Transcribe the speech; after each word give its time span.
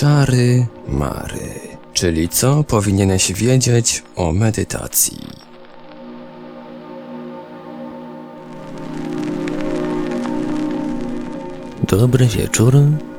Czary 0.00 0.66
Mary, 0.88 1.60
czyli 1.92 2.28
co 2.28 2.64
powinieneś 2.64 3.32
wiedzieć 3.32 4.02
o 4.16 4.32
medytacji. 4.32 5.18
Dobry 11.88 12.26
wieczór, 12.26 12.74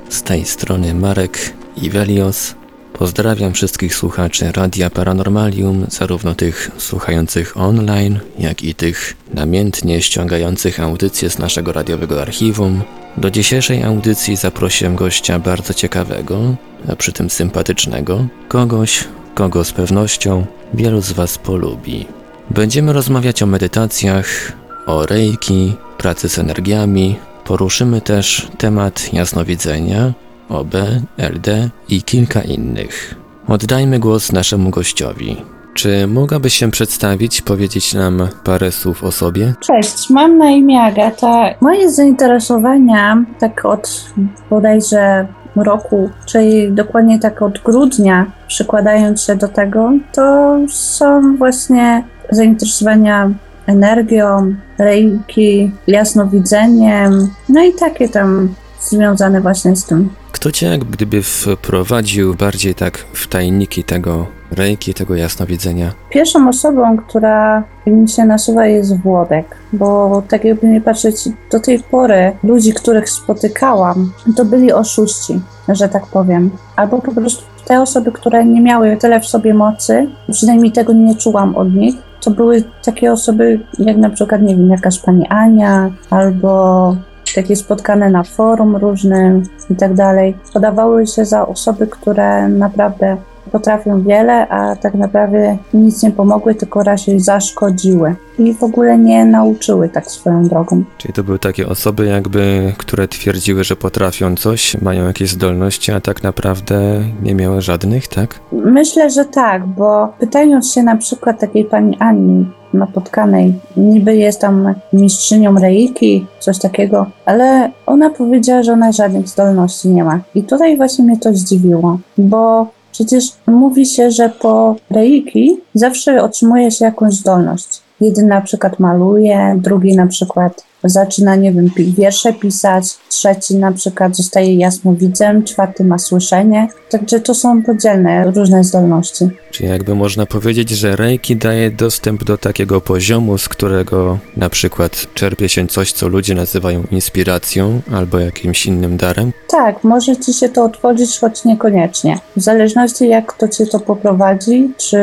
z 0.09 0.23
tej 0.23 0.45
strony 0.45 0.93
Marek 0.93 1.53
Iwelios. 1.77 2.55
Pozdrawiam 3.01 3.53
wszystkich 3.53 3.95
słuchaczy 3.95 4.51
Radia 4.51 4.89
Paranormalium, 4.89 5.85
zarówno 5.89 6.35
tych 6.35 6.71
słuchających 6.77 7.57
online, 7.57 8.19
jak 8.39 8.63
i 8.63 8.75
tych 8.75 9.15
namiętnie 9.33 10.01
ściągających 10.01 10.79
audycje 10.79 11.29
z 11.29 11.39
naszego 11.39 11.71
radiowego 11.71 12.21
archiwum. 12.21 12.81
Do 13.17 13.31
dzisiejszej 13.31 13.83
audycji 13.83 14.35
zaprosiłem 14.35 14.95
gościa 14.95 15.39
bardzo 15.39 15.73
ciekawego, 15.73 16.55
a 16.91 16.95
przy 16.95 17.11
tym 17.11 17.29
sympatycznego, 17.29 18.27
kogoś, 18.47 19.03
kogo 19.35 19.63
z 19.63 19.71
pewnością 19.71 20.45
wielu 20.73 21.01
z 21.01 21.11
Was 21.11 21.37
polubi. 21.37 22.05
Będziemy 22.49 22.93
rozmawiać 22.93 23.43
o 23.43 23.45
medytacjach, 23.45 24.51
o 24.85 25.05
reiki, 25.05 25.73
pracy 25.97 26.29
z 26.29 26.39
energiami, 26.39 27.15
poruszymy 27.45 28.01
też 28.01 28.47
temat 28.57 29.13
jasnowidzenia, 29.13 30.13
OB, 30.51 30.73
LD 31.17 31.69
i 31.89 32.03
kilka 32.03 32.41
innych. 32.41 33.15
Oddajmy 33.47 33.99
głos 33.99 34.31
naszemu 34.31 34.69
gościowi. 34.69 35.37
Czy 35.73 36.07
mogłabyś 36.07 36.53
się 36.53 36.71
przedstawić, 36.71 37.41
powiedzieć 37.41 37.93
nam 37.93 38.27
parę 38.43 38.71
słów 38.71 39.03
o 39.03 39.11
sobie? 39.11 39.53
Cześć, 39.59 40.09
mam 40.09 40.37
na 40.37 40.49
imię 40.49 40.81
Agata. 40.81 41.49
Moje 41.61 41.91
zainteresowania, 41.91 43.25
tak 43.39 43.65
od 43.65 44.13
bodajże 44.49 45.27
roku, 45.55 46.09
czyli 46.25 46.73
dokładnie 46.73 47.19
tak 47.19 47.41
od 47.41 47.59
grudnia, 47.59 48.31
przykładając 48.47 49.23
się 49.23 49.35
do 49.35 49.47
tego, 49.47 49.91
to 50.13 50.57
są 50.69 51.37
właśnie 51.37 52.03
zainteresowania 52.29 53.31
energią, 53.67 54.55
reiki, 54.79 55.71
jasnowidzeniem, 55.87 57.29
no 57.49 57.63
i 57.63 57.73
takie 57.73 58.09
tam 58.09 58.53
związane 58.79 59.41
właśnie 59.41 59.75
z 59.75 59.85
tym. 59.85 60.09
Kto 60.41 60.51
cię 60.51 60.67
jak 60.67 60.83
gdyby 60.83 61.23
wprowadził 61.23 62.35
bardziej 62.35 62.75
tak 62.75 62.97
w 62.97 63.27
tajniki 63.27 63.83
tego 63.83 64.27
reiki, 64.51 64.93
tego 64.93 65.15
jasnowidzenia? 65.15 65.91
Pierwszą 66.09 66.49
osobą, 66.49 66.97
która 66.97 67.63
mi 67.87 68.09
się 68.09 68.25
nasuwa 68.25 68.65
jest 68.65 68.97
Włodek, 68.97 69.57
bo 69.73 70.21
tak 70.29 70.45
jakby 70.45 70.67
nie 70.67 70.81
patrzeć, 70.81 71.15
do 71.51 71.59
tej 71.59 71.79
pory 71.79 72.31
ludzi, 72.43 72.73
których 72.73 73.09
spotykałam, 73.09 74.11
to 74.35 74.45
byli 74.45 74.73
oszuści, 74.73 75.41
że 75.69 75.89
tak 75.89 76.07
powiem. 76.07 76.51
Albo 76.75 77.01
po 77.01 77.11
prostu 77.11 77.43
te 77.65 77.81
osoby, 77.81 78.11
które 78.11 78.45
nie 78.45 78.61
miały 78.61 78.97
tyle 78.97 79.19
w 79.19 79.25
sobie 79.25 79.53
mocy, 79.53 80.09
przynajmniej 80.31 80.71
tego 80.71 80.93
nie 80.93 81.15
czułam 81.15 81.55
od 81.55 81.73
nich, 81.73 81.95
to 82.21 82.31
były 82.31 82.63
takie 82.85 83.11
osoby, 83.11 83.59
jak 83.79 83.97
na 83.97 84.09
przykład, 84.09 84.41
nie 84.41 84.55
wiem, 84.55 84.69
jakaś 84.69 84.99
pani 84.99 85.27
Ania, 85.27 85.91
albo 86.09 86.95
takie 87.35 87.55
spotkane 87.55 88.09
na 88.09 88.23
forum 88.23 88.75
różnym 88.75 89.43
i 89.69 89.75
tak 89.75 89.93
dalej. 89.93 90.37
Podawały 90.53 91.07
się 91.07 91.25
za 91.25 91.47
osoby, 91.47 91.87
które 91.87 92.47
naprawdę 92.47 93.17
potrafią 93.51 94.03
wiele, 94.03 94.47
a 94.47 94.75
tak 94.75 94.93
naprawdę 94.93 95.57
nic 95.73 96.03
nie 96.03 96.11
pomogły, 96.11 96.55
tylko 96.55 96.83
raczej 96.83 97.19
zaszkodziły 97.19 98.15
i 98.39 98.53
w 98.53 98.63
ogóle 98.63 98.97
nie 98.97 99.25
nauczyły 99.25 99.89
tak 99.89 100.11
swoją 100.11 100.43
drogą. 100.43 100.83
Czyli 100.97 101.13
to 101.13 101.23
były 101.23 101.39
takie 101.39 101.67
osoby 101.67 102.05
jakby, 102.05 102.73
które 102.77 103.07
twierdziły, 103.07 103.63
że 103.63 103.75
potrafią 103.75 104.35
coś, 104.35 104.81
mają 104.81 105.07
jakieś 105.07 105.31
zdolności, 105.31 105.91
a 105.91 106.01
tak 106.01 106.23
naprawdę 106.23 106.79
nie 107.23 107.35
miały 107.35 107.61
żadnych, 107.61 108.07
tak? 108.07 108.39
Myślę, 108.51 109.09
że 109.09 109.25
tak, 109.25 109.67
bo 109.67 110.13
pytając 110.19 110.73
się 110.73 110.83
na 110.83 110.95
przykład 110.95 111.39
takiej 111.39 111.65
pani 111.65 111.97
Ani, 111.99 112.45
napotkanej. 112.73 113.53
Niby 113.77 114.15
jest 114.15 114.41
tam 114.41 114.73
mistrzynią 114.93 115.55
reiki, 115.55 116.25
coś 116.39 116.59
takiego, 116.59 117.05
ale 117.25 117.71
ona 117.85 118.09
powiedziała, 118.09 118.63
że 118.63 118.73
ona 118.73 118.91
żadnych 118.91 119.27
zdolności 119.27 119.89
nie 119.89 120.03
ma. 120.03 120.19
I 120.35 120.43
tutaj 120.43 120.77
właśnie 120.77 121.05
mnie 121.05 121.19
to 121.19 121.33
zdziwiło, 121.33 121.99
bo 122.17 122.67
przecież 122.91 123.25
mówi 123.47 123.85
się, 123.85 124.11
że 124.11 124.29
po 124.29 124.75
reiki 124.89 125.57
zawsze 125.73 126.23
otrzymuje 126.23 126.71
się 126.71 126.85
jakąś 126.85 127.13
zdolność. 127.13 127.81
Jeden 128.01 128.27
na 128.27 128.41
przykład 128.41 128.79
maluje, 128.79 129.55
drugi 129.57 129.95
na 129.95 130.07
przykład 130.07 130.63
zaczyna, 130.83 131.35
nie 131.35 131.53
wiem, 131.53 131.69
wiersze 131.97 132.33
pisać, 132.33 132.83
trzeci 133.09 133.55
na 133.55 133.71
przykład 133.71 134.15
zostaje 134.15 134.55
jasnowidzem, 134.55 135.43
czwarty 135.43 135.83
ma 135.83 135.97
słyszenie. 135.97 136.67
Także 136.89 137.19
to 137.19 137.33
są 137.33 137.63
podzielne 137.63 138.31
różne 138.31 138.63
zdolności. 138.63 139.29
Czyli 139.51 139.69
jakby 139.69 139.95
można 139.95 140.25
powiedzieć, 140.25 140.69
że 140.69 140.95
Reiki 140.95 141.35
daje 141.35 141.71
dostęp 141.71 142.23
do 142.23 142.37
takiego 142.37 142.81
poziomu, 142.81 143.37
z 143.37 143.49
którego 143.49 144.17
na 144.37 144.49
przykład 144.49 145.07
czerpie 145.13 145.49
się 145.49 145.67
coś, 145.67 145.91
co 145.91 146.07
ludzie 146.07 146.35
nazywają 146.35 146.83
inspiracją 146.91 147.81
albo 147.93 148.19
jakimś 148.19 148.65
innym 148.65 148.97
darem? 148.97 149.31
Tak, 149.49 149.83
może 149.83 150.17
ci 150.17 150.33
się 150.33 150.49
to 150.49 150.63
otworzyć, 150.63 151.19
choć 151.19 151.45
niekoniecznie. 151.45 152.19
W 152.37 152.41
zależności 152.41 153.07
jak 153.07 153.33
to 153.33 153.47
cię 153.47 153.65
to 153.65 153.79
poprowadzi, 153.79 154.73
czy 154.77 154.97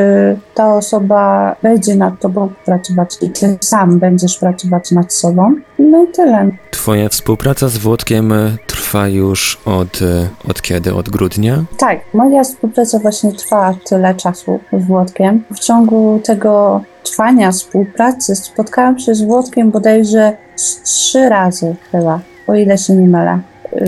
ta 0.55 0.75
osoba 0.75 1.57
będzie 1.63 1.97
nad 1.97 2.21
tobą 2.21 2.49
pracować 2.65 3.17
i 3.23 3.31
ty 3.31 3.59
sam 3.61 3.99
będziesz 3.99 4.39
pracować 4.39 4.91
nad 4.91 5.15
sobą, 5.15 5.55
no 5.79 6.05
i 6.05 6.07
tyle. 6.13 6.51
Twoja 6.71 7.09
współpraca 7.09 7.69
z 7.69 7.79
Włodkiem 7.79 8.33
trwa 8.67 9.09
już 9.09 9.61
od, 9.65 9.99
od 10.49 10.63
kiedy? 10.63 10.95
Od 10.95 11.09
grudnia? 11.09 11.65
Tak, 11.79 12.01
moja 12.15 12.45
współpraca 12.45 12.99
właśnie 12.99 13.33
trwa 13.33 13.75
tyle 13.85 14.15
czasu 14.15 14.61
z 14.73 14.87
Włodkiem. 14.87 15.45
W 15.55 15.59
ciągu 15.59 16.21
tego 16.25 16.83
trwania 17.03 17.53
współpracy 17.53 18.37
spotkałam 18.37 18.99
się 18.99 19.15
z 19.15 19.23
Włodkiem 19.23 19.71
bodajże 19.71 20.37
trzy 20.85 21.29
razy 21.29 21.77
chyba, 21.93 22.21
o 22.47 22.55
ile 22.55 22.79
się 22.79 22.93
nie 22.93 23.09
mylę. 23.09 23.39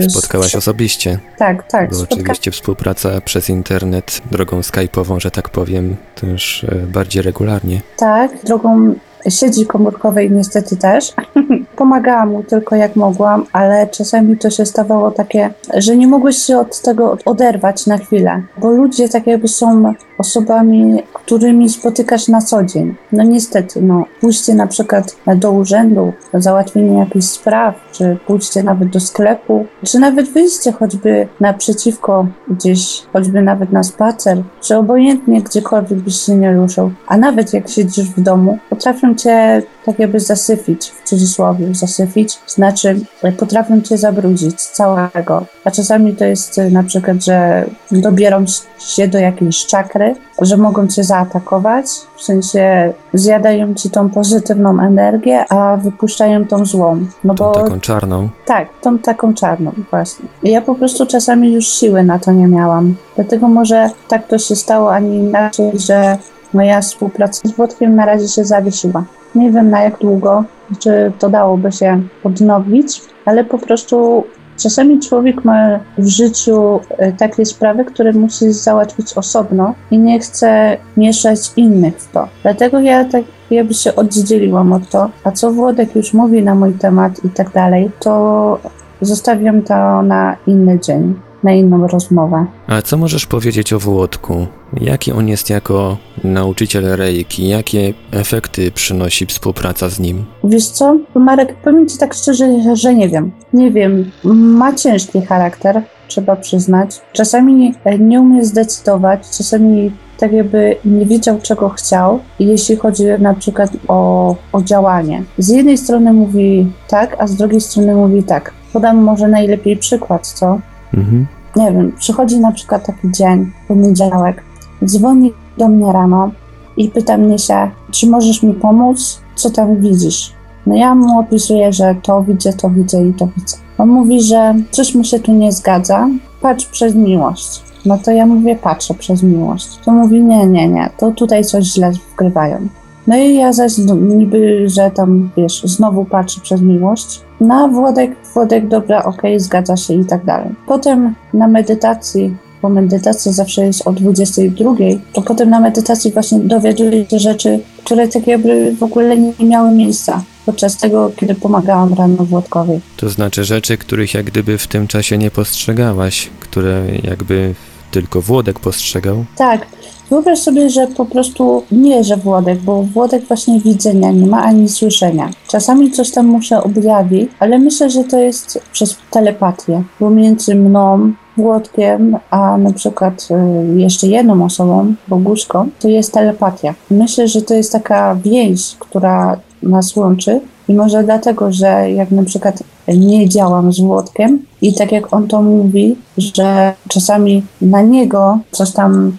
Spotkałaś 0.09 0.55
osobiście? 0.55 1.19
Tak, 1.37 1.67
tak. 1.67 1.89
Bo 1.89 1.95
spotka... 1.95 2.15
oczywiście 2.15 2.51
współpraca 2.51 3.21
przez 3.21 3.49
internet, 3.49 4.21
drogą 4.31 4.59
skype'ową, 4.59 5.19
że 5.19 5.31
tak 5.31 5.49
powiem, 5.49 5.95
też 6.15 6.65
bardziej 6.87 7.21
regularnie. 7.21 7.81
Tak, 7.97 8.31
drogą 8.43 8.93
sieci 9.29 9.65
komórkowej 9.65 10.31
niestety 10.31 10.77
też. 10.77 11.13
Pomagałam 11.81 12.29
mu 12.29 12.43
tylko 12.43 12.75
jak 12.75 12.95
mogłam, 12.95 13.45
ale 13.51 13.87
czasami 13.87 14.37
to 14.37 14.49
się 14.49 14.65
stawało 14.65 15.11
takie, 15.11 15.49
że 15.73 15.97
nie 15.97 16.07
mogłeś 16.07 16.37
się 16.37 16.57
od 16.57 16.81
tego 16.81 17.17
oderwać 17.25 17.87
na 17.87 17.97
chwilę, 17.97 18.41
bo 18.57 18.71
ludzie 18.71 19.09
tak 19.09 19.27
jakby 19.27 19.47
są 19.47 19.93
osobami, 20.21 21.03
którymi 21.13 21.69
spotykasz 21.69 22.27
na 22.27 22.41
co 22.41 22.63
dzień. 22.63 22.95
No 23.11 23.23
niestety, 23.23 23.81
no 23.81 24.05
pójście 24.21 24.55
na 24.55 24.67
przykład 24.67 25.15
do 25.35 25.51
urzędu, 25.51 26.13
załatwienie 26.33 26.99
jakichś 26.99 27.25
spraw, 27.25 27.75
czy 27.91 28.17
pójście 28.27 28.63
nawet 28.63 28.89
do 28.89 28.99
sklepu, 28.99 29.65
czy 29.83 29.99
nawet 29.99 30.29
wyjście 30.29 30.71
choćby 30.71 31.27
naprzeciwko 31.39 32.27
gdzieś, 32.47 33.03
choćby 33.13 33.41
nawet 33.41 33.71
na 33.71 33.83
spacer, 33.83 34.43
czy 34.61 34.77
obojętnie 34.77 35.41
gdziekolwiek 35.41 35.99
byś 35.99 36.15
się 36.15 36.35
nie 36.35 36.53
ruszał, 36.53 36.91
a 37.07 37.17
nawet 37.17 37.53
jak 37.53 37.69
siedzisz 37.69 38.09
w 38.09 38.21
domu, 38.21 38.57
potrafią 38.69 39.15
cię 39.15 39.61
tak 39.85 39.99
jakby 39.99 40.19
zasyfić, 40.19 40.89
w 40.89 41.09
cudzysłowie 41.09 41.75
zasyfić, 41.75 42.39
znaczy 42.47 42.99
potrafią 43.37 43.81
cię 43.81 43.97
zabrudzić 43.97 44.61
całego. 44.61 45.45
A 45.63 45.71
czasami 45.71 46.15
to 46.15 46.25
jest 46.25 46.61
na 46.71 46.83
przykład, 46.83 47.25
że 47.25 47.65
dobierą 47.91 48.45
się 48.79 49.07
do 49.07 49.19
jakiejś 49.19 49.65
czakry, 49.65 50.10
że 50.41 50.57
mogą 50.57 50.87
cię 50.87 51.03
zaatakować, 51.03 51.85
w 52.17 52.23
sensie 52.23 52.93
zjadają 53.13 53.73
ci 53.73 53.89
tą 53.89 54.09
pozytywną 54.09 54.79
energię, 54.79 55.45
a 55.49 55.77
wypuszczają 55.77 56.47
tą 56.47 56.65
złą. 56.65 57.05
No 57.23 57.35
tą 57.35 57.45
bo, 57.45 57.51
taką 57.51 57.79
czarną? 57.79 58.29
Tak, 58.45 58.67
tą 58.81 58.99
taką 58.99 59.33
czarną, 59.33 59.71
właśnie. 59.89 60.25
I 60.43 60.51
ja 60.51 60.61
po 60.61 60.75
prostu 60.75 61.05
czasami 61.05 61.53
już 61.53 61.67
siły 61.67 62.03
na 62.03 62.19
to 62.19 62.31
nie 62.31 62.47
miałam. 62.47 62.95
Dlatego 63.15 63.47
może 63.47 63.89
tak 64.07 64.27
to 64.27 64.37
się 64.37 64.55
stało, 64.55 64.93
a 64.93 64.99
nie 64.99 65.17
inaczej, 65.17 65.71
że 65.79 66.17
moja 66.53 66.81
współpraca 66.81 67.49
z 67.49 67.51
Włodkiem 67.51 67.95
na 67.95 68.05
razie 68.05 68.27
się 68.27 68.45
zawiesiła. 68.45 69.03
Nie 69.35 69.51
wiem 69.51 69.69
na 69.69 69.83
jak 69.83 69.97
długo, 69.99 70.43
czy 70.79 71.11
to 71.19 71.29
dałoby 71.29 71.71
się 71.71 72.01
odnowić, 72.23 73.01
ale 73.25 73.43
po 73.43 73.57
prostu 73.57 74.23
czasami 74.63 74.99
człowiek 74.99 75.45
ma 75.45 75.79
w 75.97 76.07
życiu 76.07 76.79
e, 76.89 77.11
takie 77.11 77.45
sprawy, 77.45 77.85
które 77.85 78.13
musi 78.13 78.53
załatwić 78.53 79.13
osobno 79.13 79.73
i 79.91 79.97
nie 79.97 80.19
chce 80.19 80.77
mieszać 80.97 81.39
innych 81.55 81.97
w 81.97 82.11
to. 82.11 82.27
Dlatego 82.43 82.79
ja 82.79 83.05
tak 83.05 83.23
jakby 83.51 83.73
się 83.73 83.95
oddzieliłam 83.95 84.73
od 84.73 84.89
to, 84.89 85.09
a 85.23 85.31
co 85.31 85.51
Włodek 85.51 85.95
już 85.95 86.13
mówi 86.13 86.43
na 86.43 86.55
mój 86.55 86.73
temat 86.73 87.25
i 87.25 87.29
tak 87.29 87.51
dalej, 87.51 87.91
to 87.99 88.59
zostawiam 89.01 89.61
to 89.61 90.01
na 90.01 90.37
inny 90.47 90.79
dzień. 90.79 91.30
Na 91.43 91.51
inną 91.51 91.87
rozmowę. 91.87 92.45
A 92.67 92.81
co 92.81 92.97
możesz 92.97 93.25
powiedzieć 93.25 93.73
o 93.73 93.79
Włodku? 93.79 94.47
Jaki 94.81 95.11
on 95.11 95.27
jest 95.27 95.49
jako 95.49 95.97
nauczyciel 96.23 96.95
reiki? 96.95 97.47
Jakie 97.47 97.93
efekty 98.11 98.71
przynosi 98.71 99.25
współpraca 99.25 99.89
z 99.89 99.99
nim? 99.99 100.25
Wiesz 100.43 100.67
co, 100.67 100.97
Marek, 101.15 101.55
powiem 101.55 101.87
Ci 101.87 101.97
tak 101.97 102.13
szczerze, 102.13 102.75
że 102.75 102.95
nie 102.95 103.09
wiem. 103.09 103.31
Nie 103.53 103.71
wiem, 103.71 104.11
ma 104.23 104.73
ciężki 104.73 105.21
charakter, 105.21 105.81
trzeba 106.07 106.35
przyznać. 106.35 107.01
Czasami 107.13 107.73
nie 107.99 108.21
umie 108.21 108.45
zdecydować, 108.45 109.29
czasami 109.37 109.91
tak 110.19 110.31
jakby 110.31 110.75
nie 110.85 111.05
wiedział, 111.05 111.39
czego 111.41 111.69
chciał, 111.69 112.19
jeśli 112.39 112.75
chodzi 112.75 113.03
na 113.19 113.33
przykład 113.33 113.71
o, 113.87 114.35
o 114.53 114.61
działanie. 114.61 115.23
Z 115.37 115.49
jednej 115.49 115.77
strony 115.77 116.13
mówi 116.13 116.71
tak, 116.87 117.15
a 117.19 117.27
z 117.27 117.35
drugiej 117.35 117.61
strony 117.61 117.95
mówi 117.95 118.23
tak. 118.23 118.53
Podam 118.73 118.97
może 118.97 119.27
najlepiej 119.27 119.77
przykład, 119.77 120.27
co? 120.27 120.59
Mhm. 120.93 121.27
Nie 121.55 121.71
wiem, 121.71 121.91
przychodzi 121.99 122.39
na 122.39 122.51
przykład 122.51 122.85
taki 122.85 123.11
dzień, 123.11 123.51
poniedziałek, 123.67 124.43
dzwoni 124.85 125.33
do 125.57 125.67
mnie 125.67 125.91
rano 125.91 126.31
i 126.77 126.89
pyta 126.89 127.17
mnie 127.17 127.39
się, 127.39 127.71
czy 127.91 128.07
możesz 128.07 128.43
mi 128.43 128.53
pomóc, 128.53 129.21
co 129.35 129.49
tam 129.49 129.81
widzisz? 129.81 130.33
No 130.65 130.75
ja 130.75 130.95
mu 130.95 131.19
opisuję, 131.19 131.73
że 131.73 131.95
to 132.03 132.23
widzę, 132.23 132.53
to 132.53 132.69
widzę 132.69 133.07
i 133.07 133.13
to 133.13 133.27
widzę. 133.37 133.57
On 133.77 133.89
mówi, 133.89 134.21
że 134.21 134.55
coś 134.71 134.95
mu 134.95 135.03
się 135.03 135.19
tu 135.19 135.31
nie 135.31 135.51
zgadza, 135.51 136.09
patrz 136.41 136.65
przez 136.65 136.95
miłość. 136.95 137.61
No 137.85 137.97
to 137.97 138.11
ja 138.11 138.25
mówię, 138.25 138.55
patrzę 138.55 138.93
przez 138.93 139.23
miłość. 139.23 139.77
To 139.85 139.91
mówi, 139.91 140.21
nie, 140.21 140.47
nie, 140.47 140.67
nie, 140.67 140.89
to 140.97 141.11
tutaj 141.11 141.43
coś 141.43 141.63
źle 141.63 141.91
wgrywają. 142.13 142.67
No 143.07 143.17
i 143.17 143.35
ja 143.35 143.53
zaś 143.53 143.77
niby, 144.01 144.69
że 144.69 144.91
tam, 144.91 145.29
wiesz, 145.37 145.63
znowu 145.63 146.05
patrzę 146.05 146.41
przez 146.41 146.61
miłość. 146.61 147.21
Na 147.41 147.67
Włodek, 147.67 148.11
Włodek, 148.33 148.67
dobra, 148.67 149.03
okej, 149.03 149.39
zgadza 149.39 149.77
się 149.77 149.93
i 149.93 150.05
tak 150.05 150.25
dalej. 150.25 150.49
Potem 150.67 151.15
na 151.33 151.47
medytacji, 151.47 152.35
bo 152.61 152.69
medytacja 152.69 153.31
zawsze 153.31 153.65
jest 153.65 153.87
o 153.87 153.91
22, 153.91 154.75
to 155.13 155.21
potem 155.21 155.49
na 155.49 155.59
medytacji 155.59 156.11
właśnie 156.11 156.39
dowiaduję 156.39 157.05
się 157.09 157.19
rzeczy, 157.19 157.59
które 157.83 158.07
tak 158.07 158.27
jakby 158.27 158.75
w 158.75 158.83
ogóle 158.83 159.17
nie 159.17 159.45
miały 159.45 159.71
miejsca 159.71 160.23
podczas 160.45 160.77
tego, 160.77 161.11
kiedy 161.15 161.35
pomagałam 161.35 161.93
rano 161.93 162.25
Włodkowi. 162.25 162.79
To 162.97 163.09
znaczy 163.09 163.43
rzeczy, 163.43 163.77
których 163.77 164.13
jak 164.13 164.25
gdyby 164.25 164.57
w 164.57 164.67
tym 164.67 164.87
czasie 164.87 165.17
nie 165.17 165.31
postrzegałaś, 165.31 166.29
które 166.39 166.83
jakby 167.03 167.55
tylko 167.91 168.21
Włodek 168.21 168.59
postrzegał. 168.59 169.25
Tak. 169.35 169.67
Wyobraź 170.11 170.39
sobie, 170.39 170.69
że 170.69 170.87
po 170.87 171.05
prostu 171.05 171.63
nie, 171.71 172.03
że 172.03 172.17
Włodek, 172.17 172.59
bo 172.59 172.83
Włodek 172.83 173.27
właśnie 173.27 173.59
widzenia 173.59 174.11
nie 174.11 174.27
ma 174.27 174.43
ani 174.43 174.69
słyszenia. 174.69 175.29
Czasami 175.47 175.91
coś 175.91 176.11
tam 176.11 176.25
muszę 176.25 176.63
objawić, 176.63 177.31
ale 177.39 177.59
myślę, 177.59 177.89
że 177.89 178.03
to 178.03 178.19
jest 178.19 178.59
przez 178.71 178.97
telepatię 179.11 179.83
pomiędzy 179.99 180.55
mną, 180.55 181.13
Włodkiem, 181.37 182.17
a 182.29 182.57
na 182.57 182.73
przykład 182.73 183.27
y, 183.75 183.79
jeszcze 183.79 184.07
jedną 184.07 184.45
osobą, 184.45 184.93
Boguszką, 185.07 185.69
to 185.79 185.87
jest 185.87 186.13
telepatia. 186.13 186.73
Myślę, 186.89 187.27
że 187.27 187.41
to 187.41 187.53
jest 187.53 187.71
taka 187.71 188.15
więź, 188.15 188.75
która 188.79 189.37
nas 189.63 189.95
łączy 189.95 190.39
i 190.67 190.73
może 190.73 191.03
dlatego, 191.03 191.51
że 191.51 191.91
jak 191.91 192.11
na 192.11 192.23
przykład 192.23 192.63
nie 192.87 193.29
działam 193.29 193.73
z 193.73 193.79
Włodkiem 193.79 194.45
i 194.61 194.73
tak 194.73 194.91
jak 194.91 195.13
on 195.13 195.27
to 195.27 195.41
mówi, 195.41 195.95
że 196.17 196.73
czasami 196.89 197.43
na 197.61 197.81
niego 197.81 198.39
coś 198.51 198.71
tam 198.71 199.17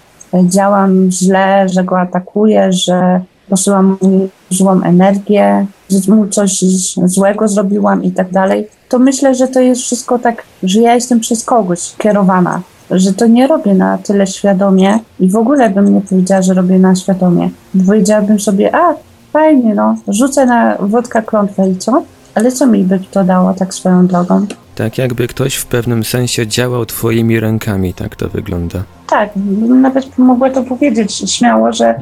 działam 0.49 1.11
źle, 1.11 1.69
że 1.69 1.85
go 1.85 2.01
atakuję, 2.01 2.73
że 2.73 3.21
posyłam 3.49 3.99
mu 4.01 4.29
złą 4.51 4.83
energię, 4.83 5.67
że 5.91 6.15
mu 6.15 6.27
coś 6.27 6.65
złego 7.05 7.49
zrobiłam 7.49 8.05
i 8.05 8.13
tak 8.13 8.31
dalej, 8.31 8.69
to 8.89 8.99
myślę, 8.99 9.35
że 9.35 9.49
to 9.49 9.61
jest 9.61 9.83
wszystko 9.83 10.19
tak, 10.19 10.43
że 10.63 10.81
ja 10.81 10.95
jestem 10.95 11.21
przez 11.21 11.45
kogoś 11.45 11.97
kierowana, 11.99 12.63
że 12.91 13.13
to 13.13 13.27
nie 13.27 13.47
robię 13.47 13.75
na 13.75 13.99
tyle 13.99 14.27
świadomie 14.27 14.99
i 15.21 15.29
w 15.29 15.37
ogóle 15.37 15.71
bym 15.71 15.95
nie 15.95 16.01
powiedziała, 16.01 16.43
że 16.43 16.55
robię 16.55 16.79
na 16.79 16.95
świadomie. 16.95 17.51
Powiedziałabym 17.87 18.41
sobie, 18.41 18.77
a 18.77 18.95
fajnie, 19.33 19.75
no, 19.75 19.97
rzucę 20.09 20.47
na 20.47 20.77
wodka 20.81 21.23
klątwę 21.23 21.71
i 21.71 21.77
co? 21.77 22.03
Ale 22.35 22.53
co 22.53 22.67
mi 22.67 22.85
by 22.85 23.01
to 23.11 23.25
dało 23.25 23.55
tak 23.55 23.75
swoją 23.75 24.07
drogą? 24.07 24.47
Tak 24.75 24.99
jakby 24.99 25.29
ktoś 25.29 25.55
w 25.55 25.67
pewnym 25.67 26.05
sensie 26.05 26.47
działał 26.47 26.87
twoimi 26.87 27.41
rękami, 27.41 27.95
tak 27.95 28.17
to 28.17 28.29
wygląda. 28.29 28.83
Tak, 29.09 29.31
nawet 29.69 30.19
mogła 30.19 30.51
to 30.51 30.63
powiedzieć 30.63 31.33
śmiało, 31.37 31.73
że 31.73 31.95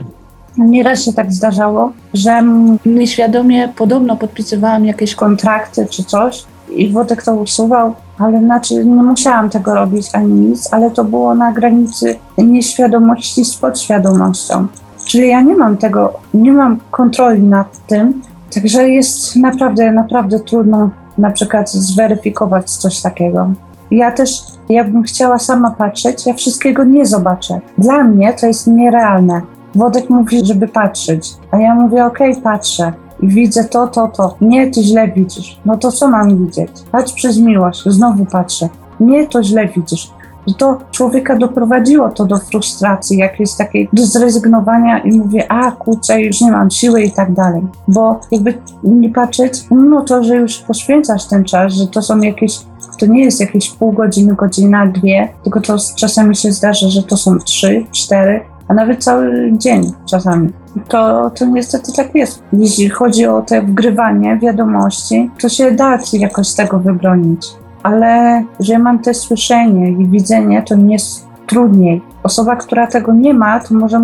nieraz 0.58 1.04
się 1.04 1.12
tak 1.12 1.32
zdarzało, 1.32 1.92
że 2.14 2.42
nieświadomie 2.86 3.68
podobno 3.76 4.16
podpisywałam 4.16 4.84
jakieś 4.84 5.14
kontrakty 5.14 5.86
czy 5.90 6.04
coś 6.04 6.44
i 6.70 6.88
Wodek 6.92 7.22
to 7.22 7.34
usuwał, 7.34 7.94
ale 8.18 8.40
znaczy 8.40 8.74
nie 8.74 9.02
musiałam 9.02 9.50
tego 9.50 9.74
robić 9.74 10.06
ani 10.12 10.32
nic, 10.32 10.72
ale 10.72 10.90
to 10.90 11.04
było 11.04 11.34
na 11.34 11.52
granicy 11.52 12.16
nieświadomości 12.38 13.44
z 13.44 13.56
podświadomością. 13.56 14.66
Czyli 15.06 15.28
ja 15.28 15.40
nie 15.40 15.56
mam 15.56 15.76
tego, 15.76 16.12
nie 16.34 16.52
mam 16.52 16.80
kontroli 16.90 17.42
nad 17.42 17.86
tym, 17.86 18.22
także 18.54 18.88
jest 18.88 19.36
naprawdę, 19.36 19.92
naprawdę 19.92 20.40
trudno 20.40 20.90
na 21.20 21.30
przykład 21.30 21.70
zweryfikować 21.70 22.70
coś 22.70 23.00
takiego. 23.02 23.50
Ja 23.90 24.12
też, 24.12 24.42
jakbym 24.68 25.02
chciała 25.02 25.38
sama 25.38 25.70
patrzeć, 25.70 26.26
ja 26.26 26.34
wszystkiego 26.34 26.84
nie 26.84 27.06
zobaczę. 27.06 27.60
Dla 27.78 28.04
mnie 28.04 28.32
to 28.32 28.46
jest 28.46 28.66
nierealne. 28.66 29.40
Wodek 29.74 30.10
mówi, 30.10 30.46
żeby 30.46 30.68
patrzeć, 30.68 31.34
a 31.50 31.56
ja 31.56 31.74
mówię, 31.74 32.06
okej, 32.06 32.30
okay, 32.30 32.42
patrzę. 32.42 32.92
I 33.22 33.28
widzę 33.28 33.64
to, 33.64 33.86
to, 33.86 34.08
to. 34.08 34.34
Nie, 34.40 34.70
ty 34.70 34.82
źle 34.82 35.08
widzisz. 35.08 35.60
No 35.64 35.76
to 35.76 35.92
co 35.92 36.08
mam 36.08 36.46
widzieć? 36.46 36.70
Patrz 36.92 37.12
przez 37.12 37.38
miłość. 37.38 37.82
Znowu 37.86 38.26
patrzę. 38.26 38.68
Nie, 39.00 39.26
to 39.26 39.42
źle 39.42 39.68
widzisz. 39.68 40.10
I 40.50 40.54
to 40.54 40.78
człowieka 40.90 41.36
doprowadziło 41.36 42.08
to 42.08 42.24
do 42.24 42.38
frustracji, 42.38 43.18
jakiejś 43.18 43.52
takiej, 43.52 43.88
do 43.92 44.06
zrezygnowania 44.06 44.98
i 44.98 45.18
mówię, 45.18 45.52
a 45.52 45.72
kurczę, 45.72 46.22
już 46.22 46.40
nie 46.40 46.52
mam 46.52 46.70
siły 46.70 47.02
i 47.02 47.12
tak 47.12 47.32
dalej. 47.32 47.62
Bo 47.88 48.20
jakby 48.30 48.54
nie 48.82 49.10
patrzeć, 49.10 49.64
no 49.70 50.02
to, 50.02 50.24
że 50.24 50.36
już 50.36 50.58
poświęcasz 50.58 51.26
ten 51.26 51.44
czas, 51.44 51.72
że 51.72 51.86
to 51.86 52.02
są 52.02 52.20
jakieś 52.20 52.58
to 52.98 53.06
nie 53.06 53.24
jest 53.24 53.40
jakieś 53.40 53.70
pół 53.70 53.92
godziny, 53.92 54.34
godzina, 54.34 54.86
dwie, 54.86 55.28
tylko 55.44 55.60
to 55.60 55.76
czasami 55.96 56.36
się 56.36 56.52
zdarza, 56.52 56.88
że 56.88 57.02
to 57.02 57.16
są 57.16 57.38
trzy, 57.38 57.84
cztery, 57.92 58.40
a 58.68 58.74
nawet 58.74 59.04
cały 59.04 59.52
dzień 59.52 59.92
czasami. 60.10 60.48
To, 60.88 61.30
to 61.30 61.46
niestety 61.46 61.92
tak 61.92 62.14
jest. 62.14 62.42
Jeśli 62.52 62.88
chodzi 62.88 63.26
o 63.26 63.42
te 63.42 63.62
wgrywanie 63.62 64.38
wiadomości, 64.42 65.30
to 65.40 65.48
się 65.48 65.72
da 65.72 65.98
jakoś 66.12 66.48
z 66.48 66.54
tego 66.54 66.78
wybronić. 66.78 67.46
Ale 67.82 68.42
że 68.60 68.78
mam 68.78 68.98
te 68.98 69.14
słyszenie 69.14 69.90
i 69.90 70.08
widzenie, 70.08 70.62
to 70.62 70.76
nie 70.76 70.92
jest 70.92 71.26
trudniej. 71.46 72.02
Osoba, 72.22 72.56
która 72.56 72.86
tego 72.86 73.12
nie 73.12 73.34
ma, 73.34 73.60
to 73.60 73.74
może 73.74 74.00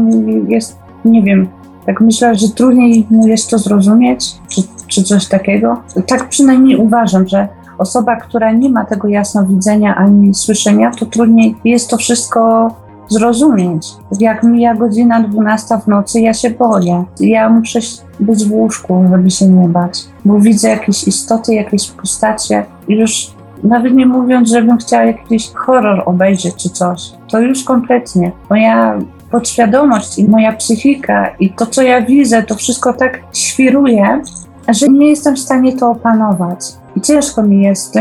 jest, 0.49 0.78
nie 1.05 1.23
wiem, 1.23 1.49
tak 1.87 2.00
myślę, 2.00 2.34
że 2.34 2.49
trudniej 2.49 3.06
mu 3.11 3.26
jest 3.26 3.50
to 3.50 3.58
zrozumieć, 3.58 4.25
czy, 4.49 4.62
czy 4.87 5.02
coś 5.02 5.28
takiego. 5.28 5.82
Tak 6.06 6.28
przynajmniej 6.28 6.76
uważam, 6.76 7.28
że 7.28 7.49
osoba, 7.78 8.17
która 8.17 8.52
nie 8.52 8.70
ma 8.70 8.84
tego 8.84 9.08
jasnowidzenia 9.08 9.94
ani 9.94 10.34
słyszenia, 10.34 10.91
to 10.91 11.06
trudniej 11.06 11.56
jest 11.65 11.91
to 11.91 11.96
wszystko 11.96 12.70
zrozumieć. 13.08 13.86
Jak 14.20 14.43
mija 14.43 14.74
godzina 14.74 15.22
12 15.22 15.79
w 15.84 15.86
nocy, 15.86 16.20
ja 16.20 16.34
się 16.34 16.51
boję. 16.51 17.05
Ja 17.20 17.51
muszę 17.51 17.79
być 18.20 18.44
w 18.44 18.53
łóżku, 18.53 19.05
żeby 19.10 19.31
się 19.31 19.48
nie 19.48 19.69
bać, 19.69 20.05
bo 20.24 20.41
widzę 20.41 20.69
jakieś 20.69 21.08
istoty, 21.08 21.55
jakieś 21.55 21.91
postacie 21.91 22.65
i 22.89 22.94
już 22.94 23.35
nawet 23.65 23.94
nie 23.94 24.06
mówiąc, 24.06 24.48
żebym 24.48 24.79
chciała 24.79 25.05
jakiś 25.05 25.53
horror 25.55 26.03
obejrzeć 26.06 26.55
czy 26.55 26.70
coś, 26.70 27.01
to 27.31 27.41
już 27.41 27.65
kompletnie. 27.65 28.32
Moja 28.51 28.98
podświadomość 29.31 30.19
i 30.19 30.29
moja 30.29 30.53
psychika 30.53 31.29
i 31.41 31.51
to, 31.51 31.67
co 31.67 31.82
ja 31.82 32.01
widzę, 32.03 32.43
to 32.43 32.55
wszystko 32.55 32.93
tak 32.93 33.20
świruje, 33.32 34.22
że 34.69 34.89
nie 34.89 35.08
jestem 35.08 35.36
w 35.36 35.39
stanie 35.39 35.77
to 35.77 35.91
opanować. 35.91 36.58
I 36.96 37.01
ciężko 37.01 37.43
mi 37.43 37.63
jest. 37.63 37.94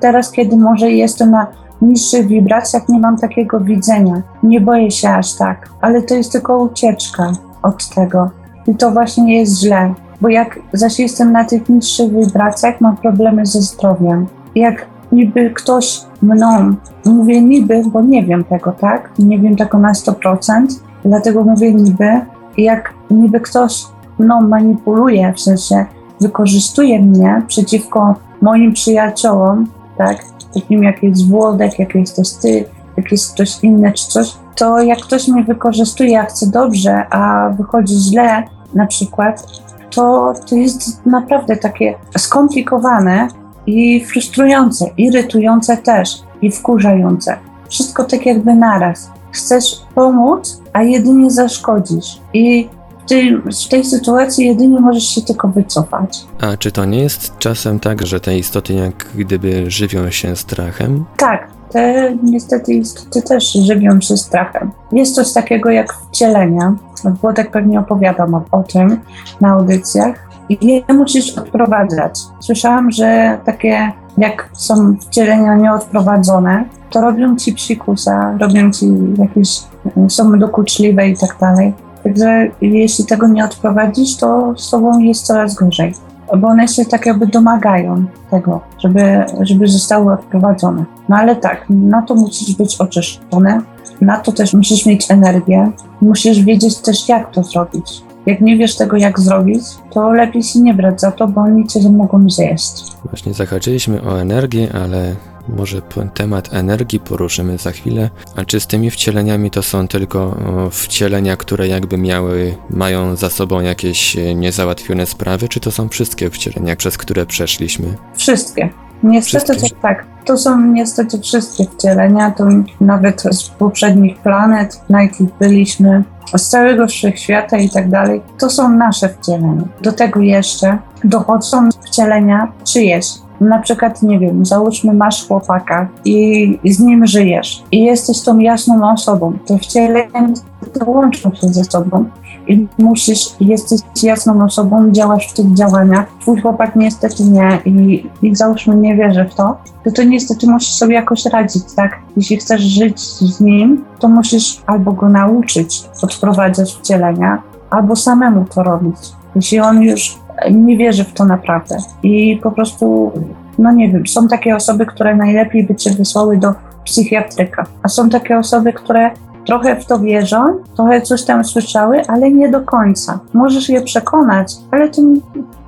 Teraz, 0.00 0.32
kiedy 0.32 0.56
może 0.56 0.90
jestem 0.90 1.30
na 1.30 1.46
niższych 1.82 2.26
wibracjach, 2.26 2.88
nie 2.88 2.98
mam 2.98 3.18
takiego 3.18 3.60
widzenia. 3.60 4.22
Nie 4.42 4.60
boję 4.60 4.90
się 4.90 5.08
aż 5.08 5.34
tak, 5.34 5.68
ale 5.80 6.02
to 6.02 6.14
jest 6.14 6.32
tylko 6.32 6.58
ucieczka 6.62 7.32
od 7.62 7.88
tego. 7.88 8.30
I 8.66 8.74
to 8.74 8.90
właśnie 8.90 9.38
jest 9.38 9.60
źle, 9.60 9.94
bo 10.20 10.28
jak 10.28 10.58
zaś 10.72 10.98
jestem 10.98 11.32
na 11.32 11.44
tych 11.44 11.68
niższych 11.68 12.12
wibracjach, 12.12 12.80
mam 12.80 12.96
problemy 12.96 13.46
ze 13.46 13.62
zdrowiem. 13.62 14.26
Jak 14.54 14.86
niby 15.12 15.50
ktoś 15.50 16.00
mną, 16.22 16.74
mówię 17.04 17.42
niby, 17.42 17.82
bo 17.86 18.00
nie 18.00 18.22
wiem 18.24 18.44
tego, 18.44 18.72
tak? 18.72 19.10
Nie 19.18 19.38
wiem 19.38 19.56
tego 19.56 19.78
na 19.78 19.92
100%, 19.92 20.66
dlatego 21.04 21.44
mówię 21.44 21.74
niby. 21.74 22.20
Jak 22.56 22.94
niby 23.10 23.40
ktoś 23.40 23.84
mną 24.18 24.40
manipuluje, 24.40 25.32
w 25.36 25.40
sensie 25.40 25.84
wykorzystuje 26.20 27.00
mnie 27.00 27.42
przeciwko 27.46 28.14
moim 28.42 28.72
przyjaciołom, 28.72 29.66
tak, 29.98 30.16
takim 30.54 30.82
jak 30.82 31.02
jest 31.02 31.28
Włodek, 31.28 31.78
jak 31.78 31.94
jesteś 31.94 32.32
ty, 32.32 32.64
jak 32.96 33.12
jest 33.12 33.34
ktoś 33.34 33.64
inny 33.64 33.92
czy 33.92 34.08
coś, 34.08 34.36
to 34.56 34.80
jak 34.80 34.98
ktoś 34.98 35.28
mnie 35.28 35.44
wykorzystuje, 35.44 36.20
a 36.20 36.24
chce 36.24 36.46
dobrze, 36.46 37.06
a 37.10 37.50
wychodzi 37.58 37.94
źle 37.94 38.42
na 38.74 38.86
przykład, 38.86 39.46
to 39.90 40.32
to 40.48 40.56
jest 40.56 41.06
naprawdę 41.06 41.56
takie 41.56 41.94
skomplikowane 42.18 43.28
i 43.66 44.04
frustrujące, 44.04 44.86
irytujące 44.96 45.76
też 45.76 46.22
i 46.42 46.50
wkurzające. 46.50 47.36
wszystko 47.70 48.04
tak 48.04 48.26
jakby 48.26 48.54
naraz. 48.54 49.10
Chcesz 49.32 49.64
pomóc, 49.94 50.62
a 50.72 50.82
jedynie 50.82 51.30
zaszkodzisz. 51.30 52.20
I 52.34 52.68
w 53.04 53.08
tej, 53.08 53.36
w 53.36 53.68
tej 53.70 53.84
sytuacji 53.84 54.46
jedynie 54.46 54.80
możesz 54.80 55.04
się 55.04 55.22
tylko 55.22 55.48
wycofać. 55.48 56.26
A 56.40 56.56
czy 56.56 56.72
to 56.72 56.84
nie 56.84 56.98
jest 56.98 57.38
czasem 57.38 57.80
tak, 57.80 58.06
że 58.06 58.20
te 58.20 58.38
istoty 58.38 58.72
jak 58.72 59.06
gdyby 59.14 59.70
żywią 59.70 60.10
się 60.10 60.36
strachem? 60.36 61.04
Tak, 61.16 61.48
te 61.70 62.16
niestety 62.22 62.74
istoty 62.74 63.22
też 63.22 63.52
żywią 63.52 64.00
się 64.00 64.16
strachem. 64.16 64.70
Jest 64.92 65.14
coś 65.14 65.32
takiego 65.32 65.70
jak 65.70 65.94
wcielenia. 65.94 66.74
Włodek 67.04 67.50
pewnie 67.50 67.80
opowiadam 67.80 68.34
o, 68.34 68.44
o 68.50 68.62
tym 68.62 69.00
na 69.40 69.48
audycjach. 69.48 70.31
Je 70.60 70.94
musisz 70.94 71.38
odprowadzać. 71.38 72.18
Słyszałam, 72.40 72.90
że 72.90 73.38
takie 73.44 73.92
jak 74.18 74.48
są 74.52 74.96
wcielenia 74.96 75.56
nieodprowadzone, 75.56 76.64
to 76.90 77.00
robią 77.00 77.36
ci 77.36 77.52
psikusa, 77.52 78.36
robią 78.40 78.70
ci 78.70 78.86
jakieś, 79.18 79.62
są 80.08 80.38
dokuczliwe 80.38 81.08
i 81.08 81.16
tak 81.16 81.36
dalej. 81.40 81.72
Także 82.04 82.48
jeśli 82.60 83.06
tego 83.06 83.28
nie 83.28 83.44
odprowadzisz, 83.44 84.16
to 84.16 84.54
z 84.56 84.70
tobą 84.70 84.98
jest 84.98 85.26
coraz 85.26 85.54
gorzej. 85.54 85.94
Bo 86.38 86.48
one 86.48 86.68
się 86.68 86.84
tak 86.84 87.06
jakby 87.06 87.26
domagają 87.26 88.04
tego, 88.30 88.60
żeby, 88.78 89.24
żeby 89.40 89.66
zostały 89.66 90.12
odprowadzone. 90.12 90.84
No 91.08 91.16
ale 91.16 91.36
tak, 91.36 91.64
na 91.70 92.02
to 92.02 92.14
musisz 92.14 92.56
być 92.56 92.76
oczyszczone, 92.80 93.60
na 94.00 94.16
to 94.16 94.32
też 94.32 94.54
musisz 94.54 94.86
mieć 94.86 95.10
energię, 95.10 95.70
musisz 96.00 96.40
wiedzieć 96.40 96.78
też 96.78 97.08
jak 97.08 97.30
to 97.30 97.42
zrobić. 97.42 98.02
Jak 98.26 98.40
nie 98.40 98.56
wiesz 98.56 98.76
tego 98.76 98.96
jak 98.96 99.20
zrobić, 99.20 99.62
to 99.90 100.12
lepiej 100.12 100.42
się 100.42 100.60
nie 100.60 100.74
brać 100.74 101.00
za 101.00 101.12
to, 101.12 101.28
bo 101.28 101.40
oni 101.40 101.66
cię 101.66 101.90
mogą 101.90 102.30
zjeść. 102.30 102.82
Właśnie 103.04 103.34
zahaczyliśmy 103.34 104.02
o 104.02 104.20
energię, 104.20 104.68
ale 104.72 105.16
może 105.48 105.82
temat 106.14 106.54
energii 106.54 107.00
poruszymy 107.00 107.58
za 107.58 107.70
chwilę. 107.70 108.10
A 108.36 108.44
czy 108.44 108.60
z 108.60 108.66
tymi 108.66 108.90
wcieleniami 108.90 109.50
to 109.50 109.62
są 109.62 109.88
tylko 109.88 110.36
wcielenia, 110.70 111.36
które 111.36 111.68
jakby 111.68 111.98
miały, 111.98 112.54
mają 112.70 113.16
za 113.16 113.30
sobą 113.30 113.60
jakieś 113.60 114.16
e, 114.16 114.34
niezałatwione 114.34 115.06
sprawy, 115.06 115.48
czy 115.48 115.60
to 115.60 115.70
są 115.70 115.88
wszystkie 115.88 116.30
wcielenia, 116.30 116.76
przez 116.76 116.98
które 116.98 117.26
przeszliśmy? 117.26 117.86
Wszystkie. 118.14 118.70
Niestety 119.02 119.56
to 119.56 119.66
tak. 119.82 120.04
To 120.24 120.38
są 120.38 120.60
niestety 120.60 121.20
wszystkie 121.20 121.64
wcielenia, 121.64 122.30
to 122.30 122.44
nawet 122.80 123.22
z 123.22 123.48
poprzednich 123.48 124.18
planet, 124.18 124.80
na 124.88 125.02
jakich 125.02 125.28
byliśmy, 125.40 126.02
z 126.36 126.48
całego 126.48 126.86
wszechświata 126.86 127.56
i 127.56 127.70
tak 127.70 127.90
dalej, 127.90 128.20
to 128.38 128.50
są 128.50 128.68
nasze 128.68 129.08
wcielenia. 129.08 129.62
Do 129.80 129.92
tego 129.92 130.20
jeszcze 130.20 130.78
dochodzą 131.04 131.68
wcielenia 131.86 132.52
czyjeś. 132.64 133.06
Na 133.48 133.58
przykład, 133.58 134.02
nie 134.02 134.18
wiem, 134.18 134.46
załóżmy 134.46 134.92
masz 134.92 135.28
chłopaka 135.28 135.88
i 136.04 136.58
z 136.64 136.80
nim 136.80 137.06
żyjesz 137.06 137.62
i 137.72 137.84
jesteś 137.84 138.20
tą 138.20 138.38
jasną 138.38 138.92
osobą. 138.92 139.32
Te 139.46 139.58
wcielenia 139.58 140.28
niestety 140.28 140.90
łączą 140.90 141.34
się 141.34 141.48
ze 141.48 141.64
sobą 141.64 142.04
i 142.46 142.66
musisz, 142.78 143.26
jesteś 143.40 143.80
jasną 144.02 144.44
osobą, 144.44 144.92
działasz 144.92 145.28
w 145.28 145.32
tych 145.34 145.54
działaniach. 145.54 146.06
Twój 146.20 146.40
chłopak 146.40 146.76
niestety 146.76 147.24
nie 147.24 147.58
i, 147.64 148.06
i 148.22 148.36
załóżmy 148.36 148.76
nie 148.76 148.96
wierzy 148.96 149.24
w 149.24 149.34
to, 149.34 149.56
to 149.84 149.92
to 149.92 150.02
niestety 150.02 150.46
musisz 150.46 150.74
sobie 150.74 150.94
jakoś 150.94 151.26
radzić, 151.26 151.62
tak? 151.76 151.98
Jeśli 152.16 152.36
chcesz 152.36 152.62
żyć 152.62 153.00
z 153.00 153.40
nim, 153.40 153.84
to 153.98 154.08
musisz 154.08 154.62
albo 154.66 154.92
go 154.92 155.08
nauczyć 155.08 155.84
odprowadzać 156.02 156.74
wcielenia, 156.74 157.42
albo 157.70 157.96
samemu 157.96 158.44
to 158.54 158.62
robić. 158.62 158.96
Jeśli 159.34 159.60
on 159.60 159.82
już 159.82 160.18
nie 160.50 160.76
wierzy 160.76 161.04
w 161.04 161.12
to 161.12 161.24
naprawdę 161.24 161.76
i 162.02 162.40
po 162.42 162.50
prostu, 162.50 163.12
no 163.58 163.72
nie 163.72 163.92
wiem, 163.92 164.06
są 164.06 164.28
takie 164.28 164.56
osoby, 164.56 164.86
które 164.86 165.16
najlepiej 165.16 165.66
by 165.66 165.74
cię 165.74 165.90
wysłały 165.90 166.36
do 166.36 166.54
psychiatryka, 166.84 167.66
a 167.82 167.88
są 167.88 168.08
takie 168.08 168.38
osoby, 168.38 168.72
które 168.72 169.10
trochę 169.46 169.76
w 169.76 169.86
to 169.86 169.98
wierzą, 169.98 170.44
trochę 170.76 171.00
coś 171.00 171.24
tam 171.24 171.44
słyszały, 171.44 172.02
ale 172.06 172.30
nie 172.30 172.48
do 172.48 172.60
końca. 172.60 173.18
Możesz 173.34 173.68
je 173.68 173.82
przekonać, 173.82 174.54
ale 174.70 174.88
to 174.88 175.02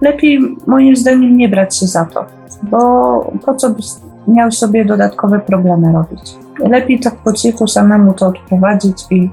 lepiej 0.01 0.57
moim 0.67 0.97
zdaniem 0.97 1.37
nie 1.37 1.49
brać 1.49 1.79
się 1.79 1.87
za 1.87 2.05
to, 2.05 2.25
bo 2.63 3.33
po 3.47 3.55
co 3.55 3.71
byś 3.71 3.87
miał 4.29 4.53
sobie 4.53 4.85
dodatkowe 4.85 5.41
problemy 5.41 5.93
robić. 5.93 6.37
Lepiej 6.59 7.01
tak 7.01 7.15
po 7.15 7.33
cichu 7.33 7.67
samemu 7.67 8.13
to 8.13 8.27
odprowadzić 8.27 9.05
i 9.11 9.31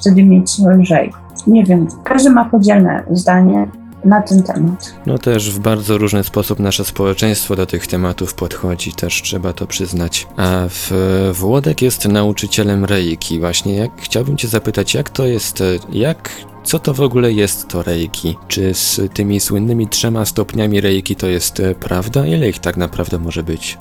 wtedy 0.00 0.24
mieć 0.24 0.58
lżej. 0.58 1.12
Nie 1.46 1.64
wiem, 1.64 1.86
każdy 2.04 2.30
ma 2.30 2.44
podzielne 2.44 3.02
zdanie 3.10 3.66
na 4.04 4.22
ten 4.22 4.42
temat. 4.42 4.94
No 5.06 5.18
też 5.18 5.50
w 5.50 5.58
bardzo 5.58 5.98
różny 5.98 6.24
sposób 6.24 6.58
nasze 6.58 6.84
społeczeństwo 6.84 7.56
do 7.56 7.66
tych 7.66 7.86
tematów 7.86 8.34
podchodzi, 8.34 8.92
też 8.92 9.22
trzeba 9.22 9.52
to 9.52 9.66
przyznać. 9.66 10.26
A 10.36 10.66
w, 10.68 10.92
Włodek 11.34 11.82
jest 11.82 12.08
nauczycielem 12.08 12.84
reiki. 12.84 13.40
Właśnie 13.40 13.74
jak 13.74 13.90
chciałbym 14.00 14.36
cię 14.36 14.48
zapytać, 14.48 14.94
jak 14.94 15.10
to 15.10 15.26
jest, 15.26 15.62
jak 15.92 16.30
co 16.64 16.78
to 16.78 16.94
w 16.94 17.00
ogóle 17.00 17.32
jest 17.32 17.68
to 17.68 17.82
reiki? 17.82 18.36
Czy 18.48 18.74
z 18.74 19.00
tymi 19.14 19.40
słynnymi 19.40 19.88
trzema 19.88 20.24
stopniami 20.24 20.80
reiki 20.80 21.16
to 21.16 21.26
jest 21.26 21.60
e, 21.60 21.74
prawda? 21.74 22.26
Ile 22.26 22.48
ich 22.48 22.58
tak 22.58 22.76
naprawdę 22.76 23.18
może 23.18 23.42
być? 23.42 23.78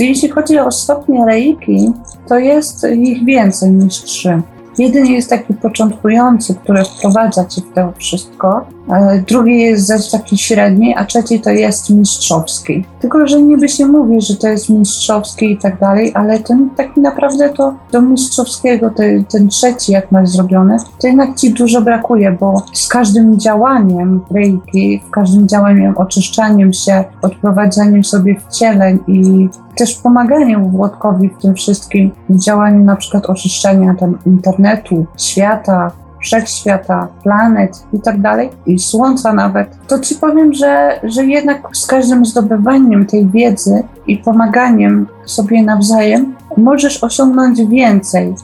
Jeśli 0.00 0.28
chodzi 0.28 0.58
o 0.58 0.70
stopnie 0.70 1.24
reiki, 1.26 1.92
to 2.28 2.38
jest 2.38 2.86
ich 2.96 3.24
więcej 3.24 3.70
niż 3.70 4.02
trzy. 4.02 4.42
Jeden 4.78 5.06
jest 5.06 5.30
taki 5.30 5.54
początkujący, 5.54 6.54
który 6.54 6.84
wprowadza 6.84 7.44
cię 7.44 7.60
w 7.60 7.74
to 7.74 7.92
wszystko, 7.98 8.66
e, 8.92 9.22
drugi 9.28 9.60
jest 9.60 9.86
zaś 9.86 10.10
taki 10.10 10.38
średni, 10.38 10.94
a 10.96 11.04
trzeci 11.04 11.40
to 11.40 11.50
jest 11.50 11.90
mistrzowski. 11.90 12.84
Tylko, 13.00 13.26
że 13.26 13.42
niby 13.42 13.68
się 13.68 13.86
mówi, 13.86 14.20
że 14.20 14.36
to 14.36 14.48
jest 14.48 14.68
mistrzowski 14.68 15.52
i 15.52 15.58
tak 15.58 15.80
dalej, 15.80 16.12
ale 16.14 16.38
ten 16.38 16.70
tak 16.76 16.96
naprawdę 16.96 17.48
to 17.48 17.74
do 17.92 18.02
mistrzowskiego, 18.02 18.90
te, 18.90 19.24
ten 19.24 19.48
trzeci 19.48 19.92
jak 19.92 20.12
masz 20.12 20.28
zrobiony, 20.28 20.76
to 21.00 21.06
jednak 21.06 21.36
ci 21.36 21.50
dużo 21.50 21.82
brakuje, 21.82 22.36
bo 22.40 22.62
z 22.72 22.88
każdym 22.88 23.40
działaniem 23.40 24.20
reiki, 24.30 25.02
w 25.08 25.10
każdym 25.10 25.48
działaniem, 25.48 25.94
oczyszczaniem 25.96 26.72
się, 26.72 27.04
odprowadzaniem 27.22 28.04
sobie 28.04 28.40
wcieleń 28.48 28.98
i 29.06 29.48
też 29.76 29.94
pomaganiem 29.94 30.70
Włodkowi 30.70 31.28
w 31.28 31.42
tym 31.42 31.54
wszystkim, 31.54 32.10
w 32.28 32.38
działaniu 32.38 32.84
na 32.84 32.96
przykład 32.96 33.26
oczyszczania 33.26 33.94
tam 33.94 34.18
internetu, 34.26 35.06
świata, 35.16 35.90
wszechświata, 36.20 37.08
planet 37.22 37.86
i 37.92 38.00
tak 38.00 38.20
dalej, 38.20 38.50
i 38.66 38.78
słońca 38.78 39.32
nawet, 39.32 39.78
to 39.88 39.98
ci 39.98 40.14
powiem, 40.14 40.54
że, 40.54 41.00
że 41.02 41.24
jednak 41.24 41.68
z 41.72 41.86
każdym 41.86 42.24
zdobywaniem 42.24 43.06
tej 43.06 43.28
wiedzy 43.28 43.82
i 44.06 44.16
pomaganiem 44.16 45.06
sobie 45.24 45.62
nawzajem 45.62 46.34
możesz 46.56 47.04
osiągnąć 47.04 47.66
więcej. 47.66 48.34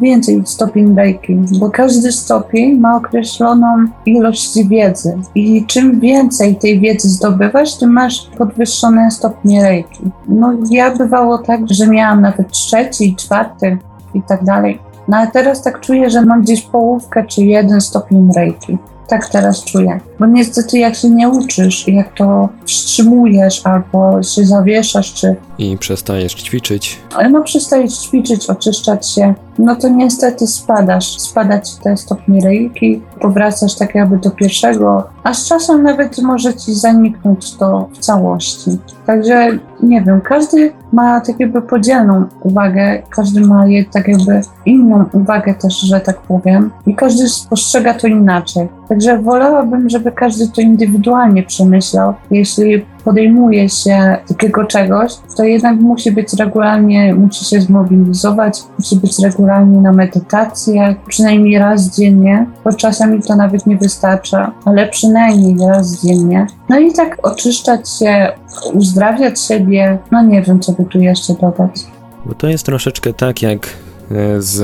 Więcej 0.00 0.42
stopień 0.44 0.96
reiki, 0.96 1.36
bo 1.60 1.70
każdy 1.70 2.12
stopień 2.12 2.78
ma 2.78 2.96
określoną 2.96 3.66
ilość 4.06 4.58
wiedzy. 4.68 5.18
I 5.34 5.64
czym 5.66 6.00
więcej 6.00 6.56
tej 6.56 6.80
wiedzy 6.80 7.08
zdobywasz, 7.08 7.74
tym 7.76 7.92
masz 7.92 8.30
podwyższone 8.38 9.10
stopnie 9.10 9.62
reiki. 9.62 10.04
No 10.28 10.52
ja 10.70 10.96
bywało 10.96 11.38
tak, 11.38 11.60
że 11.70 11.86
miałam 11.86 12.20
nawet 12.20 12.50
trzeci, 12.50 13.16
czwarty 13.16 13.78
i 14.14 14.22
tak 14.22 14.44
dalej. 14.44 14.78
No 15.08 15.16
ale 15.16 15.30
teraz 15.30 15.62
tak 15.62 15.80
czuję, 15.80 16.10
że 16.10 16.22
mam 16.22 16.42
gdzieś 16.42 16.62
połówkę 16.62 17.24
czy 17.26 17.42
jeden 17.42 17.80
stopień 17.80 18.28
reiki. 18.36 18.78
Tak 19.08 19.28
teraz 19.28 19.64
czuję. 19.64 20.00
Bo 20.20 20.26
niestety 20.26 20.78
jak 20.78 20.94
się 20.94 21.10
nie 21.10 21.28
uczysz, 21.28 21.88
jak 21.88 22.14
to 22.14 22.48
wstrzymujesz 22.64 23.66
albo 23.66 24.22
się 24.22 24.44
zawieszasz, 24.44 25.14
czy 25.14 25.36
I 25.58 25.78
przestajesz 25.78 26.34
ćwiczyć. 26.34 26.98
no 27.30 27.42
przestajesz 27.42 27.98
ćwiczyć, 27.98 28.50
oczyszczać 28.50 29.10
się, 29.10 29.34
no 29.58 29.76
to 29.76 29.88
niestety 29.88 30.46
spadasz. 30.46 31.20
Spada 31.20 31.60
ci 31.60 31.76
te 31.82 31.96
stopnie 31.96 32.40
reiki, 32.40 33.02
powracasz 33.20 33.74
tak 33.74 33.94
jakby 33.94 34.16
do 34.16 34.30
pierwszego, 34.30 35.08
a 35.22 35.34
z 35.34 35.48
czasem 35.48 35.82
nawet 35.82 36.18
może 36.22 36.54
ci 36.54 36.74
zaniknąć 36.74 37.54
to 37.54 37.88
w 37.92 37.98
całości. 37.98 38.70
Także 39.06 39.48
nie 39.82 40.02
wiem, 40.02 40.20
każdy 40.20 40.72
ma 40.92 41.20
tak 41.20 41.40
jakby 41.40 41.62
podzielną 41.62 42.24
uwagę, 42.42 43.02
każdy 43.10 43.40
ma 43.40 43.66
je 43.66 43.84
tak 43.84 44.08
jakby 44.08 44.40
inną 44.66 45.04
uwagę 45.12 45.54
też, 45.54 45.80
że 45.80 46.00
tak 46.00 46.20
powiem, 46.20 46.70
i 46.86 46.94
każdy 46.94 47.24
postrzega 47.50 47.94
to 47.94 48.06
inaczej. 48.06 48.68
Także 48.88 49.18
wolałabym, 49.18 49.90
żeby 49.90 50.12
każdy 50.12 50.48
to 50.48 50.60
indywidualnie 50.60 51.42
przemyślał. 51.42 52.14
Jeśli 52.30 52.86
podejmuje 53.06 53.68
się 53.68 54.16
takiego 54.28 54.64
czegoś, 54.64 55.12
to 55.36 55.44
jednak 55.44 55.76
musi 55.80 56.12
być 56.12 56.32
regularnie, 56.32 57.14
musi 57.14 57.44
się 57.44 57.60
zmobilizować, 57.60 58.58
musi 58.78 58.96
być 58.96 59.18
regularnie 59.18 59.80
na 59.80 59.92
medytację, 59.92 60.96
przynajmniej 61.08 61.58
raz 61.58 61.96
dziennie, 61.96 62.46
bo 62.64 62.72
czasami 62.72 63.22
to 63.22 63.36
nawet 63.36 63.66
nie 63.66 63.76
wystarcza, 63.76 64.52
ale 64.64 64.88
przynajmniej 64.88 65.68
raz 65.68 66.02
dziennie. 66.02 66.46
No 66.68 66.78
i 66.78 66.92
tak 66.92 67.18
oczyszczać 67.22 67.90
się, 67.98 68.32
uzdrawiać 68.72 69.40
siebie, 69.40 69.98
no 70.10 70.22
nie 70.22 70.42
wiem, 70.42 70.60
co 70.60 70.72
by 70.72 70.84
tu 70.84 70.98
jeszcze 71.00 71.34
dodać. 71.34 71.80
Bo 72.24 72.34
to 72.34 72.48
jest 72.48 72.66
troszeczkę 72.66 73.12
tak 73.12 73.42
jak 73.42 73.66
e, 74.10 74.42
z 74.42 74.62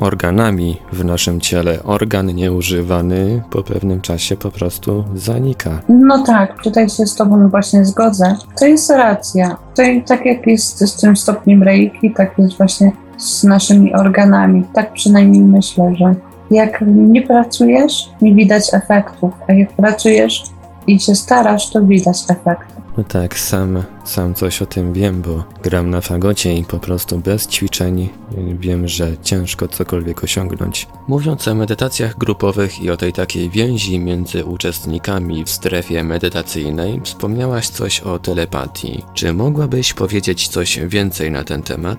organami 0.00 0.80
w 0.92 1.04
naszym 1.04 1.40
ciele. 1.40 1.82
Organ 1.84 2.26
nieużywany 2.26 3.42
po 3.50 3.62
pewnym 3.62 4.00
czasie 4.00 4.36
po 4.36 4.50
prostu 4.50 5.04
zanika. 5.14 5.80
No 5.88 6.22
tak, 6.24 6.62
tutaj 6.62 6.88
się 6.88 7.06
z 7.06 7.14
Tobą 7.14 7.48
właśnie 7.48 7.84
zgodzę. 7.84 8.36
To 8.58 8.66
jest 8.66 8.90
racja. 8.90 9.56
To 9.74 9.82
tak 10.06 10.26
jak 10.26 10.46
jest 10.46 10.78
z 10.88 10.96
tym 11.00 11.16
stopniem 11.16 11.62
reiki, 11.62 12.12
tak 12.12 12.38
jest 12.38 12.56
właśnie 12.56 12.92
z 13.16 13.44
naszymi 13.44 13.94
organami. 13.94 14.64
Tak 14.74 14.92
przynajmniej 14.92 15.42
myślę, 15.42 15.94
że 15.96 16.14
jak 16.50 16.84
nie 16.86 17.22
pracujesz, 17.22 18.10
nie 18.22 18.34
widać 18.34 18.74
efektów, 18.74 19.34
a 19.48 19.52
jak 19.52 19.72
pracujesz 19.72 20.44
i 20.86 21.00
się 21.00 21.14
starasz, 21.14 21.70
to 21.70 21.82
widać 21.82 22.24
efekt. 22.28 22.75
No 22.98 23.04
tak, 23.04 23.38
sam, 23.38 23.82
sam 24.04 24.34
coś 24.34 24.62
o 24.62 24.66
tym 24.66 24.92
wiem, 24.92 25.22
bo 25.22 25.44
gram 25.62 25.90
na 25.90 26.00
fagocie 26.00 26.54
i 26.54 26.64
po 26.64 26.78
prostu 26.78 27.18
bez 27.18 27.48
ćwiczeń 27.48 28.00
y, 28.02 28.08
wiem, 28.58 28.88
że 28.88 29.16
ciężko 29.22 29.68
cokolwiek 29.68 30.24
osiągnąć. 30.24 30.88
Mówiąc 31.08 31.48
o 31.48 31.54
medytacjach 31.54 32.18
grupowych 32.18 32.82
i 32.82 32.90
o 32.90 32.96
tej 32.96 33.12
takiej 33.12 33.50
więzi 33.50 33.98
między 33.98 34.44
uczestnikami 34.44 35.44
w 35.44 35.50
strefie 35.50 36.04
medytacyjnej, 36.04 37.00
wspomniałaś 37.04 37.68
coś 37.68 38.00
o 38.00 38.18
telepatii. 38.18 39.04
Czy 39.14 39.32
mogłabyś 39.32 39.94
powiedzieć 39.94 40.48
coś 40.48 40.78
więcej 40.78 41.30
na 41.30 41.44
ten 41.44 41.62
temat? 41.62 41.98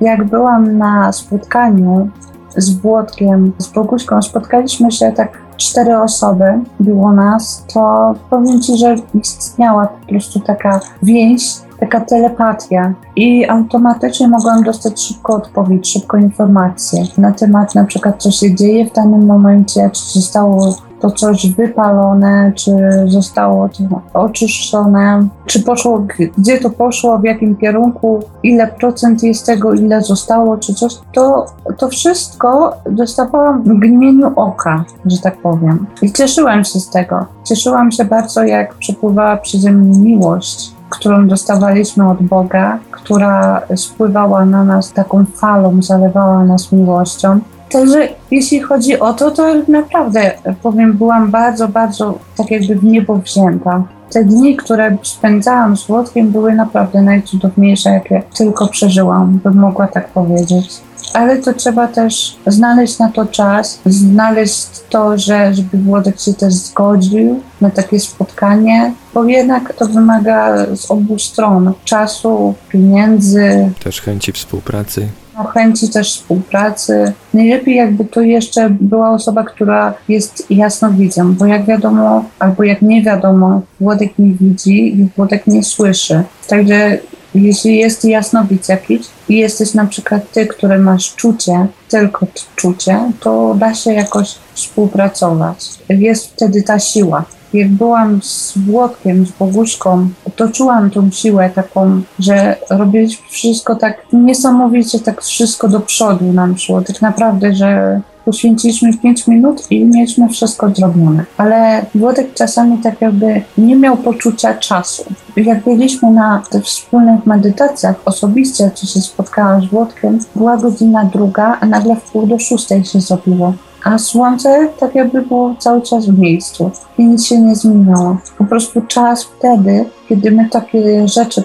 Jak 0.00 0.24
byłam 0.24 0.78
na 0.78 1.12
spotkaniu 1.12 2.10
z 2.56 2.74
Włodkiem, 2.74 3.52
z 3.58 3.68
Boguśką, 3.68 4.22
spotkaliśmy 4.22 4.92
się 4.92 5.12
tak 5.12 5.47
cztery 5.58 5.98
osoby, 5.98 6.44
było 6.80 7.12
nas, 7.12 7.64
to 7.74 8.14
powiem 8.30 8.60
Ci, 8.60 8.78
że 8.78 8.96
istniała 9.14 9.86
po 9.86 10.06
prostu 10.06 10.40
taka 10.40 10.80
więź, 11.02 11.42
taka 11.80 12.00
telepatia. 12.00 12.94
I 13.16 13.48
automatycznie 13.48 14.28
mogłam 14.28 14.62
dostać 14.62 15.00
szybko 15.00 15.34
odpowiedź, 15.34 15.92
szybko 15.92 16.16
informacje 16.16 17.02
na 17.18 17.32
temat 17.32 17.74
na 17.74 17.84
przykład 17.84 18.22
co 18.22 18.30
się 18.30 18.54
dzieje 18.54 18.90
w 18.90 18.92
danym 18.92 19.26
momencie, 19.26 19.90
czy 19.92 20.20
zostało 20.20 20.87
to 21.00 21.10
coś 21.10 21.54
wypalone, 21.54 22.52
czy 22.54 22.70
zostało 23.06 23.68
oczyszczone, 24.14 25.28
czy 25.46 25.62
poszło, 25.62 26.06
gdzie 26.38 26.58
to 26.58 26.70
poszło, 26.70 27.18
w 27.18 27.24
jakim 27.24 27.56
kierunku, 27.56 28.22
ile 28.42 28.66
procent 28.66 29.22
jest 29.22 29.46
tego, 29.46 29.74
ile 29.74 30.02
zostało, 30.02 30.56
czy 30.56 30.74
coś, 30.74 30.92
to, 31.12 31.46
to 31.78 31.88
wszystko 31.88 32.76
dostawałam 32.90 33.62
w 33.62 33.66
mgnieniu 33.66 34.32
oka, 34.36 34.84
że 35.06 35.18
tak 35.18 35.36
powiem. 35.36 35.86
I 36.02 36.12
cieszyłam 36.12 36.64
się 36.64 36.80
z 36.80 36.90
tego. 36.90 37.26
Cieszyłam 37.44 37.92
się 37.92 38.04
bardzo, 38.04 38.44
jak 38.44 38.74
przepływała 38.74 39.36
przeze 39.36 39.72
mnie 39.72 39.98
miłość, 39.98 40.72
którą 40.90 41.28
dostawaliśmy 41.28 42.10
od 42.10 42.22
Boga, 42.22 42.78
która 42.90 43.62
spływała 43.76 44.44
na 44.44 44.64
nas 44.64 44.92
taką 44.92 45.24
falą, 45.24 45.82
zalewała 45.82 46.44
nas 46.44 46.72
miłością. 46.72 47.40
Także 47.72 48.08
jeśli 48.30 48.60
chodzi 48.60 49.00
o 49.00 49.12
to, 49.12 49.30
to 49.30 49.54
naprawdę 49.68 50.32
powiem, 50.62 50.92
byłam 50.92 51.30
bardzo, 51.30 51.68
bardzo 51.68 52.18
tak 52.36 52.50
jakby 52.50 52.74
w 52.74 52.84
niebo 52.84 53.16
wzięta. 53.16 53.82
Te 54.10 54.24
dni, 54.24 54.56
które 54.56 54.96
spędzałam 55.02 55.76
z 55.76 55.86
Włodkiem, 55.86 56.30
były 56.30 56.54
naprawdę 56.54 57.02
najcudowniejsze, 57.02 57.90
jakie 57.90 58.22
tylko 58.36 58.68
przeżyłam, 58.68 59.40
bym 59.44 59.54
mogła 59.54 59.86
tak 59.86 60.08
powiedzieć. 60.08 60.80
Ale 61.14 61.36
to 61.36 61.52
trzeba 61.52 61.88
też 61.88 62.36
znaleźć 62.46 62.98
na 62.98 63.08
to 63.08 63.26
czas, 63.26 63.80
znaleźć 63.86 64.66
to, 64.90 65.18
że 65.18 65.54
żeby 65.54 65.78
Włodek 65.78 66.20
się 66.20 66.34
też 66.34 66.54
zgodził 66.54 67.40
na 67.60 67.70
takie 67.70 68.00
spotkanie, 68.00 68.92
bo 69.14 69.24
jednak 69.24 69.74
to 69.74 69.86
wymaga 69.86 70.66
z 70.76 70.90
obu 70.90 71.18
stron 71.18 71.72
czasu, 71.84 72.54
pieniędzy, 72.68 73.70
Też 73.84 74.00
chęci 74.00 74.32
współpracy? 74.32 75.08
o 75.38 75.44
chęci 75.44 75.88
też 75.88 76.12
współpracy. 76.12 77.12
Najlepiej 77.34 77.76
jakby 77.76 78.04
to 78.04 78.20
jeszcze 78.20 78.70
była 78.70 79.10
osoba, 79.10 79.44
która 79.44 79.94
jest 80.08 80.50
jasnowidzem, 80.50 81.34
bo 81.34 81.46
jak 81.46 81.66
wiadomo, 81.66 82.24
albo 82.38 82.64
jak 82.64 82.82
nie 82.82 83.02
wiadomo, 83.02 83.60
Włodek 83.80 84.18
nie 84.18 84.32
widzi 84.32 85.00
i 85.00 85.08
Włodek 85.16 85.46
nie 85.46 85.62
słyszy. 85.64 86.22
Także 86.48 86.98
jeśli 87.34 87.76
jest 87.76 88.04
jasnowidz 88.04 88.68
jakiś 88.68 89.06
i 89.28 89.36
jesteś 89.36 89.74
na 89.74 89.86
przykład 89.86 90.32
ty, 90.32 90.46
który 90.46 90.78
masz 90.78 91.14
czucie, 91.14 91.66
tylko 91.88 92.26
czucie, 92.56 93.12
to 93.20 93.54
da 93.58 93.74
się 93.74 93.92
jakoś 93.92 94.34
współpracować. 94.54 95.68
Jest 95.88 96.26
wtedy 96.26 96.62
ta 96.62 96.78
siła. 96.78 97.24
Jak 97.52 97.68
byłam 97.68 98.22
z 98.22 98.58
Włodkiem, 98.58 99.26
z 99.26 99.30
Boguszką, 99.30 100.08
to 100.36 100.48
czułam 100.48 100.90
tą 100.90 101.10
siłę 101.10 101.50
taką, 101.54 102.02
że 102.18 102.56
robiliśmy 102.70 103.28
wszystko 103.30 103.76
tak 103.76 104.06
niesamowicie, 104.12 104.98
tak 105.00 105.22
wszystko 105.22 105.68
do 105.68 105.80
przodu 105.80 106.32
nam 106.32 106.58
szło. 106.58 106.82
Tak 106.82 107.02
naprawdę, 107.02 107.54
że 107.54 108.00
poświęciliśmy 108.28 108.98
5 108.98 109.26
minut 109.26 109.66
i 109.70 109.84
mieliśmy 109.84 110.28
wszystko 110.28 110.70
zrobione. 110.74 111.24
Ale 111.36 111.86
Włodek 111.94 112.34
czasami 112.34 112.78
tak 112.78 113.00
jakby 113.00 113.42
nie 113.58 113.76
miał 113.76 113.96
poczucia 113.96 114.54
czasu. 114.54 115.04
Jak 115.36 115.64
byliśmy 115.64 116.10
na 116.10 116.42
tych 116.50 116.64
wspólnych 116.64 117.26
medytacjach 117.26 117.96
osobiście, 118.04 118.70
co 118.74 118.86
się 118.86 119.00
spotkałam 119.00 119.62
z 119.62 119.66
Włodkiem, 119.66 120.18
była 120.36 120.56
godzina 120.56 121.04
druga, 121.04 121.58
a 121.60 121.66
nagle 121.66 121.96
w 121.96 122.10
pół 122.10 122.26
do 122.26 122.38
szóstej 122.38 122.84
się 122.84 123.00
zrobiło. 123.00 123.54
A 123.84 123.98
słońce 123.98 124.68
tak 124.78 124.94
jakby 124.94 125.22
było 125.22 125.54
cały 125.58 125.82
czas 125.82 126.06
w 126.06 126.18
miejscu 126.18 126.70
i 126.98 127.04
nic 127.04 127.26
się 127.26 127.40
nie 127.40 127.56
zmieniało. 127.56 128.16
Po 128.38 128.44
prostu 128.44 128.82
czas 128.82 129.24
wtedy, 129.24 129.84
kiedy 130.08 130.30
my 130.30 130.48
takie 130.48 131.08
rzeczy 131.08 131.42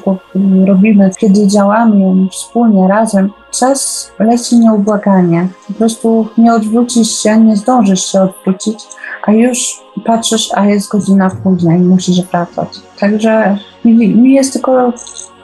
robimy, 0.66 1.12
kiedy 1.18 1.48
działamy 1.48 2.28
wspólnie, 2.32 2.88
razem, 2.88 3.30
czas 3.52 4.12
leci 4.20 4.60
nieubłaganie. 4.60 5.48
Po 5.68 5.74
prostu 5.74 6.28
nie 6.38 6.54
odwrócisz 6.54 7.24
się, 7.24 7.40
nie 7.40 7.58
zdążysz 7.58 8.06
się 8.06 8.22
odwrócić, 8.22 8.84
a 9.24 9.32
już 9.32 9.84
patrzysz, 10.06 10.50
a 10.56 10.66
jest 10.66 10.90
godzina 10.90 11.32
późna 11.44 11.76
i 11.76 11.80
musisz 11.80 12.22
wracać. 12.22 12.70
Także 13.00 13.58
mi, 13.86 14.16
mi 14.16 14.34
jest 14.34 14.54
tylko 14.54 14.94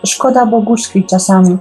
szkoda 0.06 0.46
Boguszki 0.46 1.04
czasami, 1.04 1.58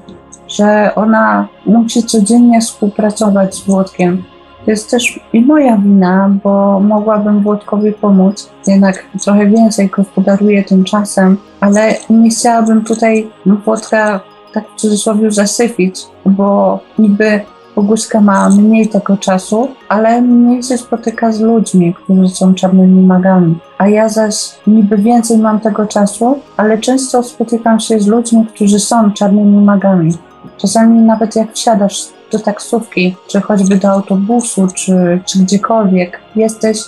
że 0.49 0.95
ona 0.95 1.49
musi 1.67 2.03
codziennie 2.03 2.61
współpracować 2.61 3.55
z 3.55 3.67
Włodkiem. 3.67 4.25
To 4.69 4.73
jest 4.73 4.91
też 4.91 5.21
i 5.33 5.41
moja 5.41 5.77
wina, 5.77 6.31
bo 6.45 6.81
mogłabym 6.81 7.43
Włodkowi 7.43 7.93
pomóc. 7.93 8.51
Jednak 8.67 9.05
trochę 9.23 9.47
więcej 9.47 9.89
gospodaruję 9.89 10.65
tym 10.65 10.85
czasem, 10.85 11.37
ale 11.61 11.95
nie 12.11 12.31
chciałabym 12.31 12.85
tutaj 12.85 13.29
Włodka 13.65 14.21
tak 14.53 14.65
w 14.69 14.81
cudzysłowie 14.81 15.31
zasypić, 15.31 16.01
bo 16.27 16.81
niby 16.99 17.41
Boguszka 17.77 18.21
ma 18.21 18.51
mniej 18.51 18.89
tego 18.89 19.17
czasu, 19.17 19.69
ale 19.89 20.23
mniej 20.23 20.63
się 20.63 20.79
spotyka 20.79 21.33
z 21.33 21.41
ludźmi, 21.41 21.95
którzy 21.95 22.29
są 22.29 22.55
czarnymi 22.55 23.07
magami. 23.07 23.59
A 23.79 23.89
ja 23.89 24.09
zaś 24.09 24.35
niby 24.67 24.97
więcej 24.97 25.39
mam 25.39 25.61
tego 25.61 25.87
czasu, 25.87 26.39
ale 26.57 26.79
często 26.79 27.23
spotykam 27.23 27.81
się 27.81 28.01
z 28.01 28.07
ludźmi, 28.07 28.47
którzy 28.55 28.79
są 28.79 29.13
czarnymi 29.13 29.65
magami. 29.65 30.13
Czasami 30.57 31.01
nawet 31.01 31.37
jak 31.37 31.53
wsiadasz 31.53 32.05
do 32.33 32.39
taksówki, 32.39 33.17
czy 33.29 33.41
choćby 33.41 33.77
do 33.77 33.89
autobusu, 33.89 34.67
czy, 34.75 35.21
czy 35.27 35.39
gdziekolwiek, 35.39 36.21
jesteś 36.37 36.79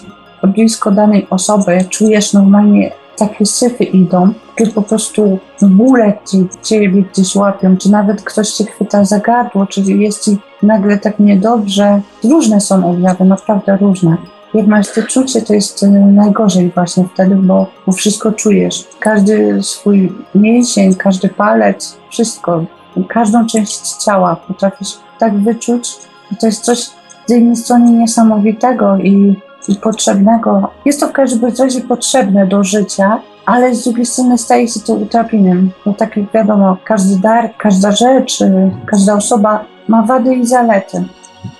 blisko 0.43 0.91
danej 0.91 1.27
osoby, 1.31 1.85
czujesz 1.91 2.33
normalnie 2.33 2.93
takie 3.17 3.47
syfy 3.47 3.85
idą, 3.85 4.33
które 4.55 4.71
po 4.71 4.83
prostu 4.83 5.39
bóle 5.63 6.13
ci, 6.31 6.47
ciebie 6.63 7.03
gdzieś 7.03 7.37
łapią, 7.37 7.77
czy 7.77 7.91
nawet 7.91 8.23
ktoś 8.23 8.51
cię 8.51 8.65
chwyta 8.65 9.05
za 9.05 9.19
gardło, 9.19 9.67
czy 9.67 9.81
jest 9.81 10.25
ci 10.25 10.37
nagle 10.63 10.99
tak 10.99 11.19
niedobrze. 11.19 12.01
Różne 12.25 12.61
są 12.61 12.91
objawy, 12.91 13.25
naprawdę 13.25 13.77
różne. 13.77 14.17
Jak 14.55 14.67
masz 14.67 14.93
to 14.93 15.03
czucie, 15.03 15.43
to 15.43 15.55
jest 15.55 15.83
y, 15.83 15.91
najgorzej 15.91 16.71
właśnie 16.75 17.05
wtedy, 17.15 17.35
bo, 17.35 17.67
bo 17.87 17.93
wszystko 17.93 18.33
czujesz. 18.33 18.89
Każdy 19.01 19.63
swój 19.63 20.13
mięsień, 20.35 20.95
każdy 20.95 21.29
palec, 21.29 21.97
wszystko, 22.11 22.65
każdą 23.09 23.47
część 23.47 24.05
ciała 24.05 24.37
potrafisz 24.37 24.99
tak 25.19 25.39
wyczuć. 25.39 25.97
I 26.33 26.37
to 26.37 26.47
jest 26.47 26.65
coś 26.65 26.79
z 27.27 27.31
jednej 27.31 27.57
strony 27.57 27.91
niesamowitego 27.91 28.97
i, 28.97 29.37
i 29.69 29.75
potrzebnego. 29.77 30.69
Jest 30.85 31.01
to 31.01 31.09
w 31.09 31.13
każdym 31.13 31.53
razie 31.59 31.81
potrzebne 31.81 32.47
do 32.47 32.65
życia, 32.65 33.21
ale 33.47 33.75
z 33.75 33.85
drugiej 33.85 34.07
strony 34.07 34.39
staje 34.39 34.69
się 34.69 34.81
to 34.81 34.95
utrapieniem. 34.95 35.71
Bo 35.87 35.93
tak 35.93 36.17
jak 36.17 36.33
wiadomo, 36.33 36.77
każdy 36.85 37.21
dar, 37.21 37.51
każda 37.59 37.93
rzecz, 37.93 38.41
y, 38.41 38.71
każda 38.87 39.15
osoba 39.15 39.65
ma 39.89 40.03
wady 40.03 40.35
i 40.35 40.47
zalety. 40.47 41.05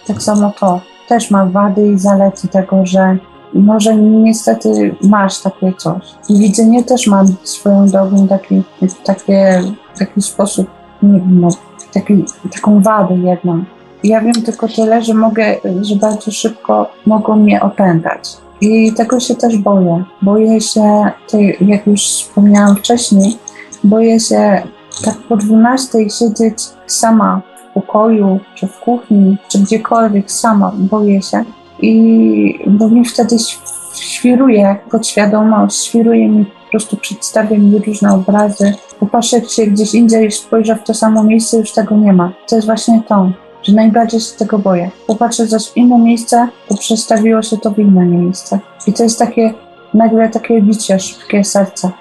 Tak 0.07 0.23
samo 0.23 0.53
to 0.61 0.81
też 1.09 1.31
ma 1.31 1.47
wady 1.47 1.87
i 1.87 1.99
zalety 1.99 2.49
tego, 2.49 2.87
że 2.87 3.17
może 3.55 3.97
niestety 3.97 4.95
masz 5.03 5.39
takie 5.39 5.73
coś. 5.79 6.03
I 6.29 6.39
widzenie 6.39 6.85
też 6.85 7.07
mam 7.07 7.27
swoją 7.43 7.87
drogą 7.87 8.29
taki, 8.29 8.63
takie, 9.05 9.63
taki 9.99 10.23
sposób, 10.23 10.71
nie 11.03 11.21
wiem, 11.21 11.41
no, 11.41 11.49
taki, 11.93 12.25
taką 12.53 12.83
wadę 12.83 13.15
jedną. 13.15 13.65
Ja 14.05 14.21
wiem 14.21 14.33
tylko 14.33 14.69
tyle, 14.69 15.03
że 15.03 15.15
mogę, 15.15 15.57
że 15.83 15.97
bardzo 15.97 16.31
szybko 16.31 16.91
mogą 17.07 17.37
mnie 17.37 17.61
opętać. 17.61 18.37
I 18.61 18.93
tego 18.93 19.21
się 19.21 19.35
też 19.35 19.59
boję. 19.59 20.05
Boję 20.23 20.61
się, 20.61 21.11
tej, 21.31 21.57
jak 21.61 21.87
już 21.87 22.01
wspomniałam 22.01 22.77
wcześniej, 22.77 23.37
boję 23.85 24.21
się 24.21 24.63
tak 25.05 25.17
po 25.29 25.37
12 25.37 26.11
siedzieć 26.11 26.59
sama 26.87 27.41
w 27.71 27.75
pokoju, 27.75 28.41
czy 28.55 28.67
w 28.67 28.79
kuchni, 28.79 29.37
czy 29.49 29.59
gdziekolwiek 29.59 30.31
sama, 30.31 30.73
boję 30.77 31.23
się. 31.23 31.45
I 31.83 32.65
bo 32.67 32.89
mi 32.89 33.05
wtedy 33.05 33.37
świruje 33.95 34.77
podświadomość, 34.91 35.85
świruje 35.85 36.29
mi 36.29 36.47
po 36.71 36.79
prostu 36.79 36.97
przedstawia 36.97 37.59
mi 37.59 37.79
różne 37.79 38.13
obrazy. 38.13 38.75
Popatrzę 39.01 39.45
się 39.45 39.67
gdzieś 39.67 39.95
indziej, 39.95 40.31
spojrzę 40.31 40.77
w 40.77 40.85
to 40.85 40.95
samo 40.95 41.23
miejsce, 41.23 41.57
już 41.57 41.73
tego 41.73 41.97
nie 41.97 42.13
ma. 42.13 42.33
To 42.49 42.57
jest 42.57 42.67
właśnie 42.67 43.03
to. 43.09 43.33
że 43.63 43.73
najbardziej 43.73 44.21
się 44.21 44.37
tego 44.37 44.59
boję. 44.59 44.91
Popatrzę 45.07 45.47
zaś 45.47 45.71
w 45.71 45.77
inne 45.77 45.99
miejsce, 45.99 46.49
to 46.69 46.75
przestawiło 46.77 47.43
się 47.43 47.59
to 47.59 47.71
w 47.71 47.79
inne 47.79 48.07
miejsce. 48.07 48.59
I 48.87 48.93
to 48.93 49.03
jest 49.03 49.19
takie, 49.19 49.55
nagle 49.95 50.29
takie 50.29 50.63
bicie 50.63 51.01
szybkie 51.01 51.45
serca. 51.45 51.93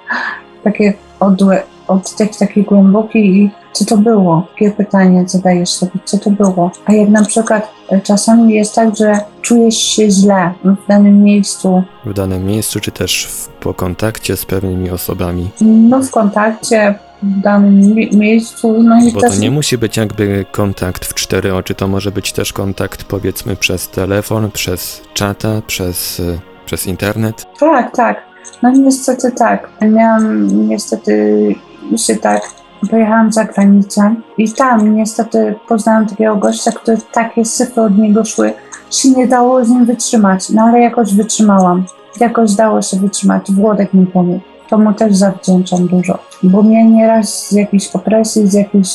Takie 0.63 0.93
odłe, 1.19 1.63
oddech 1.89 2.37
taki 2.39 2.63
głęboki 2.63 3.19
i 3.19 3.49
co 3.73 3.85
to 3.85 3.97
było? 3.97 4.47
Takie 4.53 4.71
pytanie 4.71 5.23
zadajesz 5.27 5.69
sobie, 5.69 5.91
co 6.05 6.17
to 6.17 6.29
było? 6.29 6.71
A 6.85 6.93
jak 6.93 7.09
na 7.09 7.25
przykład 7.25 7.71
e, 7.89 8.01
czasami 8.01 8.53
jest 8.53 8.75
tak, 8.75 8.95
że 8.95 9.13
czujesz 9.41 9.77
się 9.77 10.09
źle 10.09 10.53
w 10.63 10.87
danym 10.87 11.23
miejscu, 11.23 11.83
W 12.05 12.13
danym 12.13 12.45
miejscu, 12.45 12.79
czy 12.79 12.91
też 12.91 13.25
w, 13.25 13.47
po 13.47 13.73
kontakcie 13.73 14.37
z 14.37 14.45
pewnymi 14.45 14.89
osobami. 14.89 15.49
no 15.61 15.99
w 16.03 16.11
kontakcie, 16.11 16.95
w 17.23 17.41
danym 17.41 17.79
mi- 17.95 18.09
miejscu, 18.17 18.83
no 18.83 19.03
i 19.03 19.11
Bo 19.11 19.21
to 19.21 19.35
nie 19.35 19.51
musi 19.51 19.77
być 19.77 19.97
jakby 19.97 20.45
kontakt 20.51 21.05
w 21.05 21.13
cztery 21.13 21.55
oczy, 21.55 21.75
to 21.75 21.87
może 21.87 22.11
być 22.11 22.33
też 22.33 22.53
kontakt 22.53 23.03
powiedzmy 23.03 23.55
przez 23.55 23.89
telefon, 23.89 24.51
przez 24.51 25.01
czata, 25.13 25.61
przez, 25.67 26.19
y, 26.19 26.39
przez 26.65 26.87
internet. 26.87 27.45
Tak, 27.59 27.95
tak. 27.95 28.17
No 28.63 28.71
niestety 28.71 29.31
tak. 29.31 29.69
Miałam 29.81 30.47
niestety 30.69 31.55
się 31.97 32.15
tak, 32.15 32.41
pojechałam 32.89 33.31
za 33.31 33.45
granicę 33.45 34.15
i 34.37 34.51
tam 34.51 34.95
niestety 34.95 35.55
poznałam 35.67 36.07
takiego 36.07 36.35
gościa, 36.35 36.71
który 36.71 36.97
takie 37.13 37.45
syfy 37.45 37.81
od 37.81 37.97
niego 37.97 38.25
szły, 38.25 38.53
się 38.91 39.09
nie 39.09 39.27
dało 39.27 39.65
z 39.65 39.69
nim 39.69 39.85
wytrzymać, 39.85 40.49
no 40.49 40.61
ale 40.61 40.79
jakoś 40.79 41.13
wytrzymałam. 41.13 41.85
Jakoś 42.19 42.53
dało 42.53 42.81
się 42.81 42.97
wytrzymać. 42.97 43.51
Włodek 43.51 43.93
mi 43.93 44.05
pomógł. 44.07 44.39
To 44.69 44.77
mu 44.77 44.93
też 44.93 45.15
zawdzięczam 45.15 45.87
dużo, 45.87 46.19
bo 46.43 46.63
mnie 46.63 46.85
nieraz 46.85 47.49
z 47.49 47.51
jakiejś 47.51 47.87
opresji, 47.95 48.47
z 48.47 48.53
jakichś 48.53 48.89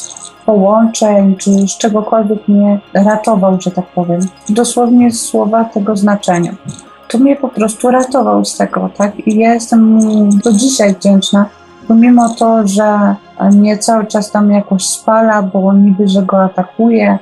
połączeń, 0.46 1.36
czy 1.36 1.50
z 1.50 1.78
czegokolwiek 1.78 2.48
mnie 2.48 2.80
ratował, 2.94 3.60
że 3.60 3.70
tak 3.70 3.86
powiem. 3.86 4.20
Dosłownie 4.48 5.12
słowa 5.12 5.64
tego 5.64 5.96
znaczenia 5.96 6.54
to 7.14 7.18
mnie 7.18 7.36
po 7.36 7.48
prostu 7.48 7.90
ratował 7.90 8.44
z 8.44 8.56
tego, 8.56 8.90
tak? 8.96 9.26
I 9.26 9.38
ja 9.38 9.54
jestem 9.54 10.00
do 10.44 10.52
dzisiaj 10.52 10.94
wdzięczna, 10.94 11.48
pomimo 11.88 12.34
to, 12.34 12.66
że 12.66 13.14
mnie 13.52 13.78
cały 13.78 14.06
czas 14.06 14.30
tam 14.30 14.50
jakoś 14.50 14.86
spala, 14.86 15.42
bo 15.42 15.72
niby, 15.72 16.08
że 16.08 16.22
go 16.22 16.42
atakuje 16.42 17.18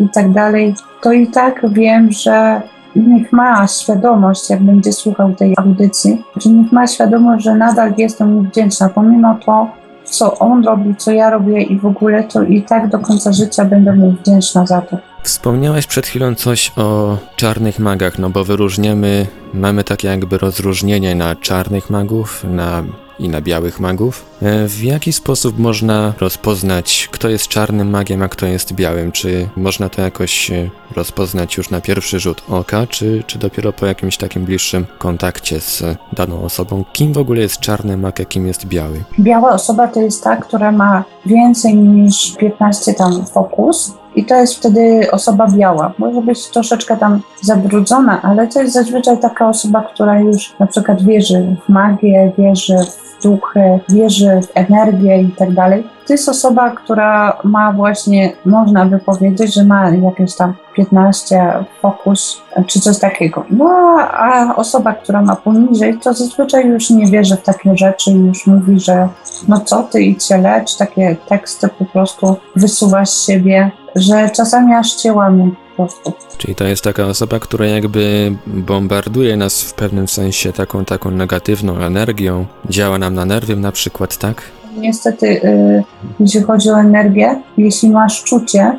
i 0.00 0.08
tak 0.08 0.32
dalej, 0.32 0.74
to 1.02 1.12
i 1.12 1.26
tak 1.26 1.72
wiem, 1.72 2.12
że 2.12 2.62
niech 2.96 3.32
ma 3.32 3.66
świadomość, 3.66 4.50
jak 4.50 4.62
będzie 4.62 4.92
słuchał 4.92 5.34
tej 5.34 5.54
audycji, 5.56 6.22
że 6.36 6.50
niech 6.50 6.72
ma 6.72 6.86
świadomość, 6.86 7.44
że 7.44 7.54
nadal 7.54 7.94
jestem 7.98 8.34
mu 8.34 8.42
wdzięczna, 8.42 8.88
pomimo 8.88 9.38
to, 9.46 9.66
co 10.04 10.38
on 10.38 10.64
robi, 10.64 10.96
co 10.96 11.12
ja 11.12 11.30
robię 11.30 11.62
i 11.62 11.78
w 11.78 11.86
ogóle, 11.86 12.24
to 12.24 12.42
i 12.42 12.62
tak 12.62 12.88
do 12.88 12.98
końca 12.98 13.32
życia 13.32 13.64
będę 13.64 13.92
mu 13.92 14.12
wdzięczna 14.12 14.66
za 14.66 14.80
to. 14.80 14.96
Wspomniałeś 15.22 15.86
przed 15.86 16.06
chwilą 16.06 16.34
coś 16.34 16.72
o 16.76 17.16
czarnych 17.36 17.78
magach, 17.78 18.18
no 18.18 18.30
bo 18.30 18.44
wyróżniamy, 18.44 19.26
mamy 19.54 19.84
takie 19.84 20.08
jakby 20.08 20.38
rozróżnienie 20.38 21.14
na 21.14 21.36
czarnych 21.36 21.90
magów 21.90 22.44
na, 22.50 22.82
i 23.18 23.28
na 23.28 23.40
białych 23.40 23.80
magów. 23.80 24.24
E, 24.42 24.68
W 24.68 24.82
jaki 24.84 25.12
sposób 25.12 25.58
można 25.58 26.12
rozpoznać, 26.20 27.08
kto 27.12 27.28
jest 27.28 27.48
czarnym 27.48 27.90
magiem, 27.90 28.22
a 28.22 28.28
kto 28.28 28.46
jest 28.46 28.72
białym? 28.72 29.12
Czy 29.12 29.48
można 29.56 29.88
to 29.88 30.02
jakoś 30.02 30.50
e, 30.50 30.70
rozpoznać 30.96 31.56
już 31.56 31.70
na 31.70 31.80
pierwszy 31.80 32.20
rzut 32.20 32.42
oka, 32.48 32.86
czy, 32.86 33.22
czy 33.26 33.38
dopiero 33.38 33.72
po 33.72 33.86
jakimś 33.86 34.16
takim 34.16 34.44
bliższym 34.44 34.86
kontakcie 34.98 35.60
z 35.60 35.82
daną 36.12 36.42
osobą? 36.42 36.84
Kim 36.92 37.12
w 37.12 37.18
ogóle 37.18 37.40
jest 37.40 37.60
czarny 37.60 37.96
mag, 37.96 38.20
a 38.20 38.24
kim 38.24 38.46
jest 38.46 38.66
biały? 38.66 39.04
Biała 39.20 39.52
osoba 39.52 39.88
to 39.88 40.00
jest 40.00 40.24
ta, 40.24 40.36
która 40.36 40.72
ma 40.72 41.04
więcej 41.26 41.74
niż 41.74 42.36
15 42.36 42.94
tam 42.94 43.26
fokus 43.26 43.92
i 44.16 44.24
to 44.24 44.34
jest 44.34 44.54
wtedy 44.54 45.10
osoba 45.10 45.46
biała. 45.48 45.92
Może 45.98 46.22
być 46.22 46.48
troszeczkę 46.48 46.96
tam 46.96 47.20
zabrudzona, 47.42 48.22
ale 48.22 48.48
to 48.48 48.62
jest 48.62 48.74
zazwyczaj 48.74 49.18
taka 49.18 49.48
osoba, 49.48 49.82
która 49.82 50.20
już 50.20 50.54
na 50.58 50.66
przykład 50.66 51.02
wierzy 51.02 51.56
w 51.64 51.68
magię, 51.68 52.32
wierzy 52.38 52.76
w 53.18 53.22
duchy, 53.22 53.80
wierzy 53.88 54.40
w 54.42 54.56
energię 54.56 55.22
i 55.22 55.28
tak 55.28 55.54
dalej. 55.54 55.86
To 56.06 56.12
jest 56.12 56.28
osoba, 56.28 56.70
która 56.70 57.38
ma 57.44 57.72
właśnie, 57.72 58.32
można 58.44 58.84
by 58.84 58.98
powiedzieć, 58.98 59.54
że 59.54 59.64
ma 59.64 59.90
jakieś 59.90 60.36
tam 60.36 60.54
15 60.76 61.54
fokus 61.82 62.42
czy 62.66 62.80
coś 62.80 62.98
takiego. 62.98 63.44
No 63.50 63.68
a 64.12 64.54
osoba, 64.56 64.92
która 64.92 65.22
ma 65.22 65.36
poniżej, 65.36 65.98
to 65.98 66.14
zazwyczaj 66.14 66.66
już 66.66 66.90
nie 66.90 67.06
wierzy 67.06 67.36
w 67.36 67.42
takie 67.42 67.76
rzeczy, 67.76 68.10
już 68.10 68.46
mówi, 68.46 68.80
że 68.80 69.08
no 69.48 69.60
co 69.60 69.82
ty 69.82 70.02
idź 70.02 70.24
się 70.24 70.38
lecz, 70.38 70.76
takie 70.76 71.16
teksty 71.28 71.68
po 71.68 71.84
prostu 71.84 72.36
wysuwa 72.56 73.06
z 73.06 73.26
siebie, 73.26 73.70
że 73.96 74.30
czasami 74.30 74.74
aż 74.74 74.92
cię 74.92 75.12
łamią 75.12 75.50
po 75.76 75.86
prostu. 75.86 76.12
Czyli 76.38 76.54
to 76.54 76.64
jest 76.64 76.84
taka 76.84 77.06
osoba, 77.06 77.40
która 77.40 77.66
jakby 77.66 78.32
bombarduje 78.46 79.36
nas 79.36 79.62
w 79.62 79.74
pewnym 79.74 80.08
sensie 80.08 80.52
taką, 80.52 80.84
taką 80.84 81.10
negatywną 81.10 81.76
energią, 81.76 82.46
działa 82.70 82.98
nam 82.98 83.14
na 83.14 83.24
nerwy 83.24 83.56
na 83.56 83.72
przykład, 83.72 84.16
tak? 84.16 84.42
Niestety, 84.76 85.26
y, 85.26 85.84
jeśli 86.20 86.42
chodzi 86.42 86.70
o 86.70 86.80
energię, 86.80 87.42
jeśli 87.56 87.90
masz 87.90 88.24
czucie, 88.24 88.76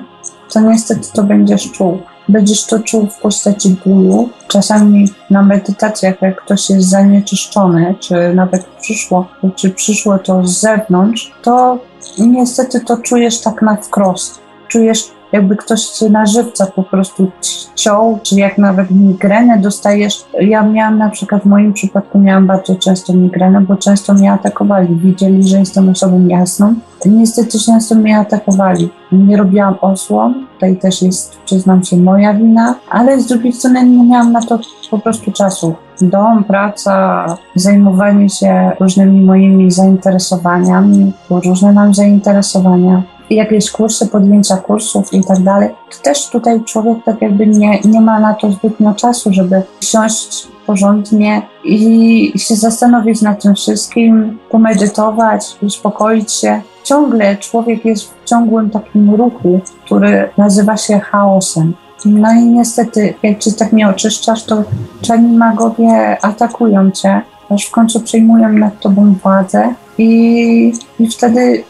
to 0.54 0.60
niestety 0.60 1.08
to 1.14 1.24
będziesz 1.24 1.72
czuł. 1.72 2.02
Będziesz 2.30 2.66
to 2.66 2.80
czuł 2.80 3.08
w 3.08 3.22
postaci 3.22 3.76
bólu. 3.86 4.30
Czasami 4.48 5.10
na 5.30 5.44
medytacjach, 5.44 6.22
jak 6.22 6.42
ktoś 6.42 6.70
jest 6.70 6.90
zanieczyszczony, 6.90 7.96
czy 8.00 8.34
nawet 8.34 8.66
przyszło, 8.82 9.28
czy 9.56 9.70
przyszło 9.70 10.20
to 10.20 10.48
z 10.48 10.60
zewnątrz, 10.60 11.32
to 11.42 11.80
niestety 12.18 12.80
to 12.80 12.98
czujesz 12.98 13.42
tak 13.42 13.62
na 13.62 13.76
wprost. 13.76 14.45
Czujesz, 14.76 15.12
jakby 15.32 15.56
ktoś 15.56 15.86
cię 15.86 16.10
na 16.10 16.26
żywca 16.26 16.66
po 16.66 16.84
prostu 16.84 17.32
ci- 17.42 17.68
ciął, 17.76 18.20
czy 18.24 18.36
jak 18.36 18.58
nawet 18.58 18.92
migrenę 18.92 19.60
dostajesz. 19.60 20.26
Ja 20.42 20.64
miałam 20.64 20.98
na 20.98 21.10
przykład 21.10 21.42
w 21.44 21.46
moim 21.46 21.74
przypadku 21.74 22.20
miałam 22.20 22.48
bardzo 22.48 22.76
często 22.76 23.14
migrenę, 23.14 23.62
bo 23.62 23.76
często 23.76 24.14
mnie 24.14 24.32
atakowali. 24.32 24.96
Widzieli, 24.96 25.48
że 25.48 25.60
jestem 25.60 25.90
osobą 25.90 26.28
jasną. 26.28 26.76
Niestety 27.06 27.60
często 27.60 27.96
mnie 27.96 28.20
atakowali. 28.20 28.90
Nie 29.12 29.38
robiłam 29.38 29.76
osłon, 29.82 30.46
tutaj 30.54 30.78
też 30.78 31.02
jest, 31.02 31.38
przyznam 31.46 31.84
się, 31.84 31.98
moja 31.98 32.34
wina, 32.34 32.76
ale 32.90 33.20
z 33.22 33.28
drugiej 33.28 33.54
strony 33.54 33.86
nie 33.90 34.04
miałam 34.04 34.32
na 34.32 34.42
to 34.42 34.60
po 34.92 35.00
prostu 35.00 35.32
czasu. 35.32 35.76
Dom, 36.02 36.44
praca, 36.44 37.26
zajmowanie 37.56 38.30
się 38.30 38.72
różnymi 38.80 39.26
moimi 39.26 39.72
zainteresowaniami, 39.72 41.12
różne 41.30 41.74
mam 41.74 41.94
zainteresowania, 41.94 43.04
jakieś 43.30 43.72
kursy, 43.72 44.08
podjęcia 44.08 44.58
kursów 44.58 45.14
i 45.14 45.24
tak 45.24 45.40
dalej. 45.40 45.70
To 45.92 46.04
też 46.04 46.30
tutaj 46.30 46.64
człowiek 46.64 46.98
tak 47.06 47.22
jakby 47.22 47.48
nie, 47.48 47.80
nie 47.86 48.02
ma 48.02 48.20
na 48.20 48.34
to 48.34 48.52
zbytnio 48.52 48.94
czasu, 48.94 49.34
żeby 49.34 49.62
siąść 49.82 50.48
porządnie 50.66 51.42
i 51.64 52.40
się 52.40 52.56
zastanowić 52.56 53.22
nad 53.22 53.44
tym 53.44 53.56
wszystkim, 53.56 54.38
pomedytować, 54.50 55.56
uspokoić 55.62 56.32
się. 56.32 56.62
Ciągle 56.84 57.38
człowiek 57.38 57.86
jest 57.86 58.04
w 58.04 58.26
ciągłym 58.26 58.70
takim 58.70 59.16
ruchu, 59.16 59.60
który 59.86 60.30
nazywa 60.38 60.78
się 60.78 61.00
chaosem. 61.00 61.74
No 62.06 62.34
i 62.34 62.46
niestety, 62.46 63.14
jak 63.24 63.40
cię 63.40 63.52
tak 63.52 63.74
nie 63.74 63.90
oczyszczasz, 63.90 64.44
to 64.44 64.64
czarni 65.02 65.38
magowie 65.38 66.18
atakują 66.22 66.92
cię, 66.92 67.22
aż 67.50 67.66
w 67.66 67.72
końcu 67.72 68.00
przejmują 68.00 68.50
nad 68.50 68.80
tobą 68.80 69.16
władzę 69.24 69.74
i, 69.98 70.74
i 71.00 71.08
wtedy 71.08 71.64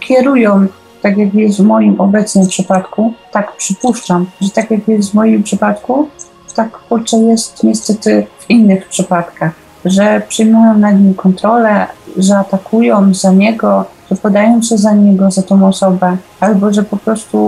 kierują, 0.00 0.66
tak 1.02 1.16
jak 1.16 1.34
jest 1.34 1.58
w 1.58 1.64
moim 1.64 2.00
obecnym 2.00 2.48
przypadku, 2.48 3.12
tak 3.32 3.56
przypuszczam, 3.56 4.26
że 4.40 4.50
tak 4.50 4.70
jak 4.70 4.88
jest 4.88 5.10
w 5.10 5.14
moim 5.14 5.42
przypadku, 5.42 6.08
tak 6.56 6.70
kurczę 6.88 7.16
jest 7.16 7.64
niestety 7.64 8.26
w 8.38 8.50
innych 8.50 8.88
przypadkach, 8.88 9.52
że 9.84 10.22
przyjmują 10.28 10.78
nad 10.78 11.00
nim 11.00 11.14
kontrolę, 11.14 11.86
że 12.16 12.38
atakują 12.38 13.14
za 13.14 13.32
niego, 13.32 13.84
że 14.10 14.16
podają 14.16 14.62
się 14.62 14.78
za 14.78 14.92
niego, 14.92 15.30
za 15.30 15.42
tą 15.42 15.66
osobę, 15.68 16.16
albo 16.40 16.72
że 16.72 16.82
po 16.82 16.96
prostu 16.96 17.38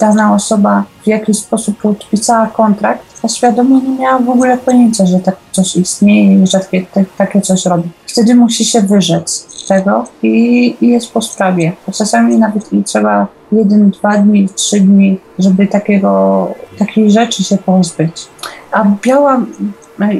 dana 0.00 0.34
osoba 0.34 0.84
w 1.02 1.06
jakiś 1.06 1.38
sposób 1.38 1.80
podpisała 1.80 2.46
kontrakt, 2.46 3.02
a 3.22 3.28
świadomie 3.28 3.80
nie 3.80 3.98
miała 3.98 4.18
w 4.18 4.28
ogóle 4.28 4.58
pojęcia, 4.58 5.06
że 5.06 5.18
tak 5.18 5.36
coś 5.52 5.76
istnieje 5.76 6.42
i 6.42 6.46
że 6.46 6.60
takie, 6.60 6.86
tak, 6.94 7.04
takie 7.18 7.40
coś 7.40 7.66
robi. 7.66 7.88
Wtedy 8.06 8.34
musi 8.34 8.64
się 8.64 8.80
wyrzec 8.80 9.46
tego 9.68 10.04
i, 10.22 10.76
i 10.80 10.88
jest 10.88 11.12
po 11.12 11.22
sprawie. 11.22 11.72
Czasami 11.94 12.38
nawet 12.38 12.72
i 12.72 12.84
trzeba 12.84 13.26
jeden, 13.52 13.90
dwa 13.90 14.18
dni, 14.18 14.48
trzy 14.48 14.80
dni, 14.80 15.18
żeby 15.38 15.66
takiego, 15.66 16.48
takiej 16.78 17.10
rzeczy 17.10 17.44
się 17.44 17.56
pozbyć. 17.56 18.28
A 18.72 18.84
biała 19.02 19.40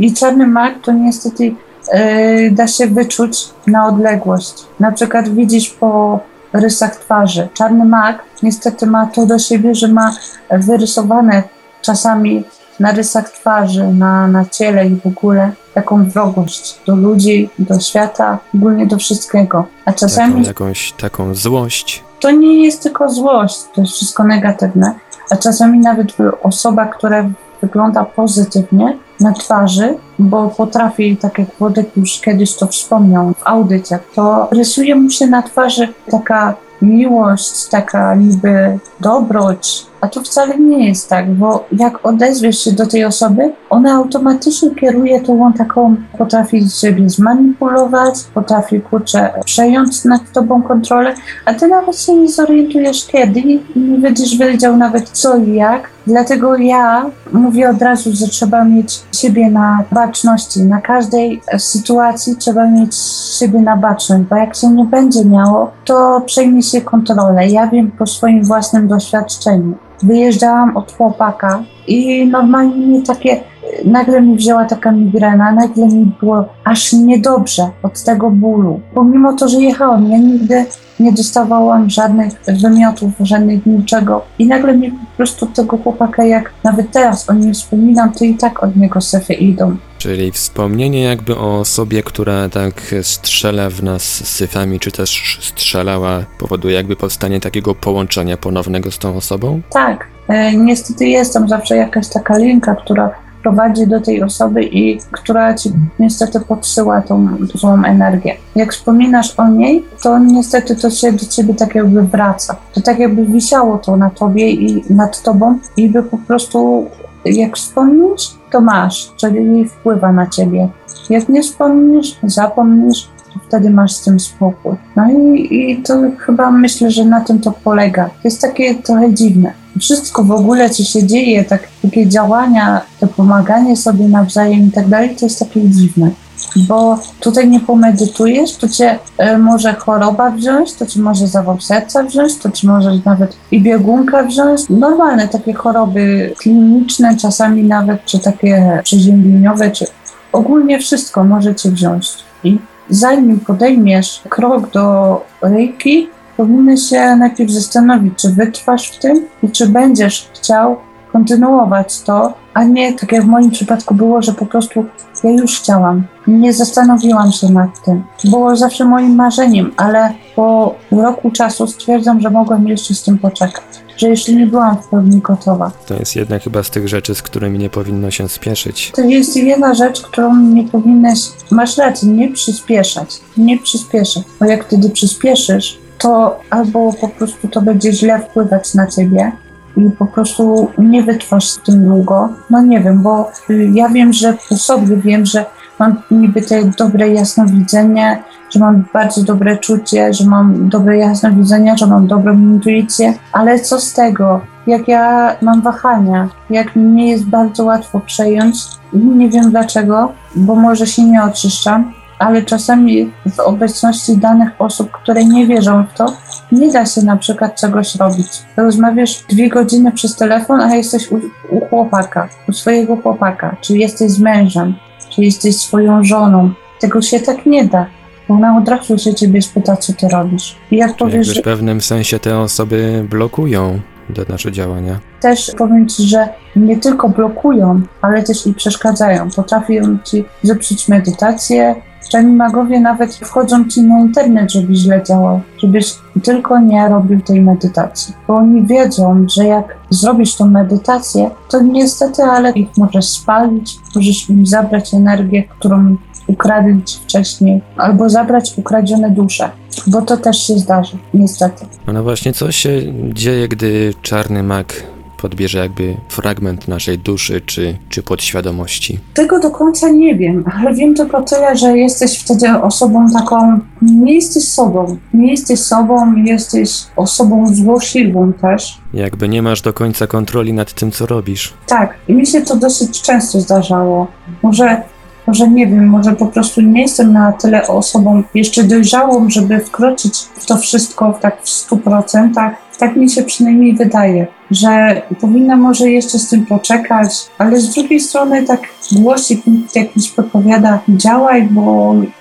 i 0.00 0.12
czarny 0.12 0.46
mak 0.46 0.74
to 0.82 0.92
niestety 0.92 1.44
yy, 1.44 2.50
da 2.50 2.66
się 2.66 2.86
wyczuć 2.86 3.48
na 3.66 3.86
odległość. 3.86 4.54
Na 4.80 4.92
przykład 4.92 5.28
widzisz 5.28 5.70
po 5.70 6.20
rysach 6.52 6.96
twarzy. 6.96 7.48
Czarny 7.54 7.84
mak 7.84 8.22
niestety 8.42 8.86
ma 8.86 9.06
to 9.06 9.26
do 9.26 9.38
siebie, 9.38 9.74
że 9.74 9.88
ma 9.88 10.12
wyrysowane 10.50 11.42
czasami 11.82 12.44
na 12.80 12.92
rysach 12.92 13.30
twarzy, 13.30 13.84
na, 13.92 14.26
na 14.26 14.44
ciele 14.44 14.86
i 14.86 14.96
w 14.96 15.06
ogóle 15.06 15.52
taką 15.74 16.04
wrogość 16.10 16.80
do 16.86 16.96
ludzi, 16.96 17.50
do 17.58 17.80
świata, 17.80 18.38
ogólnie 18.54 18.86
do 18.86 18.96
wszystkiego. 18.96 19.66
A 19.84 19.92
czasami 19.92 20.32
Taką 20.32 20.46
jakąś 20.48 20.92
taką 20.92 21.34
złość. 21.34 22.04
to 22.20 22.30
nie 22.30 22.64
jest 22.64 22.82
tylko 22.82 23.08
złość, 23.10 23.56
to 23.74 23.80
jest 23.80 23.92
wszystko 23.94 24.24
negatywne, 24.24 24.94
a 25.30 25.36
czasami 25.36 25.78
nawet 25.78 26.06
osoba, 26.42 26.86
która 26.86 27.30
wygląda 27.62 28.04
pozytywnie 28.04 28.96
na 29.20 29.32
twarzy, 29.32 29.94
bo 30.18 30.48
potrafi, 30.48 31.16
tak 31.16 31.38
jak 31.38 31.48
Włodek 31.58 31.96
już 31.96 32.20
kiedyś 32.20 32.54
to 32.54 32.66
wspomniał 32.66 33.32
w 33.38 33.46
audycjach, 33.46 34.00
to 34.14 34.48
rysuje 34.50 34.94
mu 34.94 35.10
się 35.10 35.26
na 35.26 35.42
twarzy 35.42 35.88
taka 36.10 36.54
miłość, 36.82 37.68
taka 37.68 38.14
niby 38.14 38.78
dobroć, 39.00 39.86
a 40.00 40.08
to 40.08 40.22
wcale 40.22 40.58
nie 40.58 40.88
jest 40.88 41.08
tak, 41.08 41.34
bo 41.34 41.64
jak 41.72 42.06
odezwiesz 42.06 42.64
się 42.64 42.72
do 42.72 42.86
tej 42.86 43.04
osoby, 43.04 43.52
ona 43.70 43.94
automatycznie 43.94 44.74
kieruje 44.74 45.20
tą 45.20 45.52
taką, 45.52 45.96
potrafi 46.18 46.70
siebie 46.70 47.10
zmanipulować, 47.10 48.14
potrafi 48.34 48.80
kurczę 48.80 49.30
przejąć 49.44 50.04
nad 50.04 50.32
tobą 50.32 50.62
kontrolę, 50.62 51.14
a 51.44 51.54
ty 51.54 51.68
nawet 51.68 52.00
się 52.00 52.14
nie 52.14 52.28
zorientujesz 52.28 53.06
kiedy 53.06 53.40
i 53.40 53.60
nie 53.76 53.98
będziesz 53.98 54.38
wiedział 54.38 54.76
nawet 54.76 55.08
co 55.08 55.36
i 55.36 55.54
jak. 55.54 55.90
Dlatego 56.10 56.56
ja 56.56 57.10
mówię 57.32 57.70
od 57.70 57.82
razu, 57.82 58.10
że 58.12 58.26
trzeba 58.26 58.64
mieć 58.64 59.00
siebie 59.12 59.50
na 59.50 59.84
baczności. 59.92 60.60
Na 60.60 60.80
każdej 60.80 61.40
sytuacji 61.58 62.36
trzeba 62.36 62.66
mieć 62.66 62.94
siebie 63.38 63.60
na 63.60 63.76
baczność, 63.76 64.24
bo 64.30 64.36
jak 64.36 64.56
się 64.56 64.68
nie 64.68 64.84
będzie 64.84 65.24
miało, 65.24 65.70
to 65.84 66.22
przejmie 66.26 66.62
się 66.62 66.80
kontrolę. 66.80 67.48
Ja 67.48 67.66
wiem 67.66 67.90
po 67.90 68.06
swoim 68.06 68.44
własnym 68.44 68.88
doświadczeniu 68.88 69.74
wyjeżdżałam 70.02 70.76
od 70.76 70.92
chłopaka 70.92 71.62
i 71.86 72.26
normalnie 72.26 73.02
takie, 73.02 73.40
nagle 73.84 74.22
mi 74.22 74.36
wzięła 74.36 74.64
taka 74.64 74.92
migrena, 74.92 75.52
nagle 75.52 75.86
mi 75.86 76.12
było 76.20 76.44
aż 76.64 76.92
niedobrze 76.92 77.70
od 77.82 78.02
tego 78.02 78.30
bólu. 78.30 78.80
Pomimo 78.94 79.32
to, 79.32 79.48
że 79.48 79.60
jechałam, 79.60 80.10
ja 80.10 80.18
nigdy 80.18 80.64
nie 81.00 81.12
dostawałam 81.12 81.90
żadnych 81.90 82.32
wymiotów, 82.62 83.10
żadnych 83.20 83.66
niczego 83.66 84.24
i 84.38 84.46
nagle 84.46 84.76
mi 84.76 84.90
po 84.90 85.16
prostu 85.16 85.46
tego 85.46 85.78
chłopaka, 85.78 86.24
jak 86.24 86.52
nawet 86.64 86.90
teraz 86.90 87.30
o 87.30 87.32
nim 87.32 87.54
wspominam, 87.54 88.12
to 88.12 88.24
i 88.24 88.34
tak 88.34 88.62
od 88.62 88.76
niego 88.76 89.00
sefy 89.00 89.32
idą. 89.32 89.76
Czyli 89.98 90.32
wspomnienie 90.32 91.02
jakby 91.02 91.36
o 91.36 91.58
osobie, 91.58 92.02
która 92.02 92.48
tak 92.48 92.94
strzela 93.02 93.70
w 93.70 93.82
nas 93.82 94.02
syfami, 94.28 94.80
czy 94.80 94.92
też 94.92 95.38
strzelała, 95.42 96.24
powoduje 96.38 96.74
jakby 96.74 96.96
powstanie 96.96 97.40
takiego 97.40 97.74
połączenia 97.74 98.36
ponownego 98.36 98.90
z 98.90 98.98
tą 98.98 99.16
osobą? 99.16 99.60
Tak. 99.70 100.06
E, 100.28 100.56
niestety 100.56 101.06
jest 101.06 101.34
tam 101.34 101.48
zawsze 101.48 101.76
jakaś 101.76 102.08
taka 102.08 102.38
linka, 102.38 102.74
która 102.74 103.10
prowadzi 103.42 103.86
do 103.86 104.00
tej 104.00 104.22
osoby 104.22 104.64
i 104.64 105.00
która 105.10 105.54
ci 105.54 105.72
niestety 105.98 106.40
podsyła 106.40 107.00
tą 107.00 107.28
złą 107.54 107.84
energię. 107.84 108.36
Jak 108.56 108.72
wspominasz 108.72 109.34
o 109.36 109.48
niej, 109.48 109.84
to 110.02 110.18
niestety 110.18 110.76
to 110.76 110.90
się 110.90 111.12
do 111.12 111.26
ciebie 111.26 111.54
tak 111.54 111.74
jakby 111.74 112.02
wraca. 112.02 112.56
To 112.72 112.80
tak 112.80 112.98
jakby 112.98 113.26
wisiało 113.26 113.78
to 113.78 113.96
na 113.96 114.10
tobie 114.10 114.50
i 114.50 114.94
nad 114.94 115.22
tobą 115.22 115.58
i 115.76 115.88
by 115.88 116.02
po 116.02 116.18
prostu 116.18 116.86
jak 117.24 117.56
wspomnisz, 117.56 118.30
to 118.50 118.60
masz, 118.60 119.12
czyli 119.16 119.68
wpływa 119.68 120.12
na 120.12 120.26
ciebie. 120.26 120.68
Jak 121.10 121.28
nie 121.28 121.42
wspomnisz, 121.42 122.16
zapomnisz, 122.22 123.08
wtedy 123.48 123.70
masz 123.70 123.92
z 123.92 124.04
tym 124.04 124.20
spokój. 124.20 124.72
No 124.96 125.10
i, 125.10 125.48
i 125.70 125.82
to 125.82 125.94
chyba 126.18 126.50
myślę, 126.50 126.90
że 126.90 127.04
na 127.04 127.20
tym 127.20 127.40
to 127.40 127.52
polega. 127.64 128.04
To 128.06 128.20
jest 128.24 128.40
takie 128.40 128.74
trochę 128.74 129.14
dziwne. 129.14 129.52
Wszystko 129.80 130.24
w 130.24 130.30
ogóle, 130.30 130.70
co 130.70 130.82
się 130.84 131.06
dzieje, 131.06 131.44
tak, 131.44 131.68
takie 131.82 132.08
działania, 132.08 132.80
to 133.00 133.06
pomaganie 133.06 133.76
sobie 133.76 134.08
nawzajem 134.08 134.60
i 134.60 134.70
tak 134.70 134.88
dalej, 134.88 135.16
to 135.16 135.26
jest 135.26 135.38
takie 135.38 135.68
dziwne 135.68 136.10
bo 136.56 136.98
tutaj 137.20 137.48
nie 137.48 137.60
pomedytujesz, 137.60 138.56
to 138.56 138.68
cię 138.68 138.98
y, 139.34 139.38
może 139.38 139.74
choroba 139.74 140.30
wziąć, 140.30 140.72
to 140.72 140.86
ci 140.86 141.00
może 141.00 141.26
zawał 141.26 141.60
serca 141.60 142.02
wziąć, 142.02 142.36
to 142.36 142.50
ci 142.50 142.66
może 142.66 142.90
nawet 143.04 143.36
i 143.50 143.60
biegunka 143.60 144.22
wziąć. 144.22 144.68
Normalne 144.68 145.28
takie 145.28 145.52
choroby 145.52 146.34
kliniczne, 146.38 147.16
czasami 147.16 147.64
nawet, 147.64 148.04
czy 148.04 148.18
takie 148.18 148.80
przeziębieniowe, 148.84 149.70
czy 149.70 149.86
ogólnie 150.32 150.78
wszystko 150.78 151.24
może 151.24 151.54
cię 151.54 151.70
wziąć. 151.70 152.10
I 152.44 152.58
zanim 152.90 153.40
podejmiesz 153.40 154.22
krok 154.28 154.70
do 154.70 155.16
reiki, 155.42 156.08
powinieneś 156.36 156.82
się 156.82 157.16
najpierw 157.16 157.50
zastanowić, 157.50 158.14
czy 158.16 158.28
wytrwasz 158.28 158.88
w 158.88 158.98
tym 158.98 159.26
i 159.42 159.50
czy 159.50 159.68
będziesz 159.68 160.30
chciał 160.34 160.76
kontynuować 161.12 162.00
to, 162.00 162.34
a 162.54 162.64
nie 162.64 162.92
tak 162.92 163.12
jak 163.12 163.24
w 163.24 163.26
moim 163.26 163.50
przypadku 163.50 163.94
było, 163.94 164.22
że 164.22 164.32
po 164.32 164.46
prostu 164.46 164.84
ja 165.24 165.30
już 165.30 165.58
chciałam. 165.58 166.06
Nie 166.26 166.52
zastanowiłam 166.52 167.32
się 167.32 167.48
nad 167.48 167.84
tym. 167.84 168.02
Było 168.24 168.56
zawsze 168.56 168.84
moim 168.84 169.14
marzeniem, 169.14 169.72
ale 169.76 170.12
po 170.36 170.74
roku 170.90 171.30
czasu 171.30 171.66
stwierdzam, 171.66 172.20
że 172.20 172.30
mogłam 172.30 172.68
jeszcze 172.68 172.94
z 172.94 173.02
tym 173.02 173.18
poczekać. 173.18 173.64
Że 174.00 174.08
jeszcze 174.08 174.32
nie 174.32 174.46
byłam 174.46 174.76
w 174.76 174.86
pełni 174.86 175.18
gotowa. 175.20 175.70
To 175.86 175.94
jest 175.94 176.16
jedna 176.16 176.38
chyba 176.38 176.62
z 176.62 176.70
tych 176.70 176.88
rzeczy, 176.88 177.14
z 177.14 177.22
którymi 177.22 177.58
nie 177.58 177.70
powinno 177.70 178.10
się 178.10 178.28
spieszyć. 178.28 178.92
To 178.94 179.02
jest 179.02 179.36
jedna 179.36 179.74
rzecz, 179.74 180.02
którą 180.02 180.36
nie 180.36 180.64
powinnaś, 180.64 181.18
masz 181.50 181.78
rację, 181.78 182.08
nie 182.08 182.32
przyspieszać. 182.32 183.20
Nie 183.36 183.58
przyspieszać, 183.58 184.22
bo 184.40 184.46
jak 184.46 184.64
wtedy 184.64 184.90
przyspieszysz, 184.90 185.78
to 185.98 186.40
albo 186.50 186.92
po 186.92 187.08
prostu 187.08 187.48
to 187.48 187.62
będzie 187.62 187.92
źle 187.92 188.18
wpływać 188.18 188.74
na 188.74 188.86
ciebie, 188.86 189.32
i 189.76 189.90
po 189.90 190.06
prostu 190.06 190.68
nie 190.78 191.02
wytrwasz 191.02 191.48
z 191.48 191.60
tym 191.62 191.84
długo. 191.84 192.28
No 192.50 192.62
nie 192.62 192.80
wiem, 192.80 193.02
bo 193.02 193.30
y, 193.50 193.70
ja 193.74 193.88
wiem, 193.88 194.12
że 194.12 194.36
po 194.48 194.56
sobie 194.56 194.96
wiem, 194.96 195.26
że 195.26 195.44
mam 195.78 196.02
niby 196.10 196.42
te 196.42 196.64
dobre 196.64 197.08
jasnowidzenie, 197.08 198.22
że 198.50 198.60
mam 198.60 198.84
bardzo 198.92 199.22
dobre 199.22 199.56
czucie, 199.56 200.14
że 200.14 200.24
mam 200.24 200.68
dobre 200.68 200.98
jasnowidzenie, 200.98 201.74
że 201.78 201.86
mam 201.86 202.06
dobrą 202.06 202.32
intuicję, 202.32 203.14
ale 203.32 203.60
co 203.60 203.80
z 203.80 203.92
tego? 203.92 204.40
Jak 204.66 204.88
ja 204.88 205.36
mam 205.42 205.62
wahania, 205.62 206.28
jak 206.50 206.76
mnie 206.76 207.10
jest 207.10 207.24
bardzo 207.24 207.64
łatwo 207.64 208.00
przejąć, 208.00 208.56
nie 208.92 209.28
wiem 209.28 209.50
dlaczego, 209.50 210.12
bo 210.36 210.54
może 210.54 210.86
się 210.86 211.04
nie 211.04 211.22
oczyszczam, 211.22 211.92
ale 212.18 212.42
czasami 212.42 213.12
w 213.36 213.40
obecności 213.40 214.16
danych 214.16 214.50
osób, 214.58 214.90
które 214.90 215.24
nie 215.24 215.46
wierzą 215.46 215.84
w 215.84 215.94
to, 215.94 216.06
nie 216.52 216.72
da 216.72 216.86
się 216.86 217.02
na 217.02 217.16
przykład 217.16 217.60
czegoś 217.60 217.96
robić. 217.96 218.28
Rozmawiasz 218.56 219.24
dwie 219.28 219.48
godziny 219.48 219.92
przez 219.92 220.16
telefon, 220.16 220.60
a 220.60 220.74
jesteś 220.74 221.12
u, 221.12 221.20
u 221.50 221.60
chłopaka, 221.60 222.28
u 222.48 222.52
swojego 222.52 222.96
chłopaka, 222.96 223.56
czy 223.60 223.76
jesteś 223.76 224.10
z 224.10 224.20
mężem, 224.20 224.74
czy 225.10 225.22
jesteś 225.22 225.56
swoją 225.56 226.04
żoną. 226.04 226.50
Tego 226.80 227.02
się 227.02 227.20
tak 227.20 227.46
nie 227.46 227.64
da. 227.64 227.86
Bo 228.30 228.36
ona 228.36 228.56
od 228.56 228.68
razu 228.68 228.98
się 228.98 229.14
ciebie 229.14 229.42
spyta, 229.42 229.76
co 229.76 229.92
ty 229.92 230.08
robisz. 230.08 230.56
I 230.70 230.76
jak 230.76 230.88
Czyli 230.88 230.98
powiesz, 230.98 231.26
że 231.26 231.40
w 231.40 231.44
pewnym 231.44 231.80
sensie 231.80 232.18
te 232.18 232.38
osoby 232.38 233.06
blokują 233.10 233.80
te 234.14 234.32
nasze 234.32 234.52
działania. 234.52 235.00
też 235.20 235.52
powiem 235.58 235.88
ci, 235.88 236.02
że 236.02 236.28
nie 236.56 236.76
tylko 236.76 237.08
blokują, 237.08 237.80
ale 238.02 238.22
też 238.22 238.46
i 238.46 238.54
przeszkadzają. 238.54 239.30
Potrafią 239.30 239.98
ci 240.04 240.24
zepsuć 240.42 240.88
medytację, 240.88 241.74
Czasami 242.02 242.32
magowie 242.32 242.80
nawet 242.80 243.14
wchodzą 243.14 243.68
ci 243.68 243.82
na 243.82 244.00
internet, 244.00 244.52
żeby 244.52 244.74
źle 244.74 245.02
działał, 245.02 245.40
żebyś 245.58 245.94
tylko 246.22 246.58
nie 246.58 246.88
robił 246.88 247.20
tej 247.20 247.40
medytacji. 247.40 248.14
Bo 248.28 248.34
oni 248.34 248.66
wiedzą, 248.66 249.26
że 249.28 249.44
jak 249.44 249.76
zrobisz 249.90 250.34
tą 250.34 250.46
medytację, 250.46 251.30
to 251.48 251.62
niestety, 251.62 252.22
ale 252.22 252.50
ich 252.50 252.68
możesz 252.76 253.08
spalić, 253.08 253.78
możesz 253.94 254.30
im 254.30 254.46
zabrać 254.46 254.94
energię, 254.94 255.44
którą 255.58 255.96
ukradli 256.26 256.84
ci 256.84 256.98
wcześniej, 256.98 257.60
albo 257.76 258.10
zabrać 258.10 258.52
ukradzione 258.56 259.10
dusze, 259.10 259.50
bo 259.86 260.02
to 260.02 260.16
też 260.16 260.46
się 260.46 260.58
zdarzy, 260.58 260.96
niestety. 261.14 261.66
No 261.86 262.02
właśnie, 262.02 262.32
co 262.32 262.52
się 262.52 262.70
dzieje, 263.12 263.48
gdy 263.48 263.94
czarny 264.02 264.42
mak 264.42 264.82
podbierze 265.20 265.58
jakby 265.58 265.96
fragment 266.08 266.68
naszej 266.68 266.98
duszy 266.98 267.40
czy, 267.46 267.78
czy 267.88 268.02
podświadomości? 268.02 268.98
Tego 269.14 269.40
do 269.40 269.50
końca 269.50 269.88
nie 269.88 270.14
wiem, 270.14 270.44
ale 270.60 270.74
wiem 270.74 270.94
tylko 270.94 271.22
tyle, 271.22 271.56
że 271.56 271.78
jesteś 271.78 272.18
wtedy 272.18 272.48
osobą 272.62 273.06
taką, 273.12 273.60
nie 273.82 274.14
jesteś 274.14 274.44
sobą, 274.44 274.96
nie 275.14 275.30
jesteś 275.30 275.60
sobą, 275.60 276.14
jesteś 276.14 276.70
osobą 276.96 277.54
złośliwą 277.54 278.32
też. 278.32 278.78
Jakby 278.94 279.28
nie 279.28 279.42
masz 279.42 279.62
do 279.62 279.72
końca 279.72 280.06
kontroli 280.06 280.52
nad 280.52 280.72
tym, 280.72 280.90
co 280.90 281.06
robisz. 281.06 281.52
Tak, 281.66 281.94
i 282.08 282.14
mi 282.14 282.26
się 282.26 282.42
to 282.42 282.56
dosyć 282.56 283.02
często 283.02 283.40
zdarzało. 283.40 284.06
Może, 284.42 284.82
może 285.26 285.48
nie 285.48 285.66
wiem, 285.66 285.86
może 285.86 286.12
po 286.12 286.26
prostu 286.26 286.60
nie 286.60 286.82
jestem 286.82 287.12
na 287.12 287.32
tyle 287.32 287.66
osobą 287.66 288.22
jeszcze 288.34 288.64
dojrzałą, 288.64 289.30
żeby 289.30 289.58
wkroczyć 289.60 290.18
w 290.18 290.46
to 290.46 290.56
wszystko 290.56 291.18
tak 291.20 291.42
w 291.42 291.50
stu 291.50 291.76
procentach. 291.76 292.69
Tak 292.80 292.96
mi 292.96 293.10
się 293.10 293.22
przynajmniej 293.22 293.74
wydaje, 293.74 294.26
że 294.50 295.02
powinna 295.20 295.56
może 295.56 295.90
jeszcze 295.90 296.18
z 296.18 296.28
tym 296.28 296.46
poczekać, 296.46 297.08
ale 297.38 297.60
z 297.60 297.74
drugiej 297.74 298.00
strony 298.00 298.44
tak 298.44 298.60
głosik 298.92 299.42
jakiś 299.74 300.10
podpowiada, 300.10 300.78
działaj, 300.88 301.48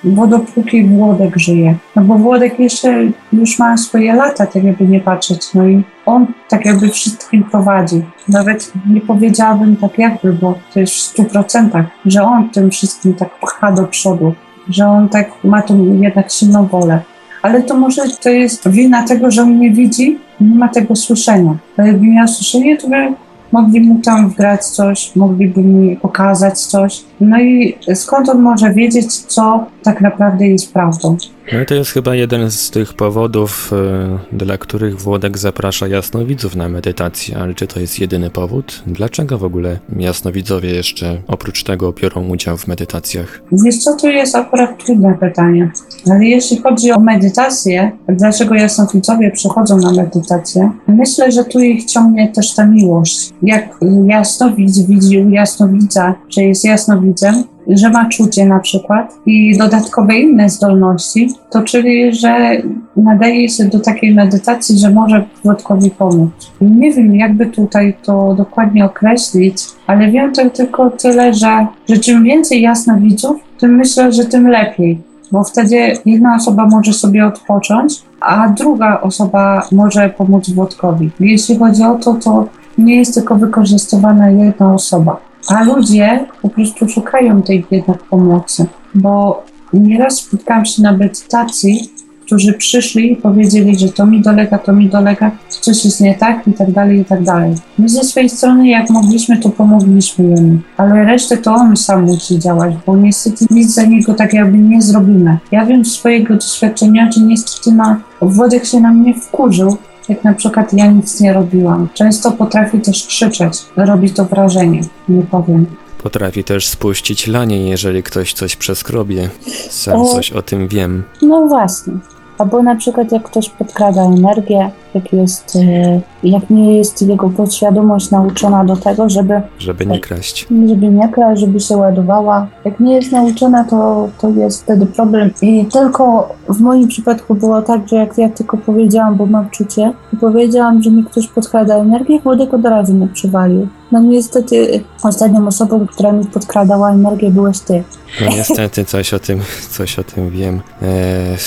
bo, 0.03 0.27
dopóki 0.27 0.85
Włodek 0.85 1.37
żyje. 1.37 1.75
No 1.95 2.01
bo 2.01 2.15
Włodek 2.15 2.59
jeszcze 2.59 3.11
już 3.33 3.59
ma 3.59 3.77
swoje 3.77 4.13
lata, 4.13 4.45
tak 4.45 4.63
jakby 4.63 4.87
nie 4.87 4.99
patrzeć, 4.99 5.53
no 5.53 5.67
i 5.67 5.83
on 6.05 6.27
tak 6.49 6.65
jakby 6.65 6.89
wszystkim 6.89 7.43
prowadzi. 7.43 8.01
Nawet 8.27 8.71
nie 8.89 9.01
powiedziałabym 9.01 9.75
tak 9.75 9.97
jakby, 9.97 10.33
bo 10.33 10.59
to 10.73 10.79
jest 10.79 10.93
w 10.93 10.99
stu 10.99 11.23
procentach, 11.23 11.85
że 12.05 12.23
on 12.23 12.49
tym 12.49 12.71
wszystkim 12.71 13.13
tak 13.13 13.29
pcha 13.39 13.71
do 13.71 13.83
przodu, 13.83 14.33
że 14.69 14.87
on 14.87 15.09
tak 15.09 15.31
ma 15.43 15.61
tą 15.61 16.01
jednak 16.01 16.31
silną 16.31 16.65
wolę. 16.65 16.99
Ale 17.41 17.63
to 17.63 17.77
może 17.77 18.01
to 18.23 18.29
jest 18.29 18.69
wina 18.69 19.07
tego, 19.07 19.31
że 19.31 19.41
on 19.41 19.59
nie 19.59 19.71
widzi, 19.71 20.19
nie 20.41 20.55
ma 20.55 20.67
tego 20.67 20.95
słyszenia. 20.95 21.57
Bo 21.77 21.83
jakby 21.83 22.05
miał 22.05 22.27
słyszenie, 22.27 22.77
to 22.77 22.87
by 22.87 23.13
mogli 23.51 23.81
mu 23.81 23.99
tam 23.99 24.29
wgrać 24.29 24.65
coś, 24.65 25.15
mogliby 25.15 25.61
mi 25.61 25.97
pokazać 25.97 26.59
coś. 26.59 27.01
No 27.21 27.39
i 27.39 27.77
skąd 27.93 28.29
on 28.29 28.41
może 28.41 28.73
wiedzieć, 28.73 29.15
co 29.15 29.65
tak 29.89 30.01
naprawdę 30.01 30.47
jest 30.47 30.73
prawdą? 30.73 31.17
No 31.53 31.61
i 31.61 31.65
to 31.65 31.75
jest 31.75 31.91
chyba 31.91 32.15
jeden 32.15 32.51
z 32.51 32.69
tych 32.71 32.93
powodów, 32.93 33.71
e, 33.73 34.37
dla 34.37 34.57
których 34.57 35.01
Włodek 35.01 35.37
zaprasza 35.37 35.87
jasnowidzów 35.87 36.55
na 36.55 36.69
medytację, 36.69 37.37
ale 37.37 37.53
czy 37.53 37.67
to 37.67 37.79
jest 37.79 37.99
jedyny 37.99 38.29
powód? 38.29 38.83
Dlaczego 38.87 39.37
w 39.37 39.43
ogóle 39.43 39.79
jasnowidzowie 39.97 40.69
jeszcze 40.69 41.17
oprócz 41.27 41.63
tego 41.63 41.93
biorą 41.93 42.27
udział 42.27 42.57
w 42.57 42.67
medytacjach? 42.67 43.41
Wiesz 43.51 43.77
co, 43.77 43.95
to 43.95 44.07
jest 44.07 44.35
akurat 44.35 44.85
trudne 44.85 45.17
pytanie. 45.19 45.71
Ale 46.11 46.25
jeśli 46.25 46.57
chodzi 46.57 46.91
o 46.91 46.99
medytację, 46.99 47.91
dlaczego 48.07 48.55
jasnowidzowie 48.55 49.31
przychodzą 49.31 49.77
na 49.77 49.91
medytację? 49.91 50.71
Myślę, 50.87 51.31
że 51.31 51.43
tu 51.43 51.59
ich 51.59 51.85
ciągnie 51.85 52.27
też 52.27 52.55
ta 52.55 52.65
miłość. 52.65 53.29
Jak 53.43 53.77
jasnowidz 54.05 54.79
widzi 54.79 55.17
u 55.19 55.29
jasnowidza, 55.29 56.15
że 56.29 56.41
jest 56.41 56.63
jasnowidzem, 56.63 57.43
że 57.77 57.89
ma 57.89 58.09
czucie 58.09 58.45
na 58.45 58.59
przykład 58.59 59.13
i 59.25 59.57
dodatkowe 59.57 60.19
inne 60.19 60.49
zdolności, 60.49 61.29
to 61.49 61.61
czyli, 61.61 62.15
że 62.15 62.61
nadaje 62.95 63.49
się 63.49 63.65
do 63.65 63.79
takiej 63.79 64.15
medytacji, 64.15 64.79
że 64.79 64.89
może 64.89 65.25
Włodkowi 65.43 65.91
pomóc. 65.91 66.31
Nie 66.61 66.91
wiem, 66.91 67.15
jakby 67.15 67.45
tutaj 67.45 67.93
to 68.03 68.33
dokładnie 68.37 68.85
określić, 68.85 69.57
ale 69.87 70.11
wiem 70.11 70.33
tylko 70.53 70.89
tyle, 70.89 71.33
że, 71.33 71.67
że 71.89 71.97
czym 71.97 72.23
więcej 72.23 72.61
jasnowidzów, 72.61 73.41
tym 73.59 73.75
myślę, 73.75 74.11
że 74.11 74.25
tym 74.25 74.47
lepiej, 74.47 75.01
bo 75.31 75.43
wtedy 75.43 75.97
jedna 76.05 76.35
osoba 76.35 76.67
może 76.67 76.93
sobie 76.93 77.25
odpocząć, 77.25 77.93
a 78.21 78.49
druga 78.49 79.01
osoba 79.01 79.67
może 79.71 80.09
pomóc 80.09 80.49
Włodkowi. 80.49 81.09
Jeśli 81.19 81.57
chodzi 81.57 81.83
o 81.83 81.95
to, 81.95 82.13
to 82.13 82.47
nie 82.77 82.95
jest 82.95 83.13
tylko 83.13 83.35
wykorzystywana 83.35 84.29
jedna 84.29 84.73
osoba. 84.73 85.28
A 85.49 85.63
ludzie 85.63 86.25
po 86.41 86.49
prostu 86.49 86.89
szukają 86.89 87.41
tej 87.41 87.65
jednak 87.71 88.03
pomocy, 88.03 88.65
bo 88.95 89.43
nieraz 89.73 90.17
spotkałam 90.17 90.65
się 90.65 90.81
na 90.81 90.91
medytacji, 90.91 91.89
którzy 92.25 92.53
przyszli 92.53 93.11
i 93.11 93.15
powiedzieli, 93.15 93.79
że 93.79 93.89
to 93.89 94.05
mi 94.05 94.21
dolega, 94.21 94.57
to 94.57 94.73
mi 94.73 94.89
dolega, 94.89 95.31
coś 95.49 95.85
jest 95.85 96.01
nie 96.01 96.15
tak 96.15 96.47
i 96.47 96.53
tak 96.53 96.71
dalej, 96.71 96.99
i 96.99 97.05
tak 97.05 97.23
dalej. 97.23 97.55
My 97.77 97.89
ze 97.89 98.03
swojej 98.03 98.29
strony, 98.29 98.69
jak 98.69 98.89
mogliśmy, 98.89 99.37
to 99.37 99.49
pomogliśmy 99.49 100.25
im, 100.25 100.61
ale 100.77 101.03
resztę 101.03 101.37
to 101.37 101.53
on 101.53 101.77
sam 101.77 102.03
musi 102.03 102.39
działać, 102.39 102.73
bo 102.85 102.97
niestety 102.97 103.45
nic 103.51 103.73
za 103.73 103.83
niego 103.83 104.13
tak 104.13 104.33
jakby 104.33 104.57
nie 104.57 104.81
zrobimy. 104.81 105.37
Ja 105.51 105.65
wiem 105.65 105.85
z 105.85 105.91
swojego 105.91 106.35
doświadczenia, 106.35 107.11
że 107.11 107.21
niestety 107.21 107.71
na 107.71 108.01
Włodek 108.21 108.65
się 108.65 108.79
na 108.79 108.93
mnie 108.93 109.13
wkurzył, 109.13 109.77
jak 110.09 110.23
na 110.23 110.33
przykład 110.33 110.73
ja 110.73 110.85
nic 110.91 111.19
nie 111.19 111.33
robiłam. 111.33 111.87
Często 111.93 112.31
potrafi 112.31 112.79
też 112.79 113.07
krzyczeć, 113.07 113.53
robi 113.75 114.11
to 114.11 114.25
wrażenie, 114.25 114.81
nie 115.09 115.23
powiem. 115.23 115.65
Potrafi 116.03 116.43
też 116.43 116.67
spuścić 116.67 117.27
lanie, 117.27 117.69
jeżeli 117.69 118.03
ktoś 118.03 118.33
coś 118.33 118.55
przeskrobie. 118.55 119.29
Sam 119.69 120.01
O. 120.01 120.05
coś 120.05 120.31
o 120.31 120.41
tym 120.41 120.67
wiem. 120.67 121.03
No 121.21 121.47
właśnie. 121.47 121.93
Albo 122.39 122.63
na 122.63 122.75
przykład 122.75 123.11
jak 123.11 123.23
ktoś 123.23 123.49
podkrada 123.49 124.03
energię, 124.03 124.71
jak 124.93 125.13
jest, 125.13 125.55
e, 125.55 126.01
jak 126.23 126.49
nie 126.49 126.77
jest 126.77 127.01
jego 127.01 127.29
podświadomość 127.29 128.11
nauczona 128.11 128.65
do 128.65 128.75
tego, 128.75 129.09
żeby, 129.09 129.41
Żeby 129.59 129.85
nie 129.85 129.99
kraść. 129.99 130.47
żeby 130.67 130.87
nie 130.87 131.09
kraść, 131.09 131.41
żeby 131.41 131.59
się 131.59 131.77
ładowała. 131.77 132.47
Jak 132.65 132.79
nie 132.79 132.95
jest 132.95 133.11
nauczona, 133.11 133.63
to, 133.63 134.09
to 134.21 134.29
jest 134.29 134.63
wtedy 134.63 134.85
problem. 134.85 135.31
I 135.41 135.65
tylko 135.65 136.29
w 136.49 136.59
moim 136.61 136.87
przypadku 136.87 137.35
było 137.35 137.61
tak, 137.61 137.87
że 137.87 137.95
jak 137.95 138.17
ja 138.17 138.29
tylko 138.29 138.57
powiedziałam, 138.57 139.15
bo 139.15 139.25
mam 139.25 139.49
czucie, 139.49 139.93
i 140.13 140.17
powiedziałam, 140.17 140.83
że 140.83 140.91
mi 140.91 141.03
ktoś 141.03 141.27
podkrada 141.27 141.75
energię, 141.75 142.19
Włodek 142.19 142.53
od 142.53 142.65
razu 142.65 142.93
mnie 142.93 143.07
przywalił. 143.07 143.67
No 143.91 143.99
niestety 143.99 144.83
ostatnią 145.03 145.47
osobą, 145.47 145.87
która 145.87 146.11
mi 146.11 146.25
podkradała 146.25 146.91
energię 146.91 147.31
byłeś 147.31 147.59
ty. 147.59 147.83
No 148.21 148.29
niestety 148.29 148.85
coś 148.85 149.13
o 149.13 149.19
tym, 149.19 149.41
coś 149.69 149.99
o 149.99 150.03
tym 150.03 150.29
wiem. 150.29 150.61
Eee, 150.81 151.37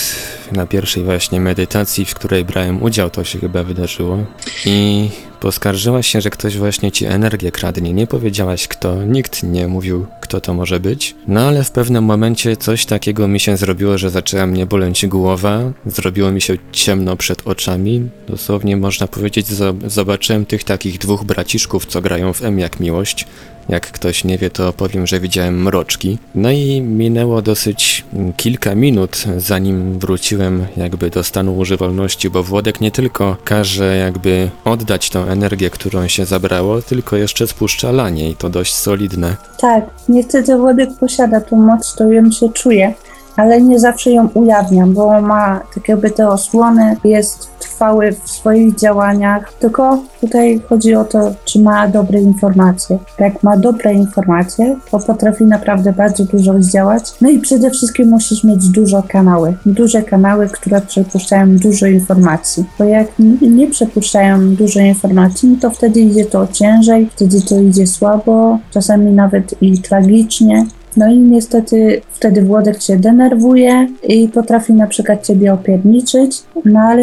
na 0.53 0.67
pierwszej 0.67 1.05
właśnie 1.05 1.41
medytacji, 1.41 2.05
w 2.05 2.15
której 2.15 2.45
brałem 2.45 2.83
udział, 2.83 3.11
to 3.11 3.25
się 3.25 3.39
chyba 3.39 3.63
wydarzyło. 3.63 4.19
I 4.67 5.11
poskarżyłaś 5.41 6.07
się, 6.07 6.21
że 6.21 6.31
ktoś 6.31 6.59
właśnie 6.59 6.93
ci 6.93 7.07
energię 7.07 7.53
kradnie. 7.53 7.93
Nie 7.93 8.07
powiedziałaś 8.07 8.69
kto, 8.69 9.05
nikt 9.05 9.43
nie 9.43 9.69
mówił 9.69 10.07
kto 10.33 10.41
to 10.41 10.55
może 10.55 10.81
być. 10.81 11.15
No 11.29 11.41
ale 11.41 11.65
w 11.65 11.71
pewnym 11.71 12.05
momencie 12.05 12.57
coś 12.57 12.87
takiego 12.87 13.29
mi 13.29 13.41
się 13.41 13.57
zrobiło, 13.57 13.99
że 13.99 14.11
zaczęła 14.11 14.47
mnie 14.47 14.67
boleć 14.67 15.07
głowa. 15.07 15.61
Zrobiło 15.87 16.31
mi 16.33 16.41
się 16.41 16.57
ciemno 16.73 17.17
przed 17.17 17.43
oczami. 17.47 18.09
Dosłownie 18.29 18.77
można 18.77 19.07
powiedzieć, 19.07 19.47
zo- 19.47 19.91
zobaczyłem 19.91 20.47
tych 20.47 20.65
takich 20.65 20.99
dwóch 20.99 21.25
braciszków, 21.25 21.87
co 21.87 22.01
grają 22.03 22.33
w 22.33 22.45
M 22.45 22.59
jak 22.59 22.81
miłość. 22.81 23.27
Jak 23.69 23.91
ktoś 23.93 24.25
nie 24.25 24.39
wie, 24.39 24.51
to 24.51 24.73
powiem, 24.73 25.07
że 25.07 25.21
widziałem 25.21 25.63
mroczki. 25.63 26.19
No 26.35 26.51
i 26.51 26.81
minęło 26.81 27.43
dosyć 27.43 28.05
kilka 28.37 28.75
minut, 28.75 29.25
zanim 29.37 29.99
wróciłem 29.99 30.67
jakby 30.77 31.11
do 31.11 31.25
stanu 31.25 31.59
używalności, 31.59 32.31
bo 32.31 32.43
Włodek 32.43 32.81
nie 32.81 32.91
tylko 32.91 33.37
każe 33.45 33.97
jakby 33.97 34.51
oddać 34.65 35.11
tą 35.11 35.25
energię, 35.25 35.71
którą 35.71 36.09
się 36.09 36.25
zabrało, 36.25 36.83
tylko 36.83 37.17
jeszcze 37.17 37.47
spuszcza 37.47 37.93
lanie 37.93 38.31
i 38.31 38.35
to 38.37 38.51
dość 38.51 38.75
solidne. 38.75 39.37
Tak, 39.61 39.85
niestety 40.23 40.57
Włodek 40.57 40.91
posiada 41.01 41.41
tą 41.41 41.57
moc, 41.57 41.95
to 41.95 42.13
ją 42.13 42.31
się 42.31 42.49
czuje, 42.49 42.95
ale 43.37 43.63
nie 43.63 43.81
zawsze 43.81 44.11
ją 44.11 44.29
ujawniam, 44.35 44.95
bo 44.95 45.21
ma 45.21 45.61
tak 45.75 45.89
jakby 45.89 46.11
te 46.11 46.29
osłony, 46.29 46.97
jest 47.05 47.53
trwały 47.59 48.13
w 48.13 48.31
swoich 48.31 48.75
działaniach, 48.75 49.53
tylko 49.53 49.99
tutaj 50.21 50.61
chodzi 50.69 50.95
o 50.95 51.05
to, 51.05 51.33
czy 51.45 51.61
ma 51.61 51.89
dobre 51.89 52.21
informacje. 52.21 52.99
Jak 53.19 53.43
ma 53.43 53.57
dobre 53.57 53.95
informacje, 53.95 54.77
to 54.91 54.99
potrafi 54.99 55.45
naprawdę 55.45 55.93
bardzo 55.93 56.25
dużo 56.25 56.53
zdziałać. 56.59 57.13
No 57.21 57.31
i 57.31 57.39
przede 57.39 57.71
wszystkim 57.71 58.09
musisz 58.09 58.45
mieć 58.45 58.69
dużo 58.69 59.03
kanały, 59.09 59.55
duże 59.67 60.03
kanały, 60.03 60.49
które 60.49 60.81
przepuszczają 60.81 61.57
dużo 61.57 61.87
informacji, 61.87 62.65
bo 62.79 62.85
jak 62.85 63.07
nie, 63.41 63.71
przepuszczają 63.71 64.55
dużo 64.55 64.81
informacji, 64.81 65.49
no 65.49 65.57
to 65.61 65.71
wtedy 65.71 66.01
idzie 66.01 66.25
to 66.25 66.47
ciężej, 66.47 67.09
wtedy 67.17 67.43
to 67.43 67.61
idzie 67.61 67.87
słabo, 67.87 68.59
czasami 68.71 69.13
nawet 69.13 69.63
i 69.63 69.79
tragicznie. 69.79 70.67
No 70.97 71.13
i 71.13 71.19
niestety 71.19 72.01
wtedy 72.11 72.43
Włodek 72.43 72.83
się 72.83 72.97
denerwuje 72.97 73.89
i 74.03 74.29
potrafi 74.29 74.73
na 74.73 74.87
przykład 74.87 75.27
ciebie 75.27 75.53
opierniczyć, 75.53 76.43
no 76.65 76.81
ale 76.81 77.03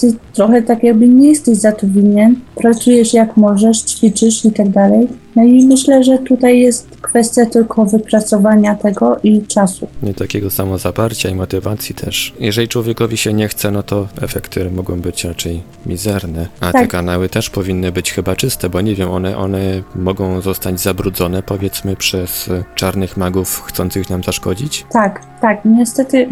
ty 0.00 0.12
trochę 0.32 0.62
tak 0.62 0.82
jakby 0.82 1.08
nie 1.08 1.28
jesteś 1.28 1.58
za 1.58 1.72
to 1.72 1.86
winien, 1.86 2.36
pracujesz 2.54 3.14
jak 3.14 3.36
możesz, 3.36 3.82
ćwiczysz 3.82 4.44
i 4.44 4.52
tak 4.52 4.68
dalej. 4.68 5.08
No 5.36 5.44
i 5.44 5.66
myślę, 5.66 6.04
że 6.04 6.18
tutaj 6.18 6.60
jest 6.60 6.88
kwestia 7.00 7.46
tylko 7.46 7.84
wypracowania 7.86 8.74
tego 8.74 9.16
i 9.22 9.42
czasu. 9.46 9.88
Nie 10.02 10.14
takiego 10.14 10.50
samozaparcia 10.50 11.28
i 11.28 11.34
motywacji 11.34 11.94
też. 11.94 12.34
Jeżeli 12.40 12.68
człowiekowi 12.68 13.16
się 13.16 13.32
nie 13.32 13.48
chce, 13.48 13.70
no 13.70 13.82
to 13.82 14.08
efekty 14.22 14.70
mogą 14.70 15.00
być 15.00 15.24
raczej 15.24 15.62
mizerne. 15.86 16.46
A 16.60 16.66
te 16.66 16.72
Tak. 16.72 16.90
kanały 16.90 17.28
też 17.28 17.50
powinny 17.50 17.92
być 17.92 18.12
chyba 18.12 18.36
czyste, 18.36 18.68
bo 18.68 18.80
nie 18.80 18.94
wiem, 18.94 19.10
one, 19.10 19.36
one 19.36 19.60
mogą 19.94 20.40
zostać 20.40 20.80
zabrudzone 20.80 21.42
powiedzmy 21.42 21.96
przez 21.96 22.50
czarnych 22.74 23.16
magów 23.16 23.62
chcących 23.66 24.10
nam 24.10 24.22
zaszkodzić. 24.24 24.86
Tak, 24.92 25.20
tak, 25.40 25.64
niestety 25.64 26.28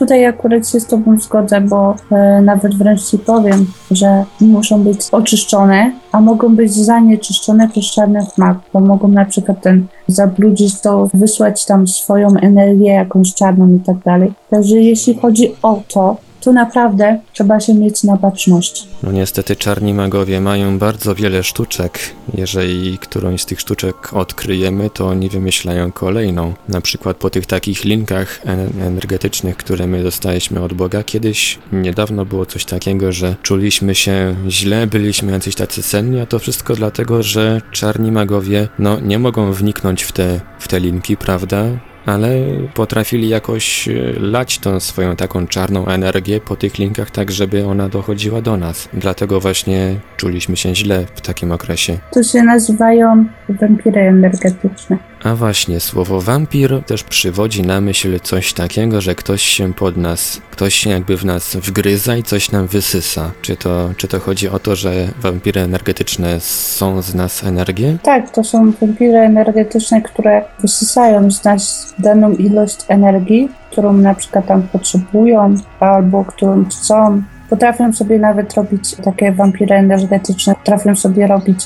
tutaj 0.00 0.26
akurat 0.26 0.68
się 0.68 0.80
z 0.80 0.86
Tobą 0.86 1.18
zgodzę, 1.20 1.60
bo 1.60 1.94
e, 2.12 2.42
nawet 2.42 2.74
wręcz 2.74 3.02
Ci 3.02 3.18
powiem, 3.18 3.66
że 3.90 4.24
muszą 4.40 4.82
być 4.82 4.98
oczyszczone, 5.12 5.92
a 6.12 6.20
mogą 6.20 6.56
być 6.56 6.72
zanieczyszczone 6.72 7.68
przez 7.68 7.84
czarnych 7.84 8.38
magów, 8.38 8.62
bo 8.72 8.80
mogą 8.80 9.08
na 9.08 9.24
przykład 9.24 9.62
ten 9.62 9.86
zabrudzić 10.08 10.80
to, 10.80 11.08
wysłać 11.14 11.66
tam 11.66 11.88
swoją 11.88 12.28
energię 12.28 12.92
jakąś 12.92 13.34
czarną 13.34 13.74
i 13.74 13.80
tak 13.80 13.98
dalej. 13.98 14.32
Także 14.50 14.76
jeśli 14.76 15.14
chodzi 15.18 15.54
o 15.62 15.82
to, 15.88 16.16
to 16.40 16.52
naprawdę 16.52 17.18
trzeba 17.32 17.60
się 17.60 17.74
mieć 17.74 18.04
na 18.04 18.16
baczności. 18.16 18.86
No 19.02 19.12
niestety 19.12 19.56
czarni 19.56 19.94
magowie 19.94 20.40
mają 20.40 20.78
bardzo 20.78 21.14
wiele 21.14 21.42
sztuczek. 21.42 21.98
Jeżeli 22.34 22.98
którąś 22.98 23.42
z 23.42 23.46
tych 23.46 23.60
sztuczek 23.60 24.14
odkryjemy, 24.14 24.90
to 24.90 25.06
oni 25.08 25.28
wymyślają 25.28 25.92
kolejną. 25.92 26.54
Na 26.68 26.80
przykład 26.80 27.16
po 27.16 27.30
tych 27.30 27.46
takich 27.46 27.84
linkach 27.84 28.40
en- 28.44 28.82
energetycznych, 28.82 29.56
które 29.56 29.86
my 29.86 30.02
dostaliśmy 30.02 30.60
od 30.62 30.72
Boga. 30.72 31.02
Kiedyś, 31.02 31.58
niedawno 31.72 32.24
było 32.24 32.46
coś 32.46 32.64
takiego, 32.64 33.12
że 33.12 33.36
czuliśmy 33.42 33.94
się 33.94 34.34
źle, 34.48 34.86
byliśmy 34.86 35.32
jacyś 35.32 35.54
tacy 35.54 35.82
senni, 35.82 36.20
a 36.20 36.26
to 36.26 36.38
wszystko 36.38 36.74
dlatego, 36.74 37.22
że 37.22 37.60
czarni 37.72 38.12
magowie, 38.12 38.68
no 38.78 39.00
nie 39.00 39.18
mogą 39.18 39.52
wniknąć 39.52 40.02
w 40.02 40.12
te, 40.12 40.40
w 40.58 40.68
te 40.68 40.80
linki, 40.80 41.16
prawda? 41.16 41.64
Ale 42.06 42.28
potrafili 42.74 43.28
jakoś 43.28 43.88
e, 43.88 43.92
lać 44.20 44.58
tą 44.58 44.80
swoją 44.80 45.16
taką 45.16 45.46
czarną 45.46 45.86
energię 45.86 46.40
po 46.40 46.56
tych 46.56 46.78
linkach, 46.78 47.10
tak 47.10 47.30
żeby 47.30 47.66
ona 47.66 47.88
dochodziła 47.88 48.42
do 48.42 48.56
nas. 48.56 48.88
Dlatego 48.92 49.40
właśnie 49.40 50.00
czuliśmy 50.16 50.56
się 50.56 50.74
źle 50.74 51.06
w 51.14 51.20
takim 51.20 51.52
okresie. 51.52 51.98
To 52.12 52.22
się 52.22 52.42
nazywają 52.42 53.24
wampiry 53.48 54.00
energetyczne. 54.00 55.09
A 55.24 55.34
właśnie, 55.34 55.80
słowo 55.80 56.20
wampir 56.20 56.82
też 56.86 57.04
przywodzi 57.04 57.62
na 57.62 57.80
myśl 57.80 58.20
coś 58.22 58.52
takiego, 58.52 59.00
że 59.00 59.14
ktoś 59.14 59.42
się 59.42 59.74
pod 59.74 59.96
nas, 59.96 60.40
ktoś 60.50 60.74
się 60.74 60.90
jakby 60.90 61.16
w 61.16 61.24
nas 61.24 61.56
wgryza 61.56 62.16
i 62.16 62.22
coś 62.22 62.52
nam 62.52 62.66
wysysa. 62.66 63.30
Czy 63.42 63.56
to, 63.56 63.90
czy 63.96 64.08
to 64.08 64.20
chodzi 64.20 64.48
o 64.48 64.58
to, 64.58 64.76
że 64.76 65.08
wampiry 65.20 65.60
energetyczne 65.60 66.40
są 66.40 67.02
z 67.02 67.14
nas 67.14 67.44
energię? 67.44 67.98
Tak, 68.02 68.30
to 68.30 68.44
są 68.44 68.72
wampiry 68.72 69.18
energetyczne, 69.18 70.02
które 70.02 70.44
wysysają 70.60 71.30
z 71.30 71.44
nas 71.44 71.94
daną 71.98 72.32
ilość 72.32 72.78
energii, 72.88 73.48
którą 73.70 73.92
na 73.92 74.14
przykład 74.14 74.46
tam 74.46 74.62
potrzebują 74.62 75.54
albo 75.80 76.24
którą 76.24 76.64
chcą. 76.64 77.22
Potrafią 77.50 77.92
sobie 77.92 78.18
nawet 78.18 78.54
robić 78.54 78.94
takie 79.04 79.32
wampiry 79.32 79.74
energetyczne, 79.74 80.54
potrafią 80.54 80.96
sobie 80.96 81.26
robić 81.26 81.58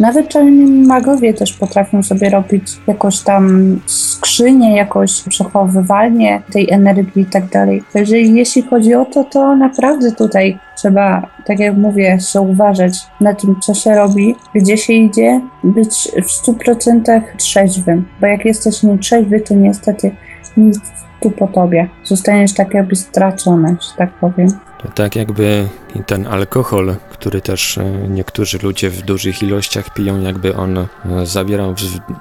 nawet 0.00 0.28
czarni 0.28 0.86
magowie 0.86 1.34
też 1.34 1.52
potrafią 1.52 2.02
sobie 2.02 2.30
robić 2.30 2.62
jakoś 2.86 3.20
tam 3.20 3.76
skrzynię, 3.86 4.76
jakoś 4.76 5.22
przechowywalnie 5.22 6.42
tej 6.52 6.70
energii 6.70 7.22
i 7.22 7.26
tak 7.26 7.46
dalej. 7.46 7.82
Także 7.92 8.18
jeśli 8.18 8.62
chodzi 8.62 8.94
o 8.94 9.04
to, 9.04 9.24
to 9.24 9.56
naprawdę 9.56 10.12
tutaj 10.12 10.58
trzeba, 10.76 11.30
tak 11.46 11.58
jak 11.58 11.76
mówię, 11.76 12.18
się 12.32 12.40
uważać 12.40 12.98
na 13.20 13.34
tym, 13.34 13.56
co 13.60 13.74
się 13.74 13.94
robi, 13.94 14.34
gdzie 14.54 14.76
się 14.76 14.92
idzie, 14.92 15.40
być 15.64 16.08
w 16.22 16.46
100% 16.46 17.22
trzeźwym, 17.36 18.04
bo 18.20 18.26
jak 18.26 18.44
jesteś 18.44 18.82
nietrzeźwy, 18.82 19.40
to 19.40 19.54
niestety 19.54 20.10
nic 20.56 20.80
tu 21.20 21.30
po 21.30 21.46
tobie. 21.46 21.88
Zostaniesz 22.04 22.54
tak 22.54 22.74
jakby 22.74 22.96
stracony, 22.96 23.68
że 23.68 23.96
tak 23.96 24.12
powiem. 24.12 24.48
To 24.82 24.88
tak 24.94 25.16
jakby 25.16 25.68
ten 26.06 26.26
alkohol, 26.26 26.94
który 27.10 27.40
też 27.40 27.78
e, 27.78 27.84
niektórzy 28.08 28.58
ludzie 28.62 28.90
w 28.90 29.02
dużych 29.02 29.42
ilościach 29.42 29.94
piją, 29.94 30.20
jakby 30.20 30.56
on 30.56 30.78
e, 30.78 30.86
zabierał 31.22 31.74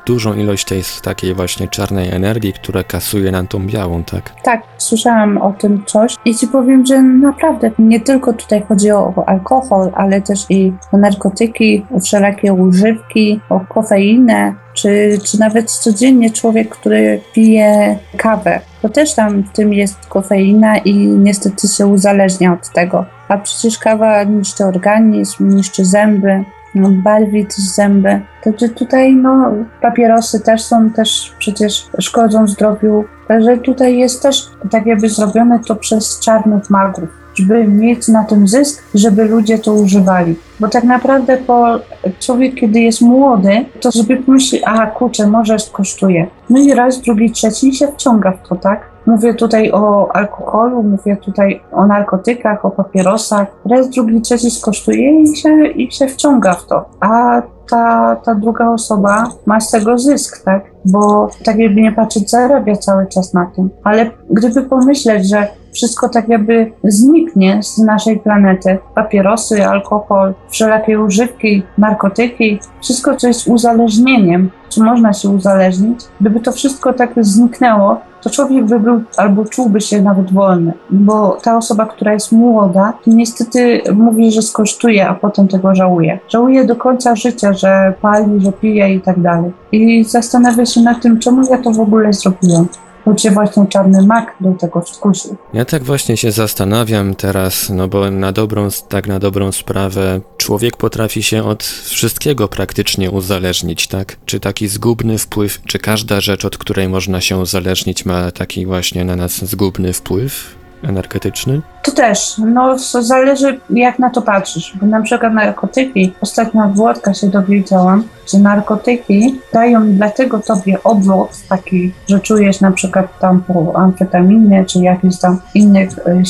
dużą 0.05 0.33
ilość 0.33 0.65
tej 0.65 0.83
takiej 1.03 1.33
właśnie 1.33 1.67
czarnej 1.67 2.09
energii, 2.09 2.53
która 2.53 2.83
kasuje 2.83 3.31
nam 3.31 3.47
tą 3.47 3.67
białą, 3.67 4.03
tak? 4.03 4.33
Tak, 4.43 4.61
słyszałam 4.77 5.37
o 5.37 5.53
tym 5.53 5.85
coś 5.85 6.15
i 6.25 6.35
ci 6.35 6.47
powiem, 6.47 6.85
że 6.85 7.01
naprawdę 7.01 7.71
nie 7.79 7.99
tylko 7.99 8.33
tutaj 8.33 8.63
chodzi 8.67 8.91
o 8.91 9.23
alkohol, 9.27 9.91
ale 9.95 10.21
też 10.21 10.45
i 10.49 10.73
o 10.91 10.97
narkotyki, 10.97 11.85
o 11.95 11.99
wszelakie 11.99 12.53
używki, 12.53 13.39
o 13.49 13.59
kofeinę, 13.59 14.55
czy, 14.73 15.17
czy 15.25 15.39
nawet 15.39 15.71
codziennie 15.71 16.31
człowiek, 16.31 16.69
który 16.69 17.21
pije 17.33 17.99
kawę, 18.17 18.61
to 18.81 18.89
też 18.89 19.13
tam 19.15 19.43
w 19.43 19.51
tym 19.51 19.73
jest 19.73 20.05
kofeina 20.05 20.77
i 20.77 20.93
niestety 20.95 21.67
się 21.67 21.87
uzależnia 21.87 22.53
od 22.53 22.69
tego. 22.69 23.05
A 23.31 23.37
przecież 23.37 23.77
kawa 23.77 24.23
niszczy 24.23 24.65
organizm, 24.65 25.55
niszczy 25.55 25.85
zęby, 25.85 26.43
no, 26.75 26.89
barwi 26.91 27.45
też 27.45 27.57
zęby. 27.57 28.21
Także 28.43 28.69
tutaj 28.69 29.15
no, 29.15 29.51
papierosy 29.81 30.39
też 30.39 30.61
są, 30.61 30.89
też 30.89 31.35
przecież 31.39 31.87
szkodzą 31.99 32.47
zdrowiu. 32.47 33.03
Także 33.27 33.57
tutaj 33.57 33.97
jest 33.97 34.21
też 34.21 34.49
tak 34.71 34.85
jakby 34.85 35.09
zrobione 35.09 35.59
to 35.59 35.75
przez 35.75 36.19
czarnych 36.19 36.69
magów 36.69 37.09
żeby 37.35 37.67
mieć 37.67 38.07
na 38.07 38.23
tym 38.23 38.47
zysk, 38.47 38.83
żeby 38.95 39.25
ludzie 39.25 39.59
to 39.59 39.73
używali. 39.73 40.35
Bo 40.59 40.67
tak 40.67 40.83
naprawdę 40.83 41.37
po, 41.37 41.79
człowiek, 42.19 42.55
kiedy 42.55 42.79
jest 42.79 43.01
młody, 43.01 43.65
to 43.81 43.91
sobie 43.91 44.17
pomyśli, 44.17 44.59
a 44.65 44.87
kurczę, 44.87 45.27
może 45.27 45.57
kosztuje. 45.71 46.27
No 46.49 46.59
i 46.59 46.73
raz, 46.73 47.01
drugi, 47.01 47.31
trzeci 47.31 47.73
się 47.73 47.87
wciąga 47.87 48.31
w 48.31 48.47
to, 48.47 48.55
tak? 48.55 48.90
Mówię 49.05 49.33
tutaj 49.33 49.71
o 49.71 50.15
alkoholu, 50.15 50.83
mówię 50.83 51.17
tutaj 51.17 51.61
o 51.71 51.85
narkotykach, 51.85 52.65
o 52.65 52.71
papierosach. 52.71 53.47
Raz, 53.69 53.89
drugi, 53.89 54.21
trzeci 54.21 54.51
skosztuje 54.51 55.21
i 55.21 55.35
się, 55.35 55.67
i 55.67 55.91
się 55.91 56.07
wciąga 56.07 56.53
w 56.53 56.65
to. 56.65 56.85
A 56.99 57.41
ta, 57.69 58.15
ta 58.15 58.35
druga 58.35 58.69
osoba 58.69 59.27
ma 59.45 59.59
z 59.59 59.71
tego 59.71 59.97
zysk, 59.97 60.45
tak? 60.45 60.63
Bo 60.85 61.29
tak 61.45 61.57
jakby 61.57 61.81
nie 61.81 61.91
patrzeć, 61.91 62.29
zarabia 62.29 62.75
cały 62.75 63.07
czas 63.07 63.33
na 63.33 63.51
tym. 63.55 63.69
Ale 63.83 64.11
gdyby 64.29 64.61
pomyśleć, 64.61 65.29
że 65.29 65.47
wszystko 65.73 66.09
tak 66.09 66.27
jakby 66.27 66.71
zniknie 66.83 67.63
z 67.63 67.77
naszej 67.77 68.19
planety. 68.19 68.77
Papierosy, 68.95 69.65
alkohol, 69.65 70.33
wszelakie 70.49 70.99
używki, 70.99 71.63
narkotyki, 71.77 72.59
wszystko, 72.81 73.15
co 73.15 73.27
jest 73.27 73.47
uzależnieniem, 73.47 74.49
czy 74.69 74.83
można 74.83 75.13
się 75.13 75.29
uzależnić, 75.29 75.99
gdyby 76.21 76.39
to 76.39 76.51
wszystko 76.51 76.93
tak 76.93 77.09
zniknęło, 77.21 77.97
to 78.21 78.29
człowiek 78.29 78.65
by 78.65 78.79
był 78.79 79.01
albo 79.17 79.45
czułby 79.45 79.81
się 79.81 80.01
nawet 80.01 80.33
wolny, 80.33 80.73
bo 80.89 81.37
ta 81.43 81.57
osoba, 81.57 81.85
która 81.85 82.13
jest 82.13 82.31
młoda, 82.31 82.93
niestety 83.07 83.81
mówi, 83.93 84.31
że 84.31 84.41
skosztuje, 84.41 85.07
a 85.07 85.13
potem 85.13 85.47
tego 85.47 85.75
żałuje. 85.75 86.19
Żałuje 86.29 86.65
do 86.65 86.75
końca 86.75 87.15
życia, 87.15 87.53
że 87.53 87.93
pali, 88.01 88.41
że 88.41 88.51
pije 88.51 88.93
i 88.93 89.01
tak 89.01 89.21
dalej. 89.21 89.51
I 89.71 90.03
zastanawia 90.03 90.65
się 90.65 90.81
nad 90.81 91.01
tym, 91.01 91.19
czemu 91.19 91.41
ja 91.49 91.57
to 91.57 91.71
w 91.71 91.79
ogóle 91.79 92.13
zrobiłem 92.13 92.67
bo 93.05 93.15
cię 93.15 93.31
właśnie 93.31 93.67
czarny 93.67 94.07
mak 94.07 94.35
do 94.39 94.51
tego 94.51 94.81
skusił. 94.85 95.35
Ja 95.53 95.65
tak 95.65 95.83
właśnie 95.83 96.17
się 96.17 96.31
zastanawiam 96.31 97.15
teraz, 97.15 97.69
no 97.69 97.87
bo 97.87 98.11
na 98.11 98.31
dobrą, 98.31 98.69
tak 98.89 99.07
na 99.07 99.19
dobrą 99.19 99.51
sprawę 99.51 100.21
człowiek 100.37 100.77
potrafi 100.77 101.23
się 101.23 101.43
od 101.43 101.63
wszystkiego 101.63 102.47
praktycznie 102.47 103.11
uzależnić, 103.11 103.87
tak? 103.87 104.17
Czy 104.25 104.39
taki 104.39 104.67
zgubny 104.67 105.17
wpływ, 105.17 105.61
czy 105.65 105.79
każda 105.79 106.21
rzecz, 106.21 106.45
od 106.45 106.57
której 106.57 106.89
można 106.89 107.21
się 107.21 107.37
uzależnić 107.37 108.05
ma 108.05 108.31
taki 108.31 108.65
właśnie 108.65 109.05
na 109.05 109.15
nas 109.15 109.45
zgubny 109.45 109.93
wpływ? 109.93 110.60
Energetyczny? 110.83 111.61
To 111.83 111.91
też, 111.91 112.37
no 112.37 112.77
zależy 113.01 113.59
jak 113.69 113.99
na 113.99 114.09
to 114.09 114.21
patrzysz, 114.21 114.73
bo 114.81 114.85
na 114.85 115.01
przykład 115.01 115.33
narkotyki, 115.33 116.13
ostatnio 116.21 116.65
od 116.65 116.75
Włodka 116.75 117.13
się 117.13 117.27
dowiedziałam, 117.27 118.03
że 118.33 118.39
narkotyki 118.39 119.39
dają 119.53 119.93
dlatego 119.93 120.39
tobie 120.39 120.83
odwrót 120.83 121.29
taki, 121.49 121.93
że 122.09 122.19
czujesz 122.19 122.61
na 122.61 122.71
przykład 122.71 123.19
tam 123.19 123.41
po 123.41 123.75
amfetaminie 123.75 124.65
czy 124.65 124.79
jakichś 124.79 125.17
tam 125.17 125.39
innych 125.55 125.97
y, 125.97 126.23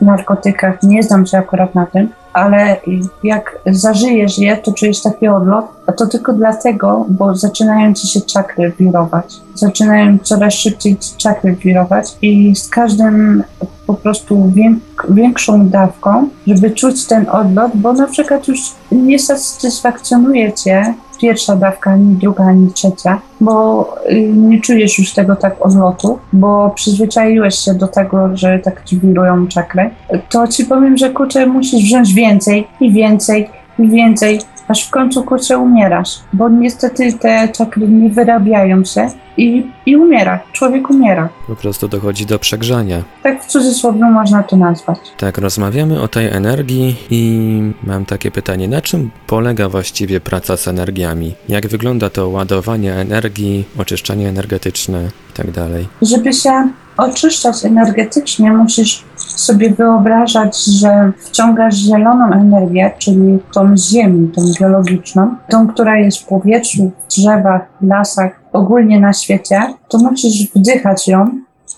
narkotykach, 0.00 0.82
nie 0.82 1.02
znam 1.02 1.26
się 1.26 1.38
akurat 1.38 1.74
na 1.74 1.86
tym, 1.86 2.08
ale 2.36 2.76
jak 3.22 3.58
zażyjesz 3.66 4.38
je, 4.38 4.56
to 4.56 4.72
czujesz 4.72 5.02
taki 5.02 5.28
odlot, 5.28 5.64
a 5.86 5.92
to 5.92 6.06
tylko 6.06 6.32
dlatego, 6.32 7.06
bo 7.08 7.36
zaczynają 7.36 7.94
ci 7.94 8.08
się 8.08 8.20
czakry 8.20 8.72
wirować. 8.78 9.34
Zaczynają 9.54 10.18
coraz 10.22 10.54
szybciej 10.54 10.96
czakry 11.16 11.56
wirować 11.56 12.16
i 12.22 12.56
z 12.56 12.68
każdym 12.68 13.42
po 13.86 13.94
prostu 13.94 14.52
większą 15.08 15.68
dawką, 15.68 16.28
żeby 16.46 16.70
czuć 16.70 17.06
ten 17.06 17.28
odlot, 17.28 17.72
bo 17.74 17.92
na 17.92 18.06
przykład 18.06 18.48
już 18.48 18.60
nie 18.92 19.18
satysfakcjonuje 19.18 20.52
cię 20.52 20.94
pierwsza 21.18 21.56
dawka, 21.56 21.90
ani 21.90 22.14
druga, 22.14 22.44
ani 22.44 22.72
trzecia, 22.72 23.20
bo 23.40 23.86
y, 24.10 24.32
nie 24.32 24.60
czujesz 24.60 24.98
już 24.98 25.12
tego 25.12 25.36
tak 25.36 25.66
odlotu, 25.66 26.18
bo 26.32 26.70
przyzwyczaiłeś 26.70 27.54
się 27.54 27.74
do 27.74 27.88
tego, 27.88 28.36
że 28.36 28.58
tak 28.58 28.84
ci 28.84 28.98
wirują 28.98 29.46
czakry, 29.46 29.90
to 30.30 30.48
ci 30.48 30.64
powiem, 30.64 30.96
że 30.96 31.10
kurczę, 31.10 31.46
musisz 31.46 31.84
wziąć 31.84 32.14
więcej 32.14 32.66
i 32.80 32.92
więcej 32.92 33.48
i 33.78 33.88
więcej, 33.88 34.40
aż 34.68 34.86
w 34.86 34.90
końcu 34.90 35.22
kurczę 35.22 35.58
umierasz, 35.58 36.18
bo 36.32 36.48
niestety 36.48 37.12
te 37.12 37.48
czakry 37.48 37.88
nie 37.88 38.10
wyrabiają 38.10 38.84
się 38.84 39.10
i, 39.36 39.66
i 39.86 39.96
umiera. 39.96 40.40
Człowiek 40.52 40.90
umiera. 40.90 41.28
Po 41.46 41.56
prostu 41.56 41.88
dochodzi 41.88 42.26
do 42.26 42.38
przegrzania. 42.38 43.02
Tak 43.22 43.42
w 43.42 43.46
cudzysłowie 43.46 44.00
można 44.00 44.42
to 44.42 44.56
nazwać. 44.56 44.98
Tak, 45.18 45.38
rozmawiamy 45.38 46.02
o 46.02 46.08
tej 46.08 46.26
energii 46.26 46.96
i 47.10 47.60
mam 47.82 48.04
takie 48.04 48.30
pytanie, 48.30 48.68
na 48.68 48.80
czym 48.80 49.10
polega 49.26 49.68
właściwie 49.68 50.20
praca 50.20 50.56
z 50.56 50.68
energiami? 50.68 51.34
Jak 51.48 51.66
wygląda 51.66 52.10
to 52.10 52.28
ładowanie 52.28 52.94
energii, 52.94 53.64
oczyszczanie 53.78 54.28
energetyczne 54.28 55.02
itd.? 55.28 55.52
Tak 55.52 56.08
Żeby 56.08 56.32
się 56.32 56.68
oczyszczać 56.96 57.64
energetycznie, 57.64 58.52
musisz 58.52 59.04
sobie 59.30 59.70
wyobrażać, 59.70 60.64
że 60.64 61.12
wciągasz 61.18 61.74
zieloną 61.74 62.32
energię, 62.32 62.90
czyli 62.98 63.38
tą 63.54 63.76
ziemi, 63.76 64.28
tą 64.28 64.42
biologiczną, 64.60 65.34
tą, 65.48 65.68
która 65.68 65.98
jest 65.98 66.18
w 66.18 66.26
powietrzu, 66.26 66.90
w 66.98 67.14
drzewach, 67.14 67.62
w 67.80 67.86
lasach, 67.86 68.40
ogólnie 68.52 69.00
na 69.00 69.12
świecie, 69.12 69.60
to 69.88 69.98
musisz 69.98 70.50
wdychać 70.54 71.08
ją, 71.08 71.26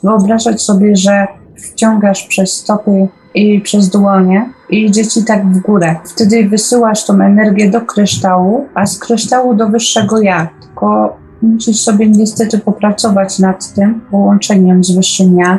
wyobrażać 0.02 0.62
sobie, 0.62 0.96
że 0.96 1.26
wciągasz 1.56 2.26
przez 2.26 2.52
stopy 2.52 3.08
i 3.34 3.60
przez 3.60 3.88
dłonie 3.88 4.50
i 4.70 4.84
idzie 4.84 5.06
ci 5.06 5.24
tak 5.24 5.52
w 5.52 5.60
górę. 5.60 5.96
Wtedy 6.04 6.48
wysyłasz 6.48 7.06
tą 7.06 7.14
energię 7.14 7.70
do 7.70 7.80
kryształu, 7.80 8.66
a 8.74 8.86
z 8.86 8.98
kryształu 8.98 9.54
do 9.54 9.68
wyższego 9.68 10.20
ja. 10.20 10.48
Tylko 10.62 11.16
musisz 11.42 11.80
sobie 11.80 12.08
niestety 12.08 12.58
popracować 12.58 13.38
nad 13.38 13.74
tym 13.74 14.00
połączeniem 14.10 14.84
z 14.84 14.96
wyższym 14.96 15.38
ja, 15.38 15.58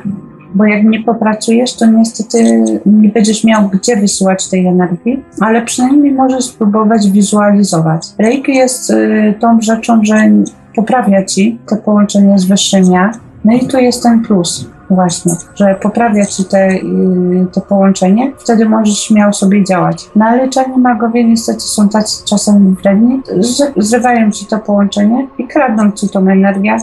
bo 0.56 0.66
jak 0.66 0.84
nie 0.84 1.04
popracujesz, 1.04 1.74
to 1.74 1.86
niestety 1.86 2.64
nie 2.86 3.10
będziesz 3.10 3.44
miał 3.44 3.70
gdzie 3.70 3.96
wysyłać 3.96 4.50
tej 4.50 4.66
energii, 4.66 5.24
ale 5.40 5.62
przynajmniej 5.62 6.14
możesz 6.14 6.46
spróbować 6.46 7.12
wizualizować. 7.12 8.08
Reiki 8.18 8.56
jest 8.56 8.90
y, 8.90 9.34
tą 9.40 9.62
rzeczą, 9.62 10.04
że 10.04 10.16
poprawia 10.76 11.26
ci 11.26 11.60
to 11.70 11.76
połączenie 11.78 12.40
z 12.40 12.46
wyższym 12.46 12.84
no 13.46 13.54
i 13.54 13.68
tu 13.68 13.78
jest 13.78 14.04
ten 14.04 14.22
plus. 14.22 14.70
właśnie, 14.90 15.34
że 15.56 15.76
poprawia 15.82 16.26
ci 16.26 16.46
te, 16.46 16.70
y, 16.70 16.82
to 17.54 17.62
połączenie, 17.62 18.32
wtedy 18.38 18.70
możesz 18.70 19.00
śmiało 19.00 19.34
sobie 19.34 19.64
działać. 19.64 20.10
Ale 20.22 20.50
czarni 20.50 20.78
magowie 20.78 21.24
niestety 21.24 21.60
są 21.60 21.90
tacy 21.90 22.26
czasami 22.26 22.76
wredni, 22.84 23.22
zrywają 23.78 24.32
ci 24.32 24.46
to 24.46 24.60
połączenie 24.60 25.28
i 25.38 25.48
kradną 25.48 25.92
ci 25.92 26.10
tą 26.10 26.28
energię, 26.28 26.78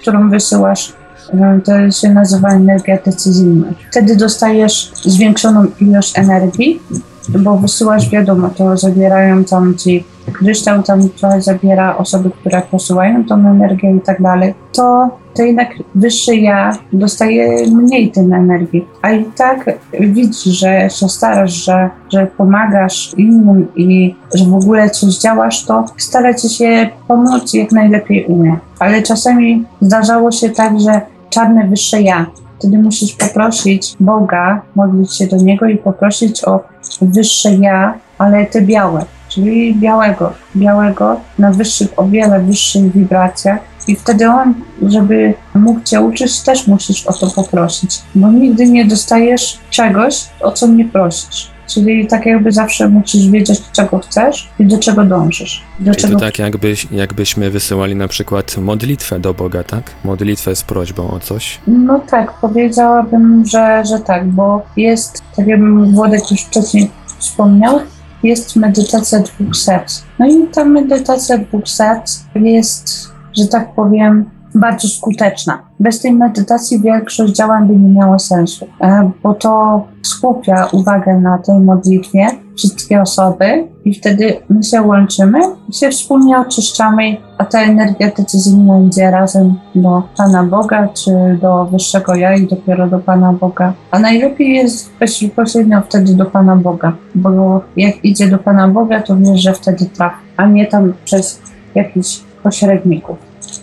którą 0.00 0.30
wysyłasz. 0.30 0.92
Y, 1.34 1.60
To 1.64 1.90
się 1.90 2.08
nazywa 2.08 2.48
energia 2.50 2.98
decyzyjna. 3.04 3.66
Wtedy 3.90 4.16
dostajesz 4.16 4.92
zwiększoną 4.94 5.66
ilość 5.80 6.18
energii, 6.18 6.82
bo 7.28 7.58
wysyłasz 7.58 8.10
wiadomo, 8.10 8.50
to 8.56 8.76
zabierają 8.76 9.44
tam 9.44 9.76
ci 9.76 10.04
kryształ, 10.30 10.82
tam 10.82 11.08
trochę 11.08 11.42
zabiera 11.42 11.96
osoby, 11.96 12.30
które 12.30 12.62
posyłają 12.70 13.24
tą 13.24 13.34
energię 13.34 13.96
i 13.96 14.00
tak 14.00 14.22
dalej, 14.22 14.54
to, 14.72 15.08
to 15.34 15.42
jednak 15.42 15.68
wyższe 15.94 16.34
ja 16.34 16.78
dostaje 16.92 17.66
mniej 17.66 18.10
tej 18.10 18.24
energii. 18.24 18.86
A 19.02 19.12
i 19.12 19.24
tak 19.24 19.78
widzisz, 20.00 20.44
że 20.44 20.90
się 20.90 21.08
starasz, 21.08 21.52
że, 21.52 21.90
że 22.12 22.26
pomagasz 22.26 23.14
innym 23.16 23.68
i 23.76 24.14
że 24.34 24.44
w 24.44 24.54
ogóle 24.54 24.90
coś 24.90 25.18
działasz, 25.18 25.64
to 25.64 25.84
staracie 25.96 26.48
się 26.48 26.88
pomóc 27.08 27.54
jak 27.54 27.72
najlepiej 27.72 28.24
umie. 28.24 28.56
Ale 28.78 29.02
czasami 29.02 29.64
zdarzało 29.80 30.32
się 30.32 30.50
tak, 30.50 30.80
że 30.80 31.00
czarne 31.30 31.68
wyższe 31.68 32.02
ja. 32.02 32.26
Wtedy 32.58 32.78
musisz 32.78 33.16
poprosić 33.16 33.96
Boga, 34.00 34.62
modlić 34.74 35.16
się 35.16 35.26
do 35.26 35.36
Niego 35.36 35.66
i 35.66 35.76
poprosić 35.76 36.44
o 36.44 36.60
wyższe 37.02 37.54
ja, 37.54 37.94
ale 38.18 38.46
te 38.46 38.62
białe, 38.62 39.04
czyli 39.30 39.74
białego, 39.74 40.32
białego 40.56 41.20
na 41.38 41.50
wyższych, 41.50 41.88
o 41.96 42.08
wiele 42.08 42.40
wyższych 42.40 42.92
wibracjach. 42.92 43.60
I 43.88 43.96
wtedy 43.96 44.28
on, 44.28 44.54
żeby 44.88 45.34
mógł 45.54 45.80
cię 45.80 46.00
uczyć, 46.00 46.40
też 46.40 46.66
musisz 46.66 47.06
o 47.06 47.12
to 47.12 47.30
poprosić, 47.30 47.98
bo 48.14 48.32
nigdy 48.32 48.66
nie 48.66 48.84
dostajesz 48.84 49.58
czegoś, 49.70 50.28
o 50.40 50.52
co 50.52 50.66
nie 50.66 50.84
prosisz. 50.84 51.50
Czyli 51.66 52.06
tak 52.06 52.26
jakby 52.26 52.52
zawsze 52.52 52.88
musisz 52.88 53.28
wiedzieć, 53.28 53.62
czego 53.72 53.98
chcesz 53.98 54.48
i 54.58 54.66
do 54.66 54.78
czego 54.78 55.04
dążysz. 55.04 55.62
Do 55.80 55.94
czego 55.94 56.14
to 56.14 56.20
tak 56.20 56.38
jakbyś, 56.38 56.86
jakbyśmy 56.90 57.50
wysyłali 57.50 57.96
na 57.96 58.08
przykład 58.08 58.56
modlitwę 58.56 59.20
do 59.20 59.34
Boga, 59.34 59.64
tak? 59.64 59.90
Modlitwę 60.04 60.56
z 60.56 60.62
prośbą 60.62 61.10
o 61.10 61.20
coś. 61.20 61.58
No 61.66 62.00
tak, 62.10 62.32
powiedziałabym, 62.40 63.44
że, 63.46 63.82
że 63.84 63.98
tak, 63.98 64.28
bo 64.28 64.62
jest, 64.76 65.22
tak 65.36 65.46
jakbym 65.46 65.94
Włodek 65.94 66.30
już 66.30 66.40
wcześniej 66.40 66.90
wspomniał, 67.18 67.80
jest 68.22 68.56
medytacja 68.56 69.18
dwóch 69.18 69.56
serc. 69.56 70.02
No 70.18 70.26
i 70.26 70.46
ta 70.46 70.64
medytacja 70.64 71.38
dwóch 71.38 71.68
serc 71.68 72.20
jest, 72.34 73.08
że 73.38 73.46
tak 73.46 73.74
powiem, 73.74 74.30
bardzo 74.54 74.88
skuteczna. 74.88 75.62
Bez 75.80 76.00
tej 76.00 76.12
medytacji 76.12 76.80
większość 76.80 77.32
działań 77.32 77.66
by 77.68 77.76
nie 77.76 77.88
miało 77.88 78.18
sensu, 78.18 78.66
e, 78.80 79.10
bo 79.22 79.34
to 79.34 79.84
skupia 80.02 80.68
uwagę 80.72 81.20
na 81.20 81.38
tej 81.38 81.60
modlitwie 81.60 82.26
wszystkie 82.60 83.00
osoby 83.00 83.68
i 83.84 83.94
wtedy 83.94 84.36
my 84.48 84.62
się 84.62 84.82
łączymy 84.82 85.38
i 85.68 85.74
się 85.74 85.90
wspólnie 85.90 86.38
oczyszczamy, 86.38 87.16
a 87.38 87.44
ta 87.44 87.62
energia 87.62 88.10
decyzyjna 88.16 88.80
idzie 88.80 89.10
razem 89.10 89.54
do 89.74 90.02
Pana 90.16 90.44
Boga 90.44 90.88
czy 90.88 91.38
do 91.42 91.64
Wyższego 91.64 92.14
Ja 92.14 92.36
i 92.36 92.46
dopiero 92.46 92.86
do 92.86 92.98
Pana 92.98 93.32
Boga. 93.32 93.72
A 93.90 93.98
najlepiej 93.98 94.54
jest 94.54 94.90
bezpośrednio 95.00 95.80
wtedy 95.80 96.14
do 96.14 96.26
Pana 96.26 96.56
Boga, 96.56 96.92
bo 97.14 97.60
jak 97.76 98.04
idzie 98.04 98.28
do 98.28 98.38
Pana 98.38 98.68
Boga, 98.68 99.02
to 99.02 99.16
wiesz, 99.16 99.40
że 99.42 99.52
wtedy 99.52 99.86
trafi, 99.86 100.26
a 100.36 100.46
nie 100.46 100.66
tam 100.66 100.92
przez 101.04 101.40
jakichś 101.74 102.20
pośredników. 102.42 103.16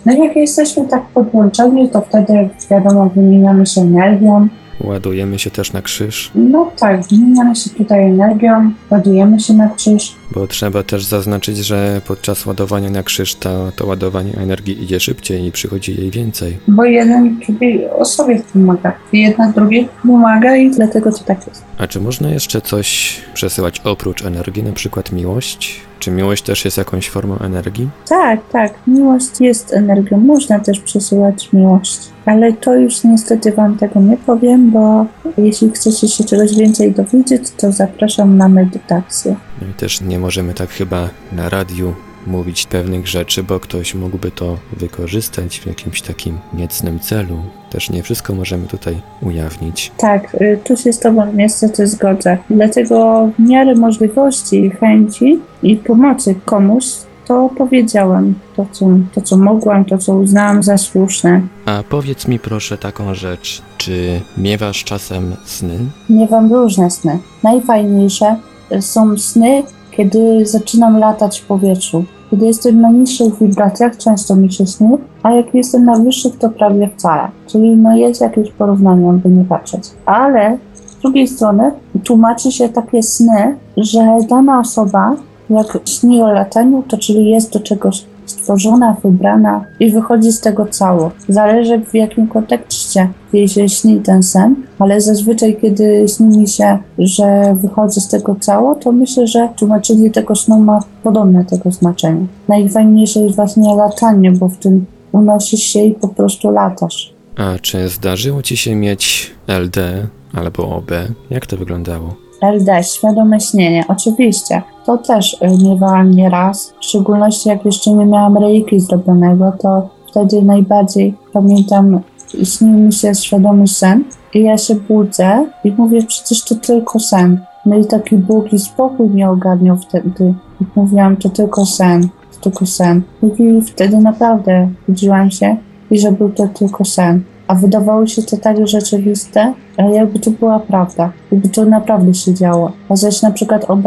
No 0.06 0.12
jak 0.12 0.36
jesteśmy 0.36 0.88
tak 0.88 1.02
podłączeni, 1.14 1.88
to 1.88 2.00
wtedy 2.00 2.48
wiadomo, 2.70 3.10
wymieniamy 3.14 3.66
się 3.66 3.80
energią. 3.80 4.48
Ładujemy 4.80 5.38
się 5.38 5.50
też 5.50 5.72
na 5.72 5.82
krzyż, 5.82 6.30
No 6.34 6.72
tak, 6.78 7.06
wymieniamy 7.06 7.56
się 7.56 7.70
tutaj 7.70 8.06
energią, 8.06 8.72
ładujemy 8.90 9.40
się 9.40 9.54
na 9.54 9.68
krzyż. 9.68 10.14
bo 10.30 10.46
trzeba 10.46 10.82
też 10.82 11.04
zaznaczyć, 11.04 11.56
że 11.56 12.00
podczas 12.06 12.46
ładowania 12.46 12.90
na 12.90 13.02
krzyż 13.02 13.34
to, 13.34 13.72
to 13.76 13.86
ładowanie 13.86 14.32
energii 14.36 14.82
idzie 14.84 15.00
szybciej 15.00 15.46
i 15.46 15.52
przychodzi 15.52 15.96
jej 16.00 16.10
więcej. 16.10 16.58
bo 16.68 16.84
jeden 16.84 17.38
drugiej 17.46 17.88
osobie 17.90 18.42
pomaga. 18.52 18.92
Jedna 19.12 19.52
drugiej 19.52 19.88
pomaga 20.02 20.56
i 20.56 20.70
dlatego 20.70 21.12
to 21.12 21.24
tak 21.24 21.46
jest. 21.46 21.64
A 21.78 21.86
czy 21.86 22.00
można 22.00 22.30
jeszcze 22.30 22.60
coś 22.60 23.16
przesyłać 23.34 23.80
oprócz 23.84 24.24
energii, 24.24 24.62
na 24.62 24.72
przykład 24.72 25.12
miłość? 25.12 25.80
Czy 25.98 26.10
miłość 26.10 26.42
też 26.42 26.64
jest 26.64 26.76
jakąś 26.76 27.10
formą 27.10 27.38
energii? 27.38 27.88
Tak, 28.08 28.40
tak, 28.52 28.74
miłość 28.86 29.40
jest 29.40 29.72
energią. 29.72 30.18
Można 30.18 30.60
też 30.60 30.80
przesyłać 30.80 31.52
miłość. 31.52 32.00
Ale 32.24 32.52
to 32.52 32.76
już 32.76 33.04
niestety 33.04 33.52
Wam 33.52 33.78
tego 33.78 34.00
nie 34.00 34.16
powiem, 34.16 34.70
bo 34.70 35.06
jeśli 35.38 35.70
chcecie 35.70 36.08
się 36.08 36.24
czegoś 36.24 36.56
więcej 36.56 36.92
dowiedzieć, 36.92 37.42
to 37.56 37.72
zapraszam 37.72 38.36
na 38.36 38.48
medytację. 38.48 39.36
No 39.62 39.68
i 39.68 39.72
też 39.74 40.00
nie 40.00 40.18
możemy 40.18 40.54
tak 40.54 40.70
chyba 40.70 41.08
na 41.32 41.48
radiu 41.48 41.94
mówić 42.28 42.66
pewnych 42.66 43.06
rzeczy, 43.06 43.42
bo 43.42 43.60
ktoś 43.60 43.94
mógłby 43.94 44.30
to 44.30 44.56
wykorzystać 44.72 45.60
w 45.60 45.66
jakimś 45.66 46.02
takim 46.02 46.38
niecnym 46.54 47.00
celu. 47.00 47.38
Też 47.70 47.90
nie 47.90 48.02
wszystko 48.02 48.34
możemy 48.34 48.66
tutaj 48.66 49.00
ujawnić. 49.22 49.92
Tak, 49.96 50.34
y, 50.34 50.58
tu 50.64 50.76
się 50.76 50.92
z 50.92 50.98
Tobą 50.98 51.32
niestety 51.32 51.86
zgodzę. 51.86 52.38
Dlatego 52.50 53.28
w 53.38 53.48
miarę 53.48 53.74
możliwości 53.74 54.64
i 54.64 54.70
chęci 54.70 55.38
i 55.62 55.76
pomocy 55.76 56.34
komuś, 56.44 56.84
to 57.26 57.50
powiedziałam 57.58 58.34
to 58.56 58.66
co, 58.72 58.86
to, 59.14 59.20
co 59.20 59.36
mogłam, 59.36 59.84
to, 59.84 59.98
co 59.98 60.14
uznałam 60.14 60.62
za 60.62 60.78
słuszne. 60.78 61.40
A 61.66 61.82
powiedz 61.88 62.28
mi 62.28 62.38
proszę 62.38 62.78
taką 62.78 63.14
rzecz, 63.14 63.62
czy 63.78 64.20
miewasz 64.38 64.84
czasem 64.84 65.36
sny? 65.44 65.78
Miewam 66.10 66.52
różne 66.52 66.90
sny. 66.90 67.18
Najfajniejsze 67.42 68.36
są 68.80 69.18
sny, 69.18 69.62
kiedy 69.90 70.46
zaczynam 70.46 70.98
latać 70.98 71.40
w 71.40 71.46
powietrzu. 71.46 72.04
Kiedy 72.30 72.46
jestem 72.46 72.80
na 72.80 72.90
niższych 72.90 73.38
wibracjach, 73.38 73.96
często 73.96 74.36
mi 74.36 74.52
się 74.52 74.66
śni, 74.66 74.88
a 75.22 75.30
jak 75.30 75.54
jestem 75.54 75.84
na 75.84 75.96
wyższych, 75.96 76.38
to 76.38 76.50
prawie 76.50 76.90
wcale. 76.96 77.28
Czyli 77.46 77.76
no 77.76 77.96
jest 77.96 78.20
jakieś 78.20 78.50
porównanie, 78.50 79.12
by 79.12 79.28
nie 79.28 79.44
patrzeć. 79.44 79.90
Ale 80.06 80.58
z 80.74 80.96
drugiej 81.02 81.28
strony 81.28 81.72
tłumaczy 82.04 82.52
się 82.52 82.68
takie 82.68 83.02
sny, 83.02 83.56
że 83.76 84.18
dana 84.28 84.60
osoba, 84.60 85.16
jak 85.50 85.78
śni 85.84 86.22
o 86.22 86.32
lataniu, 86.32 86.82
to 86.88 86.98
czyli 86.98 87.30
jest 87.30 87.52
do 87.52 87.60
czegoś 87.60 88.04
stworzona, 88.30 88.96
wybrana 89.02 89.64
i 89.80 89.90
wychodzi 89.90 90.32
z 90.32 90.40
tego 90.40 90.66
cało. 90.66 91.10
Zależy 91.28 91.80
w 91.80 91.94
jakim 91.94 92.28
kontekście 92.28 93.08
jej 93.32 93.48
się 93.48 93.68
śni 93.68 94.00
ten 94.00 94.22
sen, 94.22 94.56
ale 94.78 95.00
zazwyczaj 95.00 95.56
kiedy 95.60 96.06
śni 96.16 96.38
mi 96.38 96.48
się, 96.48 96.78
że 96.98 97.56
wychodzę 97.60 98.00
z 98.00 98.08
tego 98.08 98.36
cało, 98.40 98.74
to 98.74 98.92
myślę, 98.92 99.26
że 99.26 99.48
tłumaczenie 99.56 100.10
tego 100.10 100.34
snu 100.34 100.60
ma 100.60 100.80
podobne 101.02 101.44
tego 101.44 101.70
znaczenie. 101.70 102.26
Najfajniejsze 102.48 103.20
jest 103.20 103.36
właśnie 103.36 103.74
latanie, 103.74 104.32
bo 104.32 104.48
w 104.48 104.56
tym 104.56 104.86
unosisz 105.12 105.62
się 105.62 105.80
i 105.80 105.94
po 105.94 106.08
prostu 106.08 106.50
latasz. 106.50 107.14
A 107.36 107.58
czy 107.62 107.88
zdarzyło 107.88 108.42
ci 108.42 108.56
się 108.56 108.74
mieć 108.74 109.30
LD 109.46 110.06
albo 110.32 110.76
OB? 110.76 110.90
Jak 111.30 111.46
to 111.46 111.56
wyglądało? 111.56 112.27
LD, 112.42 112.82
świadome 112.82 113.40
śnienie, 113.40 113.84
oczywiście. 113.88 114.62
To 114.86 114.98
też 114.98 115.36
miewałam 115.62 116.10
nieraz, 116.10 116.74
w 116.80 116.84
szczególności 116.84 117.48
jak 117.48 117.64
jeszcze 117.64 117.90
nie 117.90 118.06
miałam 118.06 118.36
reiki 118.36 118.80
zrobionego, 118.80 119.52
to 119.60 119.88
wtedy 120.10 120.42
najbardziej 120.42 121.14
pamiętam, 121.32 122.00
śnił 122.44 122.78
mi 122.78 122.92
się 122.92 123.14
świadomy 123.14 123.68
sen 123.68 124.04
i 124.34 124.42
ja 124.42 124.58
się 124.58 124.74
budzę 124.74 125.46
i 125.64 125.72
mówię, 125.72 126.02
przecież 126.02 126.44
to 126.44 126.54
tylko 126.54 127.00
sen. 127.00 127.40
No 127.66 127.78
i 127.78 127.84
taki 127.84 128.16
długi 128.16 128.58
spokój 128.58 129.08
mnie 129.08 129.30
ogarniał 129.30 129.76
wtedy. 129.76 130.34
Mówiłam, 130.76 131.16
to 131.16 131.28
tylko 131.28 131.66
sen, 131.66 132.08
to 132.34 132.40
tylko 132.40 132.66
sen. 132.66 133.02
I 133.38 133.62
wtedy 133.62 133.98
naprawdę 133.98 134.68
budziłam 134.88 135.30
się 135.30 135.56
i 135.90 135.98
że 135.98 136.12
był 136.12 136.28
to 136.28 136.48
tylko 136.48 136.84
sen. 136.84 137.22
A 137.48 137.54
wydawało 137.54 138.06
się 138.06 138.22
to 138.22 138.36
tak 138.36 138.68
rzeczywiste, 138.68 139.54
ale 139.76 139.94
jakby 139.94 140.18
to 140.18 140.30
była 140.30 140.60
prawda, 140.60 141.12
jakby 141.32 141.48
to 141.48 141.64
naprawdę 141.64 142.14
się 142.14 142.34
działo. 142.34 142.72
A 142.88 142.96
zaś 142.96 143.22
na 143.22 143.30
przykład 143.30 143.64
OB, 143.70 143.84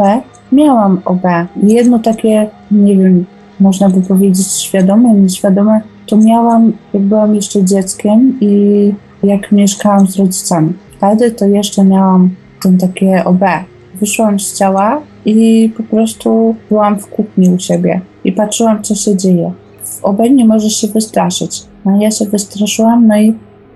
miałam 0.52 1.00
OB. 1.04 1.22
Jedno 1.62 1.98
takie, 1.98 2.50
nie 2.70 2.96
wiem, 2.96 3.24
można 3.60 3.88
by 3.88 4.00
powiedzieć 4.00 4.52
świadome, 4.52 5.14
nieświadome, 5.14 5.80
to 6.06 6.16
miałam, 6.16 6.72
jak 6.94 7.02
byłam 7.02 7.34
jeszcze 7.34 7.64
dzieckiem 7.64 8.38
i 8.40 8.92
jak 9.22 9.52
mieszkałam 9.52 10.06
z 10.06 10.16
rodzicami. 10.16 10.72
Wtedy 10.96 11.30
to 11.30 11.46
jeszcze 11.46 11.84
miałam 11.84 12.30
ten 12.62 12.78
takie 12.78 13.24
OB. 13.24 13.40
Wyszłam 13.94 14.40
z 14.40 14.58
ciała 14.58 15.00
i 15.24 15.70
po 15.76 15.82
prostu 15.82 16.54
byłam 16.68 16.98
w 16.98 17.06
kuchni 17.06 17.50
u 17.50 17.58
siebie 17.58 18.00
i 18.24 18.32
patrzyłam, 18.32 18.82
co 18.82 18.94
się 18.94 19.16
dzieje. 19.16 19.52
W 19.84 20.04
OB 20.04 20.18
nie 20.30 20.44
możesz 20.44 20.76
się 20.76 20.88
wystraszyć. 20.88 21.62
No 21.84 22.00
ja 22.00 22.10
się 22.10 22.24
wystraszyłam, 22.24 23.06
no 23.06 23.20
i 23.20 23.34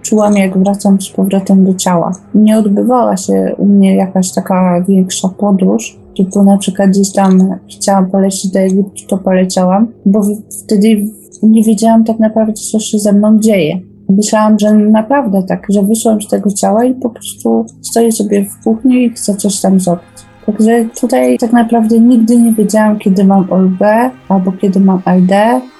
czułam, 0.09 0.36
jak 0.36 0.59
wracam 0.59 1.00
z 1.00 1.09
powrotem 1.09 1.64
do 1.64 1.74
ciała. 1.74 2.12
Nie 2.34 2.59
odbywała 2.59 3.16
się 3.16 3.54
u 3.59 3.66
mnie 3.66 3.96
jakaś 3.96 4.32
taka 4.32 4.84
większa 4.88 5.28
podróż, 5.28 5.98
typu 6.16 6.42
na 6.42 6.59
przykład 6.59 6.90
gdzieś 6.90 7.12
tam 7.12 7.54
chciałam 7.70 8.11
polecieć 8.11 8.50
do 8.50 8.59
Egiptu, 8.59 9.07
to 9.09 9.18
poleciałam, 9.18 9.86
bo 10.07 10.20
wtedy 10.64 11.07
nie 11.42 11.62
wiedziałam 11.62 12.04
tak 12.04 12.18
naprawdę, 12.18 12.52
co 12.52 12.78
się 12.80 12.98
ze 12.98 13.12
mną 13.12 13.38
dzieje. 13.40 13.80
Myślałam, 14.09 14.59
że 14.59 14.74
naprawdę 14.74 15.42
tak, 15.42 15.66
że 15.70 15.82
wyszłam 15.82 16.22
z 16.22 16.28
tego 16.28 16.50
ciała 16.50 16.84
i 16.84 16.94
po 16.94 17.11
prostu 17.11 17.66
stoję 17.82 18.12
sobie 18.12 18.44
w 18.44 18.64
kuchni 18.64 19.04
i 19.04 19.11
chcę 19.11 19.34
coś 19.34 19.61
tam 19.61 19.80
zrobić. 19.80 20.04
Także 20.46 20.84
tutaj 21.00 21.38
tak 21.38 21.52
naprawdę 21.52 22.00
nigdy 22.00 22.36
nie 22.36 22.52
wiedziałam, 22.52 22.98
kiedy 22.98 23.24
mam 23.24 23.52
OLB 23.52 23.80
albo 24.28 24.52
kiedy 24.52 24.80
mam 24.80 25.02
ID. 25.18 25.30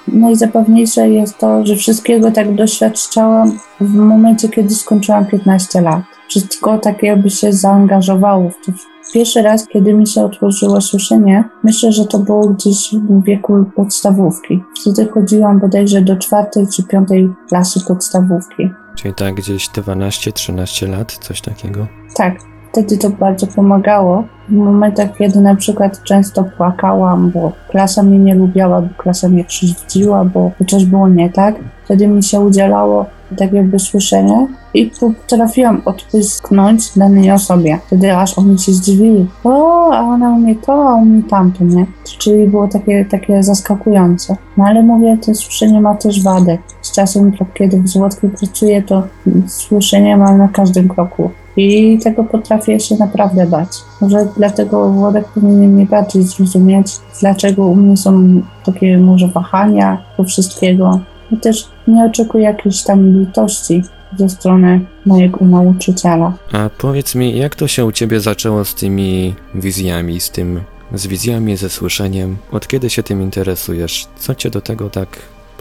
Najzabawniejsze 0.09 1.09
jest 1.09 1.39
to, 1.39 1.67
że 1.67 1.77
wszystkiego 1.77 2.31
tak 2.31 2.55
doświadczałam 2.55 3.59
w 3.81 3.95
momencie, 3.95 4.49
kiedy 4.49 4.75
skończyłam 4.75 5.27
15 5.27 5.81
lat. 5.81 6.03
Wszystko 6.29 6.79
tak 6.79 7.03
jakby 7.03 7.31
się 7.31 7.53
zaangażowało 7.53 8.51
w 8.51 8.67
to. 8.67 8.73
Pierwszy 9.15 9.43
raz, 9.43 9.67
kiedy 9.67 9.95
mi 9.95 10.07
się 10.07 10.25
otworzyło 10.25 10.81
słyszenie, 10.81 11.45
myślę, 11.63 11.93
że 11.93 12.05
to 12.05 12.19
było 12.19 12.49
gdzieś 12.49 12.95
w 13.09 13.25
wieku 13.25 13.65
podstawówki. 13.77 14.63
Wtedy 14.81 15.09
chodziłam 15.09 15.61
bodajże 15.61 16.03
do 16.03 16.17
czwartej 16.17 16.67
czy 16.77 16.83
piątej 16.83 17.31
klasy 17.49 17.81
podstawówki. 17.89 18.71
Czyli 18.95 19.15
tak 19.15 19.35
gdzieś 19.35 19.69
12-13 19.69 20.89
lat, 20.89 21.13
coś 21.13 21.41
takiego? 21.41 21.87
Tak, 22.17 22.35
wtedy 22.83 22.99
to 22.99 23.11
bardzo 23.11 23.47
pomagało. 23.47 24.25
W 24.49 24.53
momentach, 24.53 25.17
kiedy 25.19 25.41
na 25.41 25.55
przykład 25.55 26.03
często 26.03 26.45
płakałam, 26.57 27.31
bo 27.31 27.53
klasa 27.69 28.03
mnie 28.03 28.19
nie 28.19 28.35
lubiała, 28.35 28.83
bo 28.83 28.89
klasa 28.97 29.29
mnie 29.29 29.45
krzywdziła, 29.45 30.25
bo 30.25 30.51
coś 30.67 30.85
było 30.85 31.09
nie 31.09 31.31
tak, 31.31 31.55
wtedy 31.85 32.09
mi 32.09 32.23
się 32.23 32.41
udzielało 32.41 33.07
tak 33.39 33.53
jakby 33.53 33.79
słyszenia 33.79 34.47
i 34.75 34.91
potrafiłam 35.01 35.83
odpysknąć 35.85 36.99
danej 36.99 37.31
osobie. 37.31 37.79
Wtedy 37.87 38.17
aż 38.17 38.39
oni 38.39 38.59
się 38.59 38.73
zdziwili. 38.73 39.27
O, 39.45 39.91
a 39.93 40.01
ona 40.01 40.31
umie 40.31 40.57
to, 40.57 40.89
a 40.89 40.95
umie 40.95 41.23
tamto, 41.23 41.65
nie? 41.65 41.87
Czyli 42.19 42.47
było 42.47 42.69
takie, 42.69 43.05
takie 43.05 43.43
zaskakujące. 43.43 44.37
No 44.57 44.65
ale 44.65 44.83
mówię, 44.83 45.19
to 45.27 45.35
słyszenie 45.35 45.81
ma 45.81 45.95
też 45.95 46.23
wady. 46.23 46.59
Z 46.83 46.93
czasem, 46.93 47.33
kiedy 47.55 47.83
w 47.83 47.89
Złotki 47.89 48.29
pracuję, 48.29 48.83
to 48.83 49.03
słyszenie 49.47 50.17
mam 50.17 50.39
na 50.39 50.49
każdym 50.49 50.89
kroku. 50.89 51.31
I 51.57 51.99
tego 51.99 52.25
potrafię 52.25 52.81
się 52.81 52.97
naprawdę 52.97 53.47
bać. 53.47 53.69
Może 54.01 54.29
dlatego 54.37 54.91
Włodek 54.91 55.29
powinien 55.29 55.73
mnie 55.73 55.87
bardziej 55.87 56.23
zrozumieć, 56.23 56.87
dlaczego 57.21 57.67
u 57.67 57.77
mnie 57.77 57.97
są 57.97 58.43
takie 58.65 58.99
może 58.99 59.29
wahania 59.29 60.03
do 60.19 60.25
wszystkiego. 60.25 61.01
I 61.31 61.37
też 61.37 61.69
nie 61.89 62.05
oczekuję 62.05 62.45
jakiejś 62.45 62.83
tam 62.83 63.21
litości 63.21 63.83
ze 64.19 64.29
strony 64.29 64.81
mojego 65.07 65.45
nauczyciela. 65.45 66.33
A 66.53 66.71
powiedz 66.79 67.15
mi, 67.15 67.39
jak 67.39 67.55
to 67.55 67.69
się 67.69 67.85
u 67.85 67.93
ciebie 67.93 68.21
zaczęło 68.21 68.65
z 68.65 68.75
tymi 68.75 69.35
wizjami, 69.55 70.21
z 70.21 70.31
tym, 70.31 70.61
z 70.95 71.07
wizjami, 71.07 71.57
ze 71.57 71.71
słyszeniem? 71.71 72.37
Od 72.53 72.69
kiedy 72.69 72.91
się 72.91 73.03
tym 73.03 73.23
interesujesz? 73.23 74.07
Co 74.17 74.35
cię 74.35 74.51
do 74.51 74.61
tego 74.61 74.91
tak 74.91 75.09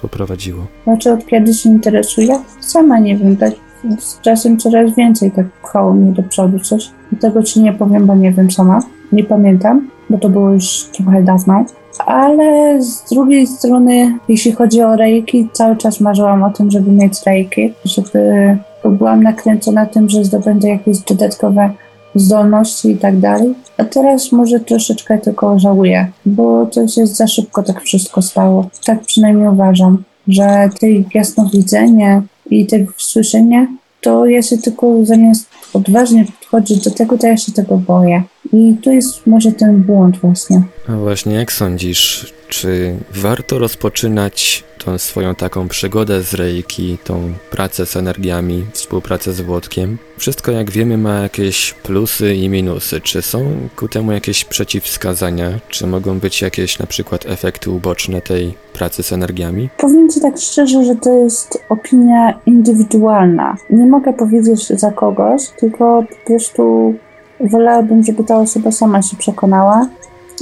poprowadziło? 0.01 0.67
Znaczy, 0.83 1.11
od 1.11 1.25
kiedy 1.25 1.53
się 1.53 1.69
interesuję? 1.69 2.39
Sama 2.59 2.99
nie 2.99 3.17
wiem, 3.17 3.37
tak 3.37 3.53
z 3.99 4.21
czasem 4.21 4.57
coraz 4.57 4.95
więcej 4.95 5.31
tak 5.31 5.45
pchało 5.45 5.93
mnie 5.93 6.11
do 6.11 6.23
przodu 6.23 6.59
coś. 6.59 6.91
Tego 7.19 7.43
ci 7.43 7.61
nie 7.61 7.73
powiem, 7.73 8.05
bo 8.05 8.15
nie 8.15 8.31
wiem 8.31 8.51
sama. 8.51 8.79
Nie 9.11 9.23
pamiętam, 9.23 9.89
bo 10.09 10.17
to 10.17 10.29
było 10.29 10.49
już 10.49 10.89
trochę 10.93 11.23
dawno. 11.23 11.65
Ale 12.05 12.81
z 12.83 13.09
drugiej 13.09 13.47
strony, 13.47 14.17
jeśli 14.27 14.51
chodzi 14.51 14.81
o 14.81 14.95
rejki, 14.95 15.49
cały 15.53 15.77
czas 15.77 15.99
marzyłam 15.99 16.43
o 16.43 16.49
tym, 16.49 16.71
żeby 16.71 16.91
mieć 16.91 17.13
rejki, 17.25 17.73
żeby 17.85 18.57
byłam 18.89 19.23
nakręcona 19.23 19.85
tym, 19.85 20.09
że 20.09 20.23
zdobędę 20.23 20.69
jakieś 20.69 20.99
dodatkowe 20.99 21.69
zdolności 22.15 22.91
i 22.91 22.97
tak 22.97 23.19
dalej. 23.19 23.55
A 23.77 23.83
teraz 23.83 24.31
może 24.31 24.59
troszeczkę 24.59 25.17
tylko 25.17 25.59
żałuję, 25.59 26.11
bo 26.25 26.65
to 26.65 26.87
się 26.87 27.07
za 27.07 27.27
szybko 27.27 27.63
tak 27.63 27.81
wszystko 27.81 28.21
stało. 28.21 28.69
Tak 28.85 28.99
przynajmniej 28.99 29.49
uważam, 29.49 30.03
że 30.27 30.69
tej 30.79 31.05
jasnowidzenie 31.13 32.21
i 32.49 32.65
te 32.65 32.85
słyszenie, 32.97 33.67
to 34.01 34.25
ja 34.25 34.41
się 34.41 34.57
tylko 34.57 35.05
zamiast 35.05 35.49
odważnie 35.73 36.25
podchodzić 36.25 36.83
do 36.83 36.91
tego, 36.91 37.17
to 37.17 37.27
ja 37.27 37.37
się 37.37 37.51
tego 37.51 37.77
boję. 37.77 38.23
I 38.55 38.77
tu 38.83 38.91
jest 38.91 39.27
może 39.27 39.51
ten 39.51 39.81
błąd 39.83 40.17
właśnie. 40.17 40.63
A 40.87 40.95
właśnie, 40.95 41.35
jak 41.35 41.51
sądzisz, 41.51 42.33
czy 42.47 42.95
warto 43.11 43.59
rozpoczynać 43.59 44.63
tą 44.85 44.97
swoją 44.97 45.35
taką 45.35 45.67
przygodę 45.67 46.21
z 46.21 46.33
Reiki, 46.33 46.97
tą 47.03 47.33
pracę 47.51 47.85
z 47.85 47.95
energiami, 47.95 48.65
współpracę 48.73 49.33
z 49.33 49.41
Włodkiem? 49.41 49.97
Wszystko, 50.17 50.51
jak 50.51 50.71
wiemy, 50.71 50.97
ma 50.97 51.19
jakieś 51.19 51.73
plusy 51.73 52.35
i 52.35 52.49
minusy. 52.49 53.01
Czy 53.01 53.21
są 53.21 53.45
ku 53.75 53.87
temu 53.87 54.11
jakieś 54.11 54.45
przeciwwskazania? 54.45 55.49
Czy 55.69 55.87
mogą 55.87 56.19
być 56.19 56.41
jakieś 56.41 56.79
na 56.79 56.85
przykład 56.85 57.25
efekty 57.25 57.69
uboczne 57.69 58.21
tej 58.21 58.53
pracy 58.73 59.03
z 59.03 59.13
energiami? 59.13 59.69
Powiem 59.77 60.09
Ci 60.09 60.21
tak 60.21 60.37
szczerze, 60.37 60.85
że 60.85 60.95
to 60.95 61.13
jest 61.13 61.59
opinia 61.69 62.39
indywidualna. 62.45 63.57
Nie 63.69 63.85
mogę 63.85 64.13
powiedzieć 64.13 64.67
za 64.67 64.91
kogoś, 64.91 65.41
tylko 65.59 66.03
po 66.09 66.25
prostu 66.25 66.95
wolałabym, 67.39 68.03
żeby 68.03 68.23
ta 68.23 68.37
osoba 68.37 68.71
sama 68.71 69.01
się 69.01 69.17
przekonała 69.17 69.87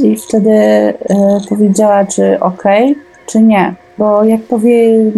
i 0.03 0.15
wtedy 0.15 0.51
e, 0.51 0.93
powiedziała, 1.49 2.05
czy 2.05 2.39
ok, 2.39 2.63
czy 3.25 3.41
nie. 3.41 3.75
Bo 3.97 4.23
jak 4.23 4.41
powie, 4.41 5.11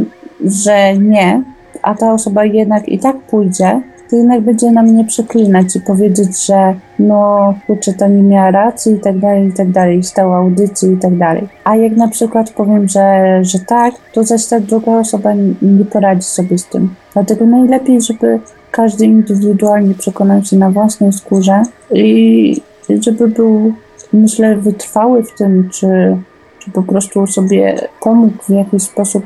że 0.45 0.97
nie, 0.97 1.43
a 1.82 1.95
ta 1.95 2.13
osoba 2.13 2.45
jednak 2.45 2.89
i 2.89 2.99
tak 2.99 3.17
pójdzie, 3.17 3.82
to 4.09 4.15
jednak 4.15 4.41
będzie 4.41 4.71
na 4.71 4.84
mnie 4.84 5.05
przeklinać 5.05 5.76
i 5.76 5.82
powiedzieć, 5.82 6.45
że 6.45 6.76
no 6.99 7.53
kurczę, 7.67 7.93
to 7.93 8.07
nie 8.07 8.23
miała 8.23 8.51
racji 8.51 8.93
i 8.93 8.99
tak 8.99 9.19
dalej, 9.19 9.47
i 9.47 9.53
tak 9.53 9.71
dalej, 9.71 10.03
stała 10.03 10.38
audycji 10.38 10.93
i 10.93 10.97
tak 10.97 11.17
dalej. 11.17 11.47
A 11.63 11.76
jak 11.76 11.95
na 11.97 12.07
przykład 12.07 12.51
powiem, 12.51 12.88
że, 12.88 13.39
że 13.41 13.59
tak, 13.59 13.93
to 14.13 14.23
zaś 14.23 14.45
ta 14.45 14.59
druga 14.59 14.91
osoba 14.91 15.34
nie, 15.34 15.53
nie 15.61 15.86
poradzi 15.86 16.23
sobie 16.28 16.57
z 16.57 16.65
tym. 16.65 16.95
Dlatego 17.13 17.45
najlepiej, 17.45 18.01
żeby 18.01 18.39
każdy 18.76 19.05
indywidualnie 19.05 19.95
przekonał 19.95 20.43
się 20.43 20.57
na 20.57 20.71
własnej 20.71 21.13
skórze 21.13 21.63
i 21.93 22.61
żeby 22.99 23.28
był, 23.28 23.73
myślę, 24.13 24.57
wytrwały 24.57 25.23
w 25.23 25.32
tym, 25.32 25.69
czy, 25.69 26.17
czy 26.59 26.71
po 26.71 26.84
prostu 26.84 27.28
sobie 27.28 27.88
pomógł 28.01 28.43
w 28.43 28.49
jakiś 28.49 28.84
sposób, 28.84 29.26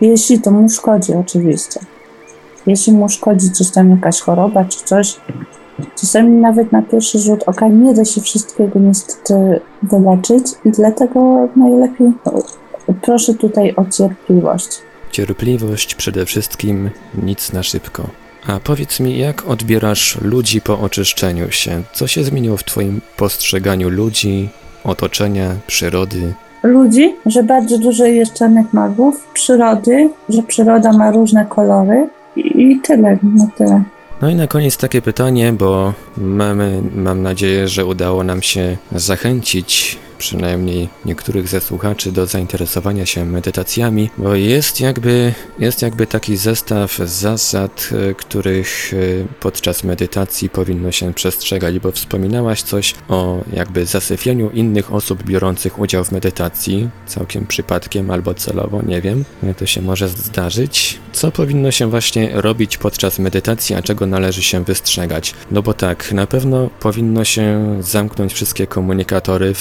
jeśli 0.00 0.40
to 0.40 0.50
mu 0.50 0.68
szkodzi 0.68 1.12
oczywiście. 1.14 1.80
Jeśli 2.66 2.92
mu 2.92 3.08
szkodzi 3.08 3.50
gdzieś 3.50 3.70
tam 3.70 3.90
jakaś 3.90 4.20
choroba 4.20 4.64
czy 4.64 4.84
coś, 4.84 5.16
czasami 6.00 6.30
nawet 6.30 6.72
na 6.72 6.82
pierwszy 6.82 7.18
rzut 7.18 7.42
oka 7.46 7.68
nie 7.68 7.94
da 7.94 8.04
się 8.04 8.20
wszystkiego 8.20 8.78
niestety 8.78 9.60
wyleczyć 9.82 10.46
i 10.64 10.70
dlatego 10.70 11.48
najlepiej 11.56 12.12
proszę 13.02 13.34
tutaj 13.34 13.74
o 13.76 13.84
cierpliwość. 13.84 14.78
Cierpliwość 15.10 15.94
przede 15.94 16.26
wszystkim, 16.26 16.90
nic 17.22 17.52
na 17.52 17.62
szybko. 17.62 18.19
A 18.46 18.60
powiedz 18.60 19.00
mi, 19.00 19.18
jak 19.18 19.46
odbierasz 19.46 20.18
ludzi 20.20 20.60
po 20.60 20.80
oczyszczeniu 20.80 21.50
się? 21.50 21.82
Co 21.92 22.06
się 22.06 22.24
zmieniło 22.24 22.56
w 22.56 22.64
Twoim 22.64 23.00
postrzeganiu 23.16 23.88
ludzi, 23.88 24.48
otoczenia, 24.84 25.54
przyrody? 25.66 26.34
Ludzi, 26.62 27.14
że 27.26 27.42
bardzo 27.42 27.78
dużo 27.78 28.04
jest 28.04 28.34
czarnych 28.34 28.72
magów, 28.72 29.26
przyrody, 29.34 30.10
że 30.28 30.42
przyroda 30.42 30.92
ma 30.92 31.10
różne 31.10 31.46
kolory 31.46 32.08
i, 32.36 32.62
i 32.62 32.80
tyle, 32.80 33.18
no 33.22 33.48
tyle. 33.56 33.82
No 34.22 34.30
i 34.30 34.34
na 34.34 34.46
koniec 34.46 34.76
takie 34.76 35.02
pytanie, 35.02 35.52
bo 35.52 35.92
mamy, 36.16 36.82
mam 36.94 37.22
nadzieję, 37.22 37.68
że 37.68 37.86
udało 37.86 38.24
nam 38.24 38.42
się 38.42 38.76
zachęcić 38.92 39.98
przynajmniej 40.20 40.88
niektórych 41.04 41.48
ze 41.48 41.60
słuchaczy 41.60 42.12
do 42.12 42.26
zainteresowania 42.26 43.06
się 43.06 43.24
medytacjami, 43.24 44.10
bo 44.18 44.34
jest 44.34 44.80
jakby, 44.80 45.34
jest 45.58 45.82
jakby 45.82 46.06
taki 46.06 46.36
zestaw 46.36 46.96
zasad, 46.96 47.88
e, 48.10 48.14
których 48.14 48.94
e, 48.94 48.96
podczas 49.40 49.84
medytacji 49.84 50.50
powinno 50.50 50.92
się 50.92 51.14
przestrzegać, 51.14 51.78
bo 51.78 51.92
wspominałaś 51.92 52.62
coś 52.62 52.94
o 53.08 53.40
jakby 53.52 53.86
zasyfieniu 53.86 54.50
innych 54.50 54.94
osób 54.94 55.22
biorących 55.22 55.78
udział 55.78 56.04
w 56.04 56.12
medytacji, 56.12 56.88
całkiem 57.06 57.46
przypadkiem 57.46 58.10
albo 58.10 58.34
celowo, 58.34 58.82
nie 58.82 59.00
wiem, 59.00 59.24
to 59.58 59.66
się 59.66 59.82
może 59.82 60.08
zdarzyć. 60.08 60.98
Co 61.12 61.32
powinno 61.32 61.70
się 61.70 61.90
właśnie 61.90 62.30
robić 62.32 62.76
podczas 62.76 63.18
medytacji, 63.18 63.76
a 63.76 63.82
czego 63.82 64.06
należy 64.06 64.42
się 64.42 64.64
wystrzegać? 64.64 65.34
No 65.50 65.62
bo 65.62 65.74
tak, 65.74 66.12
na 66.12 66.26
pewno 66.26 66.70
powinno 66.80 67.24
się 67.24 67.76
zamknąć 67.80 68.32
wszystkie 68.32 68.66
komunikatory 68.66 69.54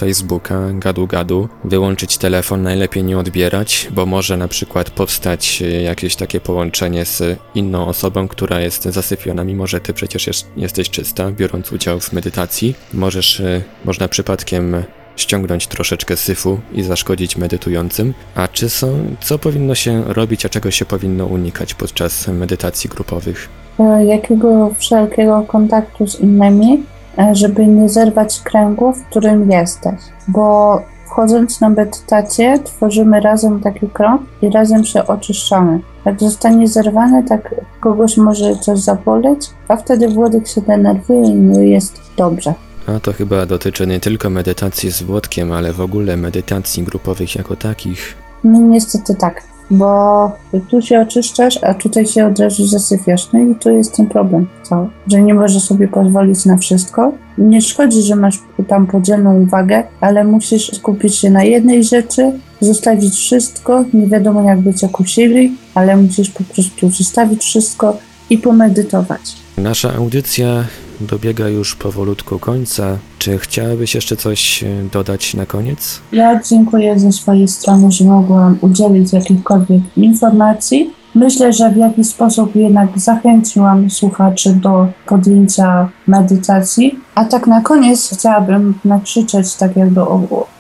Gadu-gadu, 0.73 1.49
wyłączyć 1.63 2.17
telefon, 2.17 2.61
najlepiej 2.61 3.03
nie 3.03 3.17
odbierać, 3.17 3.87
bo 3.91 4.05
może 4.05 4.37
na 4.37 4.47
przykład 4.47 4.89
powstać 4.89 5.61
e, 5.61 5.81
jakieś 5.81 6.15
takie 6.15 6.39
połączenie 6.39 7.05
z 7.05 7.39
inną 7.55 7.87
osobą, 7.87 8.27
która 8.27 8.59
jest 8.59 8.83
zasypiona, 8.83 9.43
mimo 9.43 9.67
że 9.67 9.79
ty 9.79 9.93
przecież 9.93 10.27
jest, 10.27 10.47
jesteś 10.57 10.89
czysta, 10.89 11.31
biorąc 11.31 11.71
udział 11.71 11.99
w 11.99 12.13
medytacji. 12.13 12.75
Możesz, 12.93 13.39
e, 13.39 13.61
można 13.85 14.07
przypadkiem 14.07 14.83
ściągnąć 15.15 15.67
troszeczkę 15.67 16.17
syfu 16.17 16.59
i 16.73 16.83
zaszkodzić 16.83 17.37
medytującym. 17.37 18.13
A 18.35 18.47
czy 18.47 18.69
są, 18.69 19.15
co 19.21 19.39
powinno 19.39 19.75
się 19.75 20.03
robić, 20.07 20.45
a 20.45 20.49
czego 20.49 20.71
się 20.71 20.85
powinno 20.85 21.25
unikać 21.25 21.73
podczas 21.73 22.27
medytacji 22.27 22.89
grupowych? 22.89 23.49
E, 23.79 24.05
Jakiego 24.05 24.71
wszelkiego 24.77 25.43
kontaktu 25.47 26.07
z 26.07 26.19
innymi, 26.19 26.83
żeby 27.31 27.67
nie 27.67 27.89
zerwać 27.89 28.41
kręgu, 28.43 28.93
w 28.93 29.05
którym 29.05 29.51
jesteś. 29.51 29.99
Bo 30.27 30.81
wchodząc 31.05 31.61
na 31.61 31.69
medytację, 31.69 32.59
tworzymy 32.63 33.19
razem 33.19 33.59
taki 33.59 33.87
krąg 33.87 34.21
i 34.41 34.49
razem 34.49 34.85
się 34.85 35.07
oczyszczamy. 35.07 35.79
Jak 36.05 36.19
zostanie 36.19 36.67
zerwane, 36.67 37.23
tak 37.23 37.55
kogoś 37.79 38.17
może 38.17 38.55
coś 38.55 38.79
zaboleć, 38.79 39.49
a 39.67 39.75
wtedy 39.75 40.07
Włodek 40.07 40.47
się 40.47 40.61
denerwuje 40.61 41.21
i 41.21 41.33
nie 41.35 41.67
jest 41.67 42.01
dobrze. 42.17 42.53
A 42.87 42.99
to 42.99 43.13
chyba 43.13 43.45
dotyczy 43.45 43.87
nie 43.87 43.99
tylko 43.99 44.29
medytacji 44.29 44.91
z 44.91 45.03
Włodkiem, 45.03 45.51
ale 45.51 45.73
w 45.73 45.81
ogóle 45.81 46.17
medytacji 46.17 46.83
grupowych 46.83 47.35
jako 47.35 47.55
takich. 47.55 48.15
No 48.43 48.59
niestety 48.59 49.15
tak, 49.15 49.43
bo 49.71 50.31
tu 50.69 50.81
się 50.81 51.01
oczyszczasz, 51.01 51.63
a 51.63 51.73
tutaj 51.73 52.05
się 52.05 52.25
od 52.25 52.39
razu 52.39 52.67
zasyfiasz. 52.67 53.27
No 53.33 53.39
i 53.39 53.55
tu 53.55 53.69
jest 53.69 53.95
ten 53.95 54.07
problem 54.07 54.47
cały, 54.63 54.87
że 55.07 55.21
nie 55.21 55.33
możesz 55.33 55.63
sobie 55.63 55.87
pozwolić 55.87 56.45
na 56.45 56.57
wszystko. 56.57 57.11
Nie 57.37 57.61
szkodzi, 57.61 58.01
że 58.01 58.15
masz 58.15 58.39
tam 58.67 58.87
podzielną 58.87 59.39
uwagę, 59.41 59.83
ale 60.01 60.23
musisz 60.23 60.71
skupić 60.71 61.15
się 61.15 61.29
na 61.29 61.43
jednej 61.43 61.83
rzeczy, 61.83 62.31
zostawić 62.61 63.15
wszystko, 63.15 63.85
nie 63.93 64.07
wiadomo 64.07 64.41
jakby 64.41 64.73
cię 64.73 64.89
kusili, 64.89 65.51
ale 65.75 65.97
musisz 65.97 66.29
po 66.29 66.43
prostu 66.43 66.89
zostawić 66.89 67.43
wszystko 67.43 67.97
i 68.29 68.37
pomedytować. 68.37 69.21
Nasza 69.57 69.93
audycja 69.93 70.65
dobiega 71.01 71.47
już 71.47 71.75
powolutku 71.75 72.39
końca. 72.39 72.97
Czy 73.19 73.37
chciałabyś 73.37 73.95
jeszcze 73.95 74.15
coś 74.15 74.63
e, 74.63 74.67
dodać 74.93 75.33
na 75.33 75.45
koniec? 75.45 76.01
Ja 76.11 76.39
dziękuję 76.49 76.99
ze 76.99 77.11
swojej 77.11 77.47
strony, 77.47 77.91
że 77.91 78.05
mogłam 78.05 78.57
udzielić 78.61 79.13
jakichkolwiek 79.13 79.81
informacji. 79.97 80.93
Myślę, 81.15 81.53
że 81.53 81.69
w 81.69 81.77
jakiś 81.77 82.07
sposób 82.07 82.55
jednak 82.55 82.89
zachęciłam 82.95 83.89
słuchaczy 83.89 84.53
do 84.53 84.87
podjęcia 85.05 85.89
medytacji. 86.07 86.99
A 87.15 87.25
tak 87.25 87.47
na 87.47 87.61
koniec 87.61 88.09
chciałabym 88.13 88.73
nakrzyczeć, 88.85 89.55
tak 89.55 89.75
jakby 89.77 90.01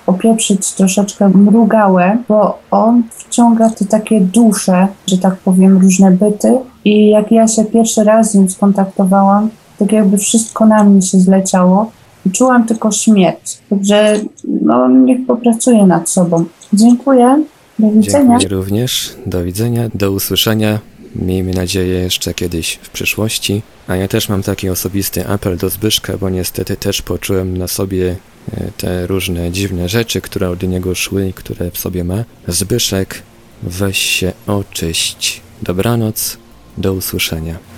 opieprzyć 0.07 0.71
troszeczkę 0.71 1.29
mrugałę, 1.29 2.17
bo 2.27 2.59
on 2.71 3.03
wciąga 3.11 3.69
te 3.69 3.85
takie 3.85 4.21
dusze, 4.21 4.87
że 5.07 5.17
tak 5.17 5.35
powiem, 5.35 5.77
różne 5.77 6.11
byty. 6.11 6.57
I 6.85 7.09
jak 7.09 7.31
ja 7.31 7.47
się 7.47 7.65
pierwszy 7.65 8.03
raz 8.03 8.31
z 8.31 8.35
nim 8.35 8.49
skontaktowałam, 8.49 9.49
tak 9.79 9.91
jakby 9.91 10.17
wszystko 10.17 10.65
na 10.65 10.83
mnie 10.83 11.01
się 11.01 11.19
zleciało 11.19 11.91
czułam 12.31 12.67
tylko 12.67 12.91
śmierć. 12.91 13.57
Także 13.69 14.19
no, 14.61 14.89
niech 14.89 15.27
popracuje 15.27 15.85
nad 15.87 16.09
sobą. 16.09 16.45
Dziękuję. 16.73 17.43
Do 17.79 17.91
widzenia. 17.91 18.37
Dziękuję 18.39 18.47
również. 18.49 19.15
Do 19.25 19.43
widzenia, 19.43 19.89
do 19.93 20.11
usłyszenia. 20.11 20.79
Miejmy 21.15 21.53
nadzieję 21.53 21.99
jeszcze 21.99 22.33
kiedyś 22.33 22.79
w 22.81 22.89
przyszłości. 22.89 23.61
A 23.87 23.95
ja 23.95 24.07
też 24.07 24.29
mam 24.29 24.43
taki 24.43 24.69
osobisty 24.69 25.27
apel 25.27 25.57
do 25.57 25.69
Zbyszka, 25.69 26.17
bo 26.17 26.29
niestety 26.29 26.75
też 26.77 27.01
poczułem 27.01 27.57
na 27.57 27.67
sobie 27.67 28.15
e, 28.53 28.71
te 28.77 29.07
różne 29.07 29.51
dziwne 29.51 29.89
rzeczy, 29.89 30.21
które 30.21 30.49
od 30.49 30.63
niego 30.63 30.95
szły 30.95 31.27
i 31.27 31.33
które 31.33 31.71
w 31.71 31.77
sobie 31.77 32.03
ma. 32.03 32.23
Zbyszek, 32.47 33.21
weź 33.63 33.97
się 33.97 34.31
oczyść. 34.47 35.41
Dobranoc, 35.61 36.37
do 36.77 36.93
usłyszenia. 36.93 37.68